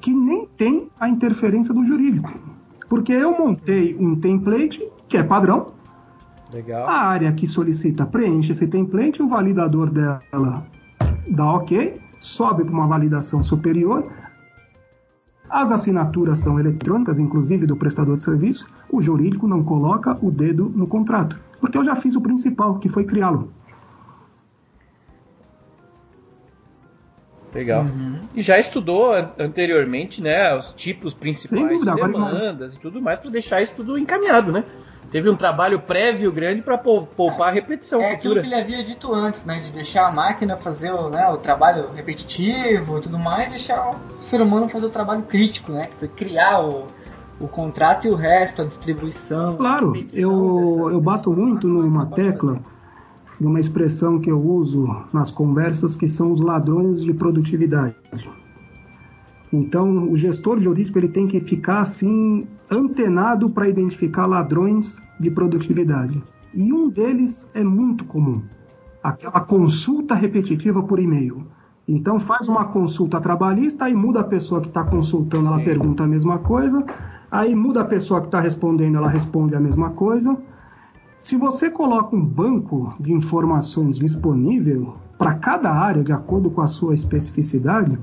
que 0.00 0.12
nem 0.12 0.46
tem 0.46 0.88
a 0.98 1.08
interferência 1.08 1.72
do 1.72 1.84
jurídico. 1.84 2.30
Porque 2.88 3.12
eu 3.12 3.36
montei 3.36 3.96
um 3.98 4.16
template 4.16 4.86
que 5.08 5.16
é 5.16 5.22
padrão. 5.22 5.72
Legal. 6.52 6.86
A 6.86 7.06
área 7.06 7.32
que 7.32 7.46
solicita 7.46 8.06
preenche 8.06 8.52
esse 8.52 8.66
template, 8.66 9.22
o 9.22 9.28
validador 9.28 9.90
dela 9.90 10.64
dá 11.28 11.52
ok, 11.52 12.00
sobe 12.18 12.64
para 12.64 12.72
uma 12.72 12.86
validação 12.86 13.42
superior. 13.42 14.10
As 15.48 15.70
assinaturas 15.70 16.40
são 16.40 16.58
eletrônicas, 16.58 17.18
inclusive 17.18 17.66
do 17.66 17.76
prestador 17.76 18.16
de 18.16 18.24
serviço. 18.24 18.68
O 18.90 19.00
jurídico 19.00 19.46
não 19.46 19.62
coloca 19.62 20.18
o 20.20 20.30
dedo 20.30 20.70
no 20.74 20.86
contrato, 20.86 21.38
porque 21.60 21.78
eu 21.78 21.84
já 21.84 21.94
fiz 21.94 22.16
o 22.16 22.20
principal, 22.20 22.78
que 22.78 22.88
foi 22.88 23.04
criá-lo. 23.04 23.52
Legal. 27.54 27.84
Uhum. 27.84 28.20
E 28.34 28.42
já 28.42 28.58
estudou 28.58 29.14
anteriormente, 29.38 30.22
né, 30.22 30.54
os 30.54 30.74
tipos 30.74 31.14
principais 31.14 31.66
dúvida, 31.66 31.94
de 31.94 32.02
demandas 32.02 32.74
e 32.74 32.78
tudo 32.78 33.00
mais 33.00 33.18
para 33.18 33.30
deixar 33.30 33.62
isso 33.62 33.72
tudo 33.74 33.96
encaminhado, 33.96 34.52
né? 34.52 34.62
Teve 35.16 35.30
um 35.30 35.36
trabalho 35.36 35.80
prévio 35.80 36.30
grande 36.30 36.60
para 36.60 36.76
poupar 36.76 37.48
a 37.48 37.50
repetição 37.50 38.02
é 38.02 38.16
futura. 38.16 38.40
Aquilo 38.40 38.40
que 38.42 38.46
ele 38.48 38.54
havia 38.54 38.84
dito 38.84 39.14
antes, 39.14 39.46
né? 39.46 39.60
De 39.60 39.72
deixar 39.72 40.06
a 40.06 40.12
máquina 40.12 40.58
fazer 40.58 40.92
o, 40.92 41.08
né, 41.08 41.26
o 41.30 41.38
trabalho 41.38 41.88
repetitivo 41.94 42.98
e 42.98 43.00
tudo 43.00 43.18
mais, 43.18 43.48
deixar 43.48 43.92
o 43.92 44.22
ser 44.22 44.42
humano 44.42 44.68
fazer 44.68 44.84
o 44.84 44.90
trabalho 44.90 45.22
crítico, 45.22 45.72
né? 45.72 45.86
Que 45.86 45.96
foi 45.96 46.08
criar 46.08 46.60
o, 46.60 46.84
o 47.40 47.48
contrato 47.48 48.06
e 48.06 48.10
o 48.10 48.14
resto, 48.14 48.60
a 48.60 48.66
distribuição. 48.66 49.56
Claro, 49.56 49.94
eu, 50.12 50.90
eu 50.92 51.00
bato 51.00 51.32
muito 51.32 51.66
numa 51.66 52.04
tecla, 52.04 52.60
numa 53.40 53.58
expressão 53.58 54.20
que 54.20 54.30
eu 54.30 54.38
uso 54.38 54.86
nas 55.14 55.30
conversas, 55.30 55.96
que 55.96 56.06
são 56.06 56.30
os 56.30 56.42
ladrões 56.42 57.02
de 57.02 57.14
produtividade. 57.14 57.96
Então, 59.52 60.10
o 60.10 60.16
gestor 60.16 60.60
jurídico 60.60 60.98
ele 60.98 61.08
tem 61.08 61.26
que 61.26 61.40
ficar 61.40 61.80
assim 61.80 62.46
antenado 62.70 63.48
para 63.48 63.68
identificar 63.68 64.26
ladrões 64.26 65.00
de 65.20 65.30
produtividade. 65.30 66.22
E 66.52 66.72
um 66.72 66.88
deles 66.88 67.48
é 67.54 67.62
muito 67.62 68.04
comum, 68.04 68.42
aquela 69.02 69.40
consulta 69.40 70.14
repetitiva 70.14 70.82
por 70.82 70.98
e-mail. 70.98 71.46
Então 71.88 72.18
faz 72.18 72.48
uma 72.48 72.64
consulta 72.64 73.20
trabalhista 73.20 73.88
e 73.88 73.94
muda 73.94 74.20
a 74.20 74.24
pessoa 74.24 74.60
que 74.60 74.66
está 74.66 74.82
consultando, 74.82 75.46
ela 75.46 75.60
pergunta 75.60 76.02
a 76.02 76.06
mesma 76.06 76.38
coisa, 76.38 76.84
aí 77.30 77.54
muda 77.54 77.82
a 77.82 77.84
pessoa 77.84 78.20
que 78.20 78.26
está 78.26 78.40
respondendo, 78.40 78.96
ela 78.96 79.08
responde 79.08 79.54
a 79.54 79.60
mesma 79.60 79.90
coisa. 79.90 80.36
Se 81.20 81.36
você 81.36 81.70
coloca 81.70 82.16
um 82.16 82.24
banco 82.24 82.94
de 82.98 83.12
informações 83.12 83.98
disponível 83.98 84.94
para 85.16 85.34
cada 85.34 85.70
área, 85.70 86.02
de 86.02 86.12
acordo 86.12 86.50
com 86.50 86.60
a 86.60 86.66
sua 86.66 86.92
especificidade, 86.92 87.96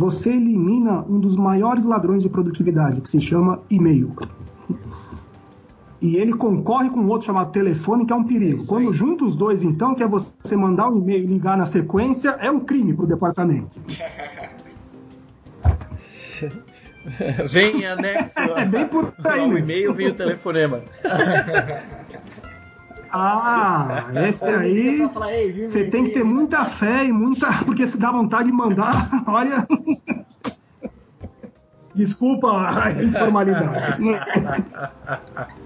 você 0.00 0.30
elimina 0.30 1.04
um 1.06 1.20
dos 1.20 1.36
maiores 1.36 1.84
ladrões 1.84 2.22
de 2.22 2.28
produtividade, 2.30 3.02
que 3.02 3.08
se 3.10 3.20
chama 3.20 3.60
e-mail. 3.68 4.16
E 6.00 6.16
ele 6.16 6.32
concorre 6.32 6.88
com 6.88 7.06
outro 7.06 7.26
chamado 7.26 7.52
telefone, 7.52 8.06
que 8.06 8.12
é 8.14 8.16
um 8.16 8.24
perigo. 8.24 8.64
Quando 8.64 8.90
junta 8.94 9.26
os 9.26 9.36
dois, 9.36 9.62
então, 9.62 9.94
que 9.94 10.02
é 10.02 10.08
você 10.08 10.56
mandar 10.56 10.88
um 10.88 10.96
e-mail 10.96 11.24
e 11.24 11.26
ligar 11.26 11.58
na 11.58 11.66
sequência, 11.66 12.30
é 12.40 12.50
um 12.50 12.60
crime 12.60 12.94
para 12.94 13.04
o 13.04 13.08
departamento. 13.08 13.78
vem 17.50 17.84
anexo. 17.84 18.40
É 18.56 18.64
bem 18.64 18.88
por 18.88 19.12
aí. 19.22 19.44
O 19.52 19.58
e-mail 19.58 19.92
vem 19.92 20.08
o 20.08 20.14
telefonema. 20.14 20.80
Ah, 23.12 24.06
esse 24.28 24.48
aí. 24.48 25.00
Você 25.66 25.84
tem 25.84 26.04
que 26.04 26.10
ter 26.10 26.24
muita 26.24 26.64
fé 26.64 27.04
e 27.04 27.12
muita. 27.12 27.52
Porque 27.64 27.86
se 27.86 27.98
dá 27.98 28.10
vontade 28.10 28.46
de 28.46 28.52
mandar, 28.52 29.10
olha. 29.26 29.66
Desculpa 31.94 32.48
a 32.50 32.90
informalidade. 33.02 34.00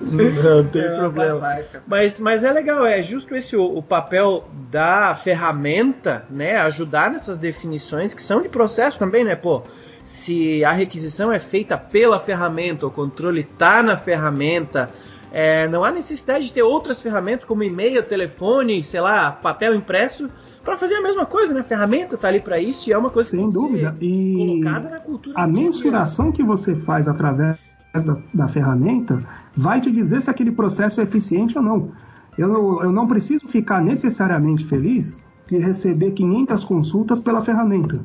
Não 0.00 0.64
tem 0.66 0.94
problema. 0.94 1.40
Mas, 1.86 2.18
mas 2.18 2.42
é 2.42 2.50
legal, 2.50 2.86
é 2.86 3.02
justo 3.02 3.36
esse 3.36 3.54
o, 3.54 3.62
o, 3.62 3.82
papel 3.82 4.48
da 4.70 5.14
ferramenta, 5.14 6.24
né? 6.30 6.56
Ajudar 6.56 7.10
nessas 7.10 7.38
definições 7.38 8.14
que 8.14 8.22
são 8.22 8.40
de 8.40 8.48
processo 8.48 8.98
também, 8.98 9.24
né? 9.24 9.36
Pô, 9.36 9.62
se 10.02 10.64
a 10.64 10.72
requisição 10.72 11.30
é 11.30 11.38
feita 11.38 11.76
pela 11.76 12.18
ferramenta, 12.18 12.86
o 12.86 12.90
controle 12.90 13.44
tá 13.44 13.82
na 13.82 13.98
ferramenta, 13.98 14.88
é, 15.32 15.68
não 15.68 15.84
há 15.84 15.92
necessidade 15.92 16.46
de 16.46 16.52
ter 16.52 16.62
outras 16.62 17.00
ferramentas 17.00 17.44
como 17.44 17.62
e-mail, 17.62 18.02
telefone, 18.02 18.82
sei 18.82 19.00
lá, 19.00 19.30
papel 19.30 19.74
impresso 19.74 20.28
para 20.64 20.76
fazer 20.76 20.94
a 20.96 21.02
mesma 21.02 21.24
coisa, 21.24 21.54
né? 21.54 21.60
A 21.60 21.64
ferramenta 21.64 22.16
está 22.16 22.28
ali 22.28 22.40
para 22.40 22.58
isso 22.58 22.88
e 22.88 22.92
é 22.92 22.98
uma 22.98 23.10
coisa 23.10 23.30
sem 23.30 23.48
dúvida 23.48 23.96
e 24.00 24.60
colocada 24.62 24.90
na 24.90 25.00
cultura. 25.00 25.40
A 25.40 25.46
mensuração 25.46 26.32
que 26.32 26.42
você 26.42 26.74
faz 26.74 27.06
através 27.06 27.58
da, 28.04 28.16
da 28.34 28.48
ferramenta 28.48 29.22
vai 29.54 29.80
te 29.80 29.90
dizer 29.90 30.20
se 30.20 30.30
aquele 30.30 30.52
processo 30.52 31.00
é 31.00 31.04
eficiente 31.04 31.56
ou 31.56 31.62
não. 31.62 31.92
Eu, 32.36 32.82
eu 32.82 32.92
não 32.92 33.06
preciso 33.06 33.46
ficar 33.46 33.80
necessariamente 33.80 34.64
feliz 34.64 35.22
de 35.46 35.58
receber 35.58 36.12
500 36.12 36.64
consultas 36.64 37.20
pela 37.20 37.40
ferramenta. 37.40 38.04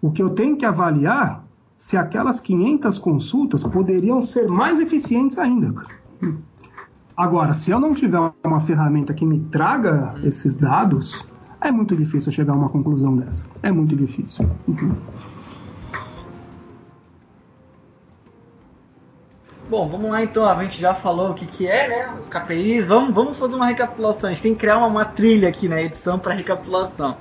O 0.00 0.10
que 0.10 0.22
eu 0.22 0.30
tenho 0.30 0.56
que 0.56 0.64
avaliar 0.64 1.44
se 1.76 1.96
aquelas 1.96 2.38
500 2.40 2.98
consultas 2.98 3.64
poderiam 3.64 4.22
ser 4.22 4.46
mais 4.46 4.78
eficientes 4.78 5.36
ainda. 5.36 5.74
Agora, 7.16 7.52
se 7.54 7.70
eu 7.70 7.78
não 7.78 7.94
tiver 7.94 8.18
uma 8.44 8.60
ferramenta 8.60 9.12
que 9.12 9.24
me 9.24 9.38
traga 9.38 10.14
esses 10.24 10.54
dados, 10.54 11.26
é 11.60 11.70
muito 11.70 11.94
difícil 11.94 12.32
chegar 12.32 12.54
a 12.54 12.56
uma 12.56 12.68
conclusão 12.68 13.16
dessa. 13.16 13.46
É 13.62 13.70
muito 13.70 13.94
difícil. 13.94 14.48
Bom, 19.68 19.88
vamos 19.88 20.10
lá 20.10 20.22
então. 20.22 20.44
A 20.44 20.62
gente 20.62 20.80
já 20.80 20.94
falou 20.94 21.30
o 21.30 21.34
que, 21.34 21.46
que 21.46 21.66
é, 21.66 21.88
né? 21.88 22.14
Os 22.18 22.28
KPIs. 22.28 22.84
Vamos, 22.86 23.14
vamos 23.14 23.38
fazer 23.38 23.56
uma 23.56 23.66
recapitulação. 23.66 24.28
A 24.28 24.32
gente 24.32 24.42
tem 24.42 24.54
que 24.54 24.60
criar 24.60 24.78
uma, 24.78 24.86
uma 24.86 25.04
trilha 25.04 25.48
aqui 25.48 25.68
na 25.68 25.80
edição 25.80 26.18
para 26.18 26.34
recapitulação. 26.34 27.16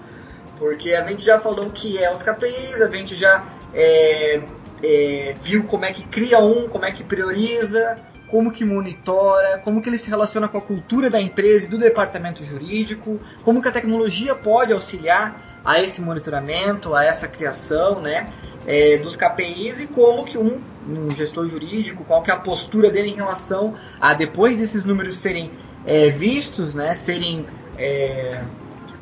Porque 0.58 0.94
a 0.94 1.08
gente 1.08 1.24
já 1.24 1.40
falou 1.40 1.68
o 1.68 1.72
que 1.72 1.98
é 1.98 2.12
os 2.12 2.22
KPIs, 2.22 2.82
a 2.82 2.90
gente 2.90 3.16
já 3.16 3.44
é, 3.74 4.42
é, 4.84 5.36
viu 5.42 5.64
como 5.64 5.86
é 5.86 5.94
que 5.94 6.04
cria 6.04 6.40
um, 6.40 6.68
como 6.68 6.86
é 6.86 6.92
que 6.92 7.04
prioriza, 7.04 7.98
como 8.32 8.50
que 8.50 8.64
monitora, 8.64 9.60
como 9.60 9.82
que 9.82 9.90
ele 9.90 9.98
se 9.98 10.10
relaciona 10.10 10.48
com 10.48 10.58
a 10.58 10.62
cultura 10.62 11.10
da 11.10 11.22
empresa 11.22 11.66
e 11.66 11.70
do 11.70 11.78
departamento 11.78 12.46
jurídico, 12.46 13.20
como 13.44 13.62
que 13.62 13.68
a 13.68 13.72
tecnologia 13.72 14.34
pode 14.34 14.72
auxiliar 14.72 15.60
a 15.66 15.82
esse 15.82 16.02
monitoramento, 16.02 16.96
a 16.96 17.04
essa 17.04 17.28
criação 17.28 18.02
né, 18.02 18.30
é, 18.66 18.98
dos 18.98 19.18
KPIs 19.18 19.82
e 19.82 19.88
como 19.88 20.24
que 20.24 20.38
um, 20.38 20.62
um, 20.88 21.14
gestor 21.14 21.46
jurídico, 21.46 22.06
qual 22.06 22.24
que 22.24 22.32
é 22.32 22.34
a 22.34 22.38
postura 22.38 22.90
dele 22.90 23.10
em 23.10 23.16
relação 23.16 23.76
a 24.00 24.14
depois 24.14 24.58
desses 24.58 24.86
números 24.86 25.18
serem 25.18 25.52
é, 25.86 26.10
vistos, 26.10 26.74
né, 26.74 26.94
serem 26.94 27.46
é, 27.78 28.42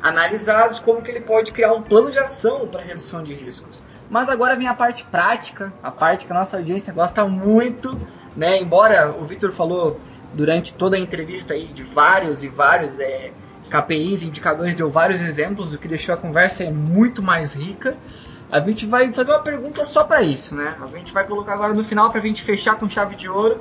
analisados, 0.02 0.80
como 0.80 1.02
que 1.02 1.10
ele 1.10 1.20
pode 1.20 1.52
criar 1.52 1.72
um 1.72 1.82
plano 1.82 2.10
de 2.10 2.18
ação 2.18 2.66
para 2.66 2.82
redução 2.82 3.22
de 3.22 3.32
riscos. 3.32 3.80
Mas 4.10 4.28
agora 4.28 4.56
vem 4.56 4.66
a 4.66 4.74
parte 4.74 5.04
prática, 5.04 5.72
a 5.80 5.90
parte 5.90 6.26
que 6.26 6.32
a 6.32 6.34
nossa 6.34 6.56
audiência 6.56 6.92
gosta 6.92 7.24
muito, 7.24 7.96
né? 8.36 8.58
Embora 8.58 9.14
o 9.16 9.24
Victor 9.24 9.52
falou 9.52 10.00
durante 10.34 10.74
toda 10.74 10.96
a 10.96 11.00
entrevista 11.00 11.54
aí 11.54 11.68
de 11.68 11.84
vários 11.84 12.42
e 12.42 12.48
vários 12.48 12.98
é, 12.98 13.30
KPIs, 13.70 14.24
indicadores, 14.24 14.74
deu 14.74 14.90
vários 14.90 15.20
exemplos, 15.20 15.72
o 15.72 15.78
que 15.78 15.86
deixou 15.86 16.12
a 16.12 16.18
conversa 16.18 16.68
muito 16.72 17.22
mais 17.22 17.54
rica. 17.54 17.96
A 18.50 18.58
gente 18.58 18.84
vai 18.84 19.12
fazer 19.12 19.30
uma 19.30 19.42
pergunta 19.42 19.84
só 19.84 20.02
para 20.02 20.22
isso, 20.22 20.56
né? 20.56 20.76
A 20.82 20.86
gente 20.88 21.12
vai 21.12 21.24
colocar 21.24 21.54
agora 21.54 21.72
no 21.72 21.84
final 21.84 22.10
para 22.10 22.18
a 22.18 22.22
gente 22.22 22.42
fechar 22.42 22.74
com 22.74 22.90
chave 22.90 23.14
de 23.14 23.30
ouro, 23.30 23.60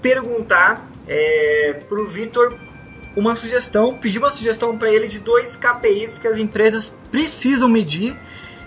perguntar 0.00 0.86
é, 1.08 1.80
para 1.88 2.00
o 2.00 2.06
Victor 2.06 2.56
uma 3.16 3.34
sugestão, 3.34 3.98
pedir 3.98 4.18
uma 4.18 4.30
sugestão 4.30 4.78
para 4.78 4.92
ele 4.92 5.08
de 5.08 5.18
dois 5.18 5.56
KPIs 5.56 6.20
que 6.20 6.28
as 6.28 6.38
empresas 6.38 6.94
precisam 7.10 7.68
medir 7.68 8.16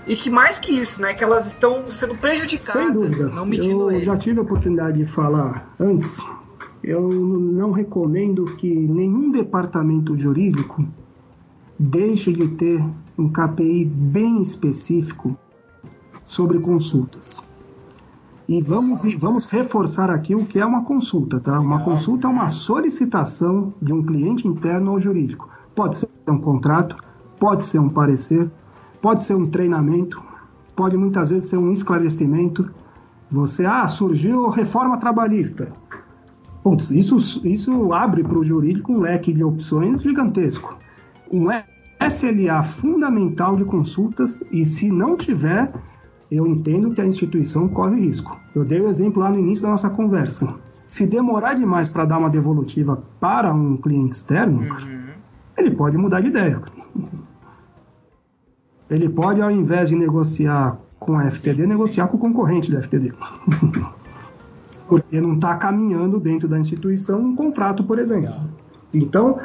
e 0.08 0.16
que 0.16 0.30
mais 0.30 0.60
que 0.60 0.72
isso, 0.72 1.02
né, 1.02 1.14
que 1.14 1.24
elas 1.24 1.47
estão 1.47 1.89
sendo 1.89 2.16
prejudicadas, 2.16 2.84
Sem 2.84 2.91
dúvida. 2.93 3.28
não 3.30 3.45
medindo 3.45 3.84
Eu 3.84 3.91
eles. 3.91 4.06
já 4.06 4.18
tive 4.18 4.39
a 4.39 4.43
oportunidade 4.43 4.97
de 4.97 5.06
falar 5.06 5.74
antes. 5.80 6.20
Eu 6.84 7.08
não 7.10 7.72
recomendo 7.72 8.56
que 8.58 8.74
nenhum 8.74 9.32
departamento 9.32 10.18
jurídico 10.18 10.84
deixe 11.78 12.34
de 12.34 12.47
ter 12.49 12.84
um 13.18 13.30
KPI 13.30 13.86
bem 13.86 14.41
específico 14.41 15.38
sobre 16.24 16.60
consultas. 16.60 17.43
E 18.49 18.62
vamos, 18.62 19.04
e 19.04 19.16
vamos 19.16 19.45
reforçar 19.45 20.10
aqui 20.10 20.34
o 20.36 20.45
que 20.45 20.60
é 20.60 20.66
uma 20.66 20.84
consulta, 20.84 21.39
tá? 21.39 21.60
Uma 21.60 21.84
consulta 21.84 22.28
é 22.28 22.30
uma 22.30 22.49
solicitação 22.49 23.74
de 23.82 23.93
um 23.93 24.04
cliente 24.04 24.47
interno 24.47 24.91
ou 24.91 24.99
jurídico. 24.99 25.47
Pode 25.76 25.97
ser 25.97 26.10
um 26.28 26.38
contrato, 26.39 26.97
pode 27.39 27.66
ser 27.66 27.80
um 27.80 27.88
parecer, 27.89 28.49
pode 29.02 29.24
ser 29.24 29.36
um 29.36 29.47
treinamento, 29.49 30.22
pode 30.76 30.95
muitas 30.97 31.30
vezes 31.30 31.49
ser 31.49 31.58
um 31.58 31.72
esclarecimento. 31.72 32.70
Você, 33.32 33.66
ah, 33.66 33.88
surgiu 33.88 34.49
reforma 34.49 34.97
trabalhista. 34.97 35.72
Putz, 36.64 36.91
isso, 36.91 37.41
isso 37.45 37.93
abre 37.93 38.24
para 38.24 38.38
o 38.38 38.43
jurídico 38.43 38.93
um 38.93 38.99
leque 38.99 39.34
de 39.34 39.43
opções 39.43 40.02
gigantesco. 40.02 40.78
Um 41.32 41.47
SLA 41.99 42.62
fundamental 42.62 43.56
de 43.56 43.64
consultas 43.66 44.43
e 44.52 44.66
se 44.66 44.91
não 44.91 45.16
tiver, 45.16 45.72
eu 46.30 46.45
entendo 46.45 46.91
que 46.91 47.02
a 47.02 47.06
instituição 47.06 47.68
corre 47.68 47.99
risco. 48.02 48.38
Eu 48.54 48.64
dei 48.64 48.80
o 48.82 48.88
exemplo 48.88 49.22
lá 49.22 49.30
no 49.32 49.39
início 49.39 49.64
da 49.64 49.72
nossa 49.72 49.89
conversa. 49.89 50.54
Se 50.86 51.08
demorar 51.08 51.54
demais 51.54 51.88
para 51.88 52.06
dar 52.06 52.18
uma 52.18 52.30
devolutiva 52.30 53.02
para 53.20 53.54
um 53.54 53.78
cliente 53.78 54.12
externo, 54.14 54.60
Uhum. 54.62 54.99
ele 55.58 55.72
pode 55.72 55.97
mudar 55.97 56.22
de 56.22 56.28
ideia. 56.28 56.62
Ele 58.92 59.08
pode, 59.08 59.42
ao 59.42 59.50
invés 59.50 59.88
de 59.88 59.96
negociar 59.96 60.78
com 61.00 61.18
a 61.18 61.32
FTD, 61.32 61.66
negociar 61.66 62.08
com 62.08 62.18
o 62.18 62.20
concorrente 62.20 62.70
da 62.70 62.82
FTD. 62.84 63.14
Porque 64.88 65.22
não 65.22 65.36
está 65.36 65.56
caminhando 65.56 66.20
dentro 66.20 66.48
da 66.48 66.60
instituição 66.60 67.22
um 67.22 67.36
contrato, 67.36 67.86
por 67.86 67.98
exemplo. 67.98 68.36
Então, 68.94 69.39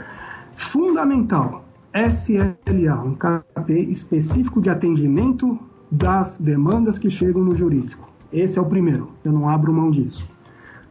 fundamental, 0.57 1.65
SLA, 1.95 3.01
um 3.01 3.15
KP 3.15 3.73
específico 3.83 4.61
de 4.61 4.69
atendimento 4.69 5.57
das 5.93 6.39
demandas 6.39 6.99
que 6.99 7.09
chegam 7.09 7.45
no 7.45 7.55
jurídico. 7.55 8.11
Esse 8.33 8.59
é 8.59 8.63
o 8.63 8.67
primeiro, 8.67 9.11
eu 9.25 9.31
não 9.31 9.49
abro 9.49 9.73
mão 9.73 9.93
disso. 9.93 10.29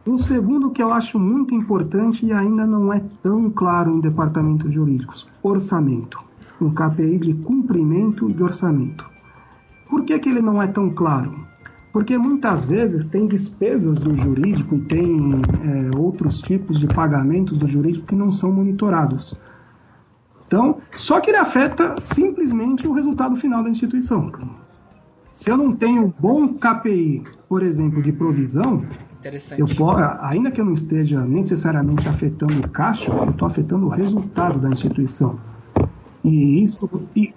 Um 0.06 0.16
segundo 0.16 0.70
que 0.70 0.82
eu 0.82 0.90
acho 0.92 1.18
muito 1.18 1.54
importante 1.54 2.24
e 2.24 2.32
ainda 2.32 2.64
não 2.64 2.90
é 2.90 3.02
tão 3.22 3.50
claro 3.50 3.90
em 3.90 4.00
departamentos 4.00 4.72
jurídicos, 4.72 5.28
orçamento. 5.42 6.25
Um 6.60 6.70
KPI 6.70 7.18
de 7.18 7.34
cumprimento 7.34 8.32
de 8.32 8.42
orçamento. 8.42 9.04
Por 9.88 10.04
que, 10.04 10.18
que 10.18 10.28
ele 10.28 10.40
não 10.40 10.62
é 10.62 10.66
tão 10.66 10.90
claro? 10.90 11.44
Porque 11.92 12.16
muitas 12.18 12.64
vezes 12.64 13.06
tem 13.06 13.26
despesas 13.26 13.98
do 13.98 14.14
jurídico 14.14 14.74
e 14.76 14.80
tem 14.80 15.40
é, 15.62 15.96
outros 15.96 16.40
tipos 16.42 16.78
de 16.78 16.86
pagamentos 16.86 17.56
do 17.56 17.66
jurídico 17.66 18.06
que 18.06 18.14
não 18.14 18.30
são 18.30 18.52
monitorados. 18.52 19.34
Então, 20.46 20.78
só 20.94 21.20
que 21.20 21.30
ele 21.30 21.38
afeta 21.38 21.96
simplesmente 21.98 22.86
o 22.86 22.92
resultado 22.92 23.34
final 23.36 23.62
da 23.62 23.70
instituição. 23.70 24.30
Se 25.32 25.50
eu 25.50 25.56
não 25.56 25.72
tenho 25.72 26.12
bom 26.18 26.54
KPI, 26.54 27.24
por 27.48 27.62
exemplo, 27.62 28.02
de 28.02 28.12
provisão, 28.12 28.84
eu 29.58 29.66
po- 29.76 29.96
ainda 30.20 30.50
que 30.50 30.60
eu 30.60 30.64
não 30.64 30.72
esteja 30.72 31.20
necessariamente 31.22 32.08
afetando 32.08 32.60
o 32.60 32.68
caixa, 32.70 33.10
eu 33.10 33.30
estou 33.30 33.46
afetando 33.46 33.86
o 33.86 33.88
resultado 33.90 34.58
da 34.58 34.68
instituição. 34.68 35.38
E 36.26 36.64
isso 36.64 37.02
e, 37.14 37.32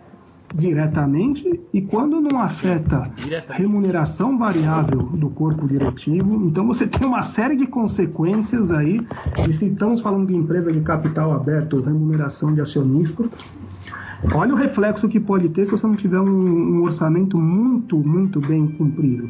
diretamente, 0.56 1.62
e 1.72 1.80
quando 1.80 2.20
não 2.20 2.42
afeta 2.42 3.12
remuneração 3.50 4.36
variável 4.36 5.04
do 5.04 5.30
corpo 5.30 5.68
diretivo, 5.68 6.48
então 6.48 6.66
você 6.66 6.88
tem 6.88 7.08
uma 7.08 7.22
série 7.22 7.56
de 7.56 7.68
consequências 7.68 8.72
aí, 8.72 9.00
e 9.48 9.54
se 9.54 9.68
estamos 9.68 10.02
falando 10.02 10.26
de 10.26 10.36
empresa 10.36 10.74
de 10.74 10.82
capital 10.82 11.32
aberto, 11.34 11.84
remuneração 11.84 12.52
de 12.52 12.62
acionista, 12.62 13.30
olha 14.34 14.56
o 14.56 14.58
reflexo 14.58 15.08
que 15.08 15.20
pode 15.20 15.50
ter 15.50 15.68
se 15.68 15.72
você 15.72 15.86
não 15.86 15.96
tiver 15.96 16.20
um, 16.20 16.78
um 16.78 16.82
orçamento 16.82 17.38
muito, 17.38 17.96
muito 18.00 18.40
bem 18.40 18.68
cumprido. 18.70 19.30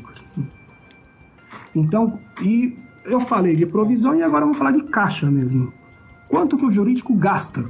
Então, 1.75 2.17
e 2.41 2.77
eu 3.03 3.19
falei 3.19 3.57
de 3.57 3.65
provisão 3.65 4.15
e 4.15 4.23
agora 4.23 4.45
vamos 4.45 4.57
falar 4.57 4.71
de 4.71 4.83
caixa 4.83 5.29
mesmo. 5.29 5.73
Quanto 6.29 6.55
que 6.55 6.65
o 6.65 6.71
jurídico 6.71 7.13
gasta? 7.13 7.65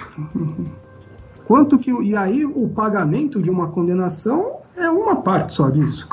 Quanto 1.50 1.80
que 1.80 1.90
e 1.92 2.16
aí 2.16 2.46
o 2.46 2.70
pagamento 2.70 3.42
de 3.42 3.50
uma 3.50 3.70
condenação 3.70 4.58
é 4.78 4.88
uma 4.88 5.16
parte 5.16 5.54
só 5.54 5.68
disso. 5.68 6.08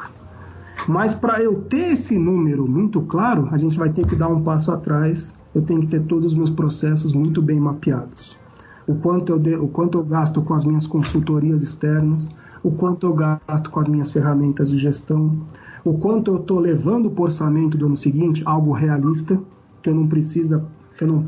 Mas 0.88 1.12
para 1.12 1.42
eu 1.42 1.60
ter 1.60 1.92
esse 1.92 2.18
número 2.18 2.66
muito 2.66 3.02
claro, 3.02 3.46
a 3.52 3.58
gente 3.58 3.76
vai 3.78 3.90
ter 3.90 4.06
que 4.06 4.16
dar 4.16 4.28
um 4.28 4.40
passo 4.42 4.72
atrás. 4.72 5.36
Eu 5.54 5.60
tenho 5.60 5.80
que 5.80 5.88
ter 5.88 6.00
todos 6.04 6.32
os 6.32 6.38
meus 6.38 6.48
processos 6.48 7.12
muito 7.12 7.42
bem 7.42 7.60
mapeados. 7.60 8.38
O 8.86 8.94
quanto 8.94 9.30
eu, 9.30 9.38
de- 9.38 9.56
o 9.56 9.68
quanto 9.68 9.98
eu 9.98 10.04
gasto 10.04 10.40
com 10.40 10.54
as 10.54 10.64
minhas 10.64 10.86
consultorias 10.86 11.62
externas, 11.62 12.30
o 12.62 12.70
quanto 12.70 13.06
eu 13.06 13.12
gasto 13.12 13.70
com 13.70 13.80
as 13.80 13.88
minhas 13.88 14.10
ferramentas 14.10 14.70
de 14.70 14.78
gestão, 14.78 15.36
o 15.84 15.98
quanto 15.98 16.30
eu 16.30 16.36
estou 16.36 16.58
levando 16.58 17.12
o 17.14 17.22
orçamento 17.22 17.76
do 17.76 17.84
ano 17.84 17.96
seguinte, 17.96 18.42
algo 18.46 18.72
realista, 18.72 19.38
que 19.82 19.90
eu 19.90 19.94
não 19.94 20.06
precisa, 20.06 20.64
que 20.96 21.04
não, 21.04 21.26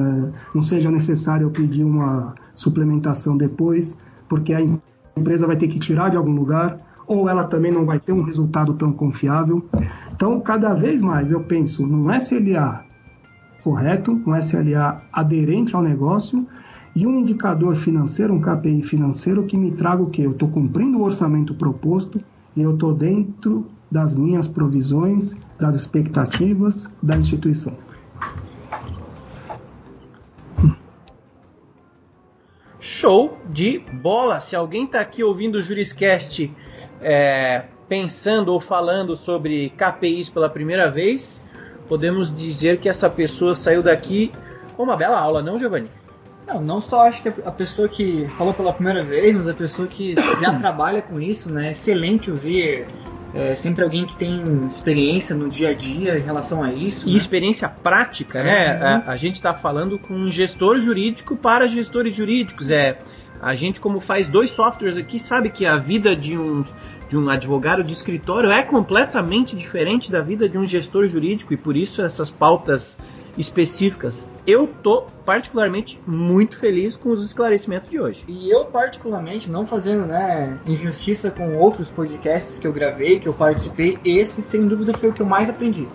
é, 0.00 0.32
não 0.54 0.62
seja 0.62 0.90
necessário 0.90 1.46
eu 1.46 1.50
pedir 1.50 1.84
uma 1.84 2.34
suplementação 2.54 3.36
depois, 3.36 3.98
porque 4.28 4.52
a 4.52 4.60
empresa 5.16 5.46
vai 5.46 5.56
ter 5.56 5.68
que 5.68 5.78
tirar 5.78 6.10
de 6.10 6.16
algum 6.16 6.34
lugar, 6.34 6.78
ou 7.06 7.28
ela 7.28 7.44
também 7.44 7.72
não 7.72 7.84
vai 7.84 7.98
ter 7.98 8.12
um 8.12 8.22
resultado 8.22 8.74
tão 8.74 8.92
confiável. 8.92 9.64
Então, 10.14 10.40
cada 10.40 10.74
vez 10.74 11.00
mais 11.00 11.30
eu 11.30 11.40
penso 11.40 11.86
num 11.86 12.12
SLA 12.14 12.84
correto, 13.62 14.20
um 14.26 14.36
SLA 14.36 15.02
aderente 15.12 15.74
ao 15.74 15.82
negócio 15.82 16.46
e 16.94 17.06
um 17.06 17.20
indicador 17.20 17.74
financeiro, 17.74 18.32
um 18.32 18.40
KPI 18.40 18.82
financeiro 18.82 19.44
que 19.44 19.56
me 19.56 19.72
traga 19.72 20.02
o 20.02 20.10
que? 20.10 20.22
Eu 20.22 20.32
estou 20.32 20.48
cumprindo 20.48 20.98
o 20.98 21.02
orçamento 21.02 21.54
proposto 21.54 22.20
e 22.56 22.62
eu 22.62 22.74
estou 22.74 22.94
dentro 22.94 23.66
das 23.90 24.14
minhas 24.14 24.48
provisões 24.48 25.36
das 25.58 25.74
expectativas 25.74 26.90
da 27.02 27.16
instituição. 27.16 27.76
Show 33.06 33.38
de 33.48 33.78
bola! 33.78 34.40
Se 34.40 34.56
alguém 34.56 34.84
está 34.84 34.98
aqui 34.98 35.22
ouvindo 35.22 35.58
o 35.58 35.60
Juriscast 35.60 36.52
é, 37.00 37.66
pensando 37.88 38.52
ou 38.52 38.60
falando 38.60 39.14
sobre 39.14 39.70
KPIs 39.76 40.28
pela 40.28 40.50
primeira 40.50 40.90
vez, 40.90 41.40
podemos 41.88 42.34
dizer 42.34 42.80
que 42.80 42.88
essa 42.88 43.08
pessoa 43.08 43.54
saiu 43.54 43.80
daqui 43.80 44.32
com 44.76 44.82
uma 44.82 44.96
bela 44.96 45.20
aula, 45.20 45.40
não, 45.40 45.56
Giovanni? 45.56 45.88
Não, 46.48 46.60
não 46.60 46.80
só 46.80 47.06
acho 47.06 47.22
que 47.22 47.28
a 47.28 47.52
pessoa 47.52 47.88
que 47.88 48.26
falou 48.36 48.52
pela 48.52 48.72
primeira 48.72 49.04
vez, 49.04 49.36
mas 49.36 49.48
a 49.48 49.54
pessoa 49.54 49.86
que 49.86 50.16
já 50.40 50.58
trabalha 50.58 51.00
com 51.00 51.20
isso, 51.20 51.48
né? 51.48 51.70
Excelente 51.70 52.28
ouvir 52.28 52.88
é, 53.36 53.54
sempre 53.54 53.84
alguém 53.84 54.06
que 54.06 54.16
tem 54.16 54.66
experiência 54.66 55.36
no 55.36 55.48
dia 55.48 55.68
a 55.68 55.74
dia 55.74 56.18
em 56.18 56.22
relação 56.22 56.62
a 56.62 56.72
isso. 56.72 57.06
E 57.06 57.12
né? 57.12 57.18
experiência 57.18 57.68
prática, 57.68 58.42
né? 58.42 58.76
Uhum. 58.76 58.86
A, 58.86 59.12
a 59.12 59.16
gente 59.16 59.34
está 59.34 59.52
falando 59.52 59.98
com 59.98 60.14
um 60.14 60.30
gestor 60.30 60.80
jurídico 60.80 61.36
para 61.36 61.68
gestores 61.68 62.14
jurídicos. 62.14 62.70
É, 62.70 62.98
a 63.40 63.54
gente, 63.54 63.78
como 63.78 64.00
faz 64.00 64.26
dois 64.26 64.50
softwares 64.50 64.96
aqui, 64.96 65.18
sabe 65.18 65.50
que 65.50 65.66
a 65.66 65.76
vida 65.76 66.16
de 66.16 66.38
um, 66.38 66.64
de 67.10 67.16
um 67.18 67.28
advogado 67.28 67.84
de 67.84 67.92
escritório 67.92 68.50
é 68.50 68.62
completamente 68.62 69.54
diferente 69.54 70.10
da 70.10 70.22
vida 70.22 70.48
de 70.48 70.56
um 70.56 70.66
gestor 70.66 71.06
jurídico 71.06 71.52
e 71.52 71.58
por 71.58 71.76
isso 71.76 72.00
essas 72.00 72.30
pautas 72.30 72.96
específicas. 73.36 74.28
Eu 74.46 74.66
tô 74.82 75.02
particularmente 75.24 76.00
muito 76.06 76.58
feliz 76.58 76.96
com 76.96 77.10
os 77.10 77.24
esclarecimentos 77.24 77.90
de 77.90 78.00
hoje. 78.00 78.24
E 78.26 78.50
eu 78.50 78.64
particularmente, 78.66 79.50
não 79.50 79.66
fazendo 79.66 80.06
né, 80.06 80.58
injustiça 80.66 81.30
com 81.30 81.56
outros 81.56 81.90
podcasts 81.90 82.58
que 82.58 82.66
eu 82.66 82.72
gravei, 82.72 83.18
que 83.18 83.28
eu 83.28 83.34
participei, 83.34 83.98
esse 84.04 84.42
sem 84.42 84.66
dúvida 84.66 84.94
foi 84.94 85.10
o 85.10 85.12
que 85.12 85.22
eu 85.22 85.26
mais 85.26 85.50
aprendi. 85.50 85.88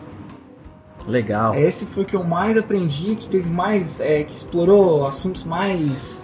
Legal. 1.08 1.56
Esse 1.56 1.86
foi 1.86 2.04
o 2.04 2.06
que 2.06 2.16
eu 2.16 2.24
mais 2.24 2.58
aprendi, 2.58 3.16
que 3.16 3.28
teve 3.28 3.50
mais, 3.50 4.00
é, 4.00 4.24
que 4.24 4.36
explorou 4.36 5.06
assuntos 5.06 5.44
mais 5.44 6.24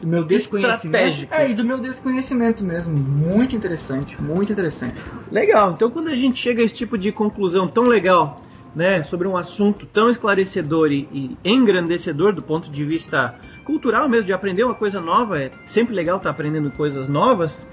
do 0.00 0.06
meu 0.06 0.24
desconhecimento. 0.24 1.28
É, 1.30 1.50
e 1.50 1.54
do 1.54 1.64
meu 1.64 1.78
desconhecimento 1.78 2.64
mesmo. 2.64 2.96
Muito 2.96 3.56
interessante, 3.56 4.20
muito 4.20 4.52
interessante. 4.52 5.00
Legal. 5.30 5.72
Então, 5.72 5.90
quando 5.90 6.08
a 6.08 6.14
gente 6.14 6.38
chega 6.38 6.62
a 6.62 6.64
esse 6.64 6.74
tipo 6.74 6.98
de 6.98 7.12
conclusão 7.12 7.68
tão 7.68 7.84
legal, 7.84 8.40
né, 8.76 9.02
sobre 9.02 9.26
um 9.26 9.38
assunto 9.38 9.86
tão 9.86 10.10
esclarecedor 10.10 10.92
e, 10.92 11.08
e 11.10 11.50
engrandecedor 11.50 12.34
do 12.34 12.42
ponto 12.42 12.70
de 12.70 12.84
vista 12.84 13.34
cultural 13.64 14.06
mesmo, 14.06 14.26
de 14.26 14.34
aprender 14.34 14.64
uma 14.64 14.74
coisa 14.74 15.00
nova, 15.00 15.40
é 15.40 15.50
sempre 15.64 15.94
legal 15.94 16.18
estar 16.18 16.28
aprendendo 16.28 16.70
coisas 16.70 17.08
novas. 17.08 17.66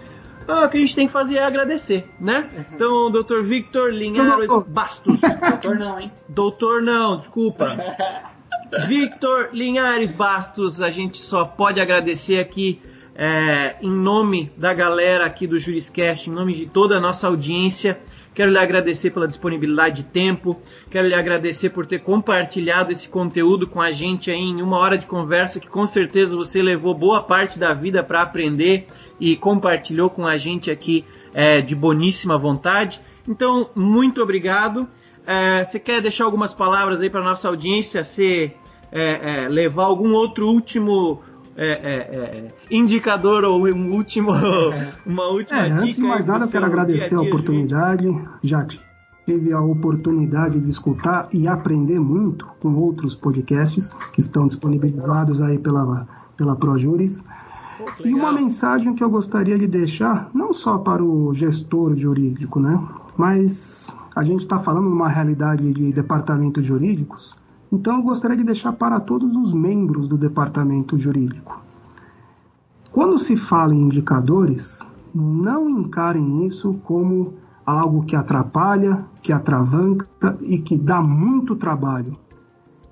Ah, 0.47 0.63
o 0.63 0.69
que 0.69 0.77
a 0.77 0.79
gente 0.79 0.95
tem 0.95 1.05
que 1.05 1.11
fazer 1.11 1.37
é 1.37 1.43
agradecer, 1.43 2.09
né? 2.19 2.49
Então, 2.71 3.11
Dr. 3.11 3.41
Victor 3.43 3.91
Linhares 3.91 4.47
Doutor. 4.47 4.69
Bastos. 4.69 5.19
Doutor 5.51 5.75
não, 5.77 5.99
hein? 5.99 6.11
Doutor 6.29 6.81
não, 6.81 7.17
desculpa. 7.17 7.67
Victor 8.87 9.49
Linhares 9.51 10.09
Bastos, 10.09 10.81
a 10.81 10.89
gente 10.89 11.17
só 11.17 11.43
pode 11.43 11.81
agradecer 11.81 12.39
aqui 12.39 12.81
é, 13.15 13.75
em 13.81 13.91
nome 13.91 14.51
da 14.57 14.73
galera 14.73 15.25
aqui 15.25 15.45
do 15.45 15.59
Juriscast, 15.59 16.29
em 16.29 16.33
nome 16.33 16.53
de 16.53 16.65
toda 16.65 16.97
a 16.97 16.99
nossa 16.99 17.27
audiência. 17.27 17.99
Quero 18.33 18.49
lhe 18.49 18.57
agradecer 18.57 19.11
pela 19.11 19.27
disponibilidade 19.27 19.97
de 19.97 20.09
tempo, 20.09 20.59
quero 20.89 21.07
lhe 21.07 21.13
agradecer 21.13 21.69
por 21.69 21.85
ter 21.85 21.99
compartilhado 21.99 22.91
esse 22.91 23.07
conteúdo 23.07 23.67
com 23.67 23.79
a 23.79 23.91
gente 23.91 24.31
aí 24.31 24.41
em 24.41 24.61
uma 24.61 24.77
hora 24.77 24.97
de 24.97 25.05
conversa 25.05 25.59
que 25.59 25.69
com 25.69 25.85
certeza 25.85 26.35
você 26.35 26.61
levou 26.63 26.95
boa 26.95 27.21
parte 27.21 27.59
da 27.59 27.73
vida 27.73 28.03
para 28.03 28.23
aprender 28.23 28.87
e 29.19 29.35
compartilhou 29.35 30.09
com 30.09 30.25
a 30.25 30.35
gente 30.35 30.71
aqui 30.71 31.05
é, 31.31 31.61
de 31.61 31.75
boníssima 31.75 32.35
vontade. 32.37 32.99
Então, 33.27 33.69
muito 33.75 34.23
obrigado. 34.23 34.87
É, 35.27 35.63
você 35.63 35.79
quer 35.79 36.01
deixar 36.01 36.25
algumas 36.25 36.53
palavras 36.53 37.01
aí 37.01 37.11
para 37.11 37.23
nossa 37.23 37.47
audiência? 37.47 38.03
Se 38.03 38.51
é, 38.91 39.45
é, 39.45 39.47
levar 39.47 39.85
algum 39.85 40.13
outro 40.13 40.47
último 40.47 41.21
é, 41.55 41.67
é, 41.67 41.93
é, 41.95 42.47
indicador 42.71 43.43
ou 43.43 43.67
um 43.67 43.91
último, 43.93 44.31
uma 45.05 45.27
última 45.27 45.59
É, 45.59 45.69
dica? 45.69 45.81
antes 45.81 45.95
de 45.95 46.01
mais 46.03 46.25
nada, 46.25 46.45
eu 46.45 46.49
quero 46.49 46.65
agradecer 46.65 47.09
dia 47.09 47.17
a 47.17 47.21
dia, 47.21 47.29
oportunidade. 47.29 48.21
Já 48.41 48.65
tive 49.25 49.53
a 49.53 49.61
oportunidade 49.61 50.59
de 50.59 50.69
escutar 50.69 51.27
e 51.31 51.47
aprender 51.47 51.99
muito 51.99 52.47
com 52.59 52.73
outros 52.75 53.15
podcasts 53.15 53.93
que 54.11 54.19
estão 54.19 54.47
disponibilizados 54.47 55.41
aí 55.41 55.57
pela, 55.59 56.07
pela 56.35 56.55
ProJuris. 56.55 57.23
Que 57.97 58.07
E 58.07 58.13
uma 58.13 58.31
mensagem 58.31 58.93
que 58.93 59.03
eu 59.03 59.09
gostaria 59.09 59.57
de 59.57 59.67
deixar, 59.67 60.29
não 60.33 60.53
só 60.53 60.77
para 60.77 61.03
o 61.03 61.33
gestor 61.33 61.95
jurídico, 61.97 62.59
né? 62.59 62.79
Mas 63.17 63.97
a 64.15 64.23
gente 64.23 64.43
está 64.43 64.57
falando 64.57 64.87
de 64.87 64.93
uma 64.93 65.09
realidade 65.09 65.71
de 65.73 65.91
departamentos 65.91 66.65
jurídicos, 66.65 67.35
então 67.73 67.97
eu 67.97 68.03
gostaria 68.03 68.37
de 68.37 68.43
deixar 68.43 68.71
para 68.73 68.99
todos 68.99 69.35
os 69.35 69.51
membros 69.51 70.07
do 70.07 70.15
departamento 70.15 70.95
jurídico. 70.95 71.59
Quando 72.91 73.17
se 73.17 73.35
fala 73.35 73.73
em 73.73 73.81
indicadores, 73.81 74.85
não 75.11 75.67
encarem 75.67 76.45
isso 76.45 76.75
como 76.83 77.33
algo 77.65 78.05
que 78.05 78.15
atrapalha, 78.15 79.03
que 79.23 79.33
atravanca 79.33 80.37
e 80.41 80.59
que 80.59 80.77
dá 80.77 81.01
muito 81.01 81.55
trabalho, 81.55 82.15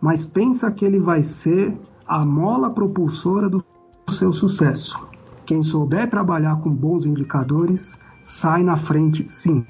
mas 0.02 0.24
pensa 0.24 0.72
que 0.72 0.84
ele 0.84 0.98
vai 0.98 1.22
ser 1.22 1.78
a 2.08 2.26
mola 2.26 2.72
propulsora 2.72 3.48
do 3.48 3.64
seu 4.10 4.34
sucesso. 4.34 5.00
Quem 5.46 5.62
souber 5.62 6.10
trabalhar 6.10 6.60
com 6.60 6.72
bons 6.72 7.06
indicadores 7.06 8.00
sai 8.24 8.64
na 8.64 8.78
frente, 8.78 9.30
sim, 9.30 9.64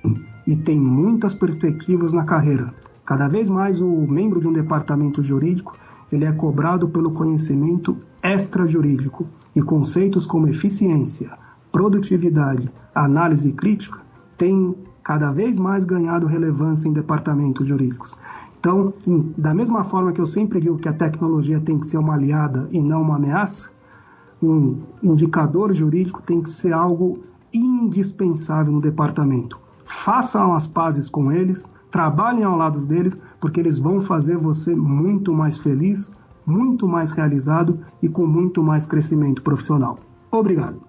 e 0.47 0.55
tem 0.55 0.79
muitas 0.79 1.33
perspectivas 1.33 2.13
na 2.13 2.23
carreira. 2.23 2.73
Cada 3.11 3.27
vez 3.27 3.49
mais 3.49 3.81
o 3.81 4.07
membro 4.07 4.39
de 4.39 4.47
um 4.47 4.53
departamento 4.53 5.21
jurídico 5.21 5.75
ele 6.09 6.23
é 6.23 6.31
cobrado 6.31 6.87
pelo 6.87 7.11
conhecimento 7.11 7.97
extrajurídico 8.23 9.27
e 9.53 9.61
conceitos 9.61 10.25
como 10.25 10.47
eficiência, 10.47 11.29
produtividade, 11.73 12.71
análise 12.95 13.51
crítica 13.51 13.99
têm 14.37 14.73
cada 15.03 15.29
vez 15.29 15.57
mais 15.57 15.83
ganhado 15.83 16.25
relevância 16.25 16.87
em 16.87 16.93
departamentos 16.93 17.67
jurídicos. 17.67 18.15
Então, 18.57 18.93
em- 19.05 19.33
da 19.37 19.53
mesma 19.53 19.83
forma 19.83 20.13
que 20.13 20.21
eu 20.21 20.25
sempre 20.25 20.61
digo 20.61 20.77
que 20.77 20.87
a 20.87 20.93
tecnologia 20.93 21.59
tem 21.59 21.77
que 21.77 21.87
ser 21.87 21.97
uma 21.97 22.13
aliada 22.13 22.69
e 22.71 22.79
não 22.81 23.01
uma 23.01 23.17
ameaça, 23.17 23.71
um 24.41 24.77
indicador 25.03 25.73
jurídico 25.73 26.21
tem 26.21 26.41
que 26.41 26.49
ser 26.49 26.71
algo 26.71 27.19
indispensável 27.53 28.71
no 28.71 28.79
departamento. 28.79 29.59
Façam 29.83 30.55
as 30.55 30.65
pazes 30.65 31.09
com 31.09 31.29
eles, 31.29 31.67
trabalhem 31.91 32.43
ao 32.43 32.57
lado 32.57 32.85
deles, 32.85 33.15
porque 33.39 33.59
eles 33.59 33.77
vão 33.77 34.01
fazer 34.01 34.37
você 34.37 34.73
muito 34.73 35.33
mais 35.33 35.57
feliz, 35.57 36.11
muito 36.45 36.87
mais 36.87 37.11
realizado 37.11 37.79
e 38.01 38.07
com 38.07 38.25
muito 38.25 38.63
mais 38.63 38.85
crescimento 38.85 39.41
profissional. 39.41 39.99
Obrigado. 40.31 40.81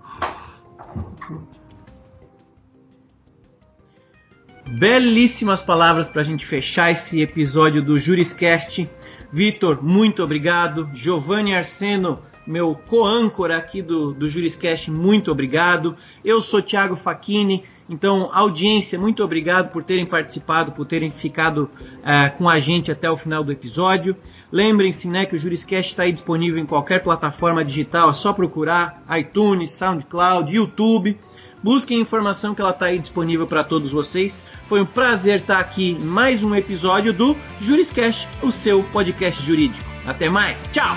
Belíssimas 4.78 5.60
palavras 5.60 6.10
para 6.10 6.22
a 6.22 6.24
gente 6.24 6.46
fechar 6.46 6.90
esse 6.90 7.20
episódio 7.20 7.84
do 7.84 7.98
Juriscast. 7.98 8.88
Vitor, 9.30 9.82
muito 9.82 10.22
obrigado. 10.22 10.88
Giovanni 10.94 11.54
Arseno, 11.54 12.20
meu 12.46 12.74
co-âncora 12.74 13.56
aqui 13.56 13.82
do, 13.82 14.12
do 14.12 14.28
Juriscast, 14.28 14.90
muito 14.90 15.30
obrigado. 15.30 15.96
Eu 16.24 16.40
sou 16.40 16.60
Thiago 16.60 16.96
Facchini, 16.96 17.64
então, 17.88 18.30
audiência, 18.32 18.98
muito 18.98 19.22
obrigado 19.22 19.70
por 19.70 19.82
terem 19.82 20.06
participado, 20.06 20.72
por 20.72 20.86
terem 20.86 21.10
ficado 21.10 21.70
eh, 22.04 22.30
com 22.30 22.48
a 22.48 22.58
gente 22.58 22.90
até 22.90 23.10
o 23.10 23.16
final 23.16 23.44
do 23.44 23.52
episódio. 23.52 24.16
Lembrem-se 24.50 25.08
né, 25.08 25.26
que 25.26 25.34
o 25.34 25.38
Juriscast 25.38 25.92
está 25.92 26.04
aí 26.04 26.12
disponível 26.12 26.58
em 26.58 26.66
qualquer 26.66 27.02
plataforma 27.02 27.64
digital, 27.64 28.10
é 28.10 28.12
só 28.12 28.32
procurar 28.32 29.02
iTunes, 29.18 29.72
SoundCloud, 29.72 30.54
YouTube. 30.54 31.18
Busquem 31.62 31.98
a 31.98 32.00
informação 32.00 32.54
que 32.54 32.60
ela 32.60 32.70
está 32.70 32.86
aí 32.86 32.98
disponível 32.98 33.46
para 33.46 33.62
todos 33.62 33.90
vocês. 33.90 34.44
Foi 34.66 34.80
um 34.80 34.86
prazer 34.86 35.40
estar 35.40 35.60
aqui 35.60 35.92
em 35.92 36.00
mais 36.00 36.42
um 36.42 36.54
episódio 36.54 37.12
do 37.12 37.36
Juriscast, 37.60 38.28
o 38.42 38.50
seu 38.50 38.82
podcast 38.84 39.44
jurídico. 39.44 39.88
Até 40.04 40.28
mais, 40.28 40.68
tchau! 40.72 40.96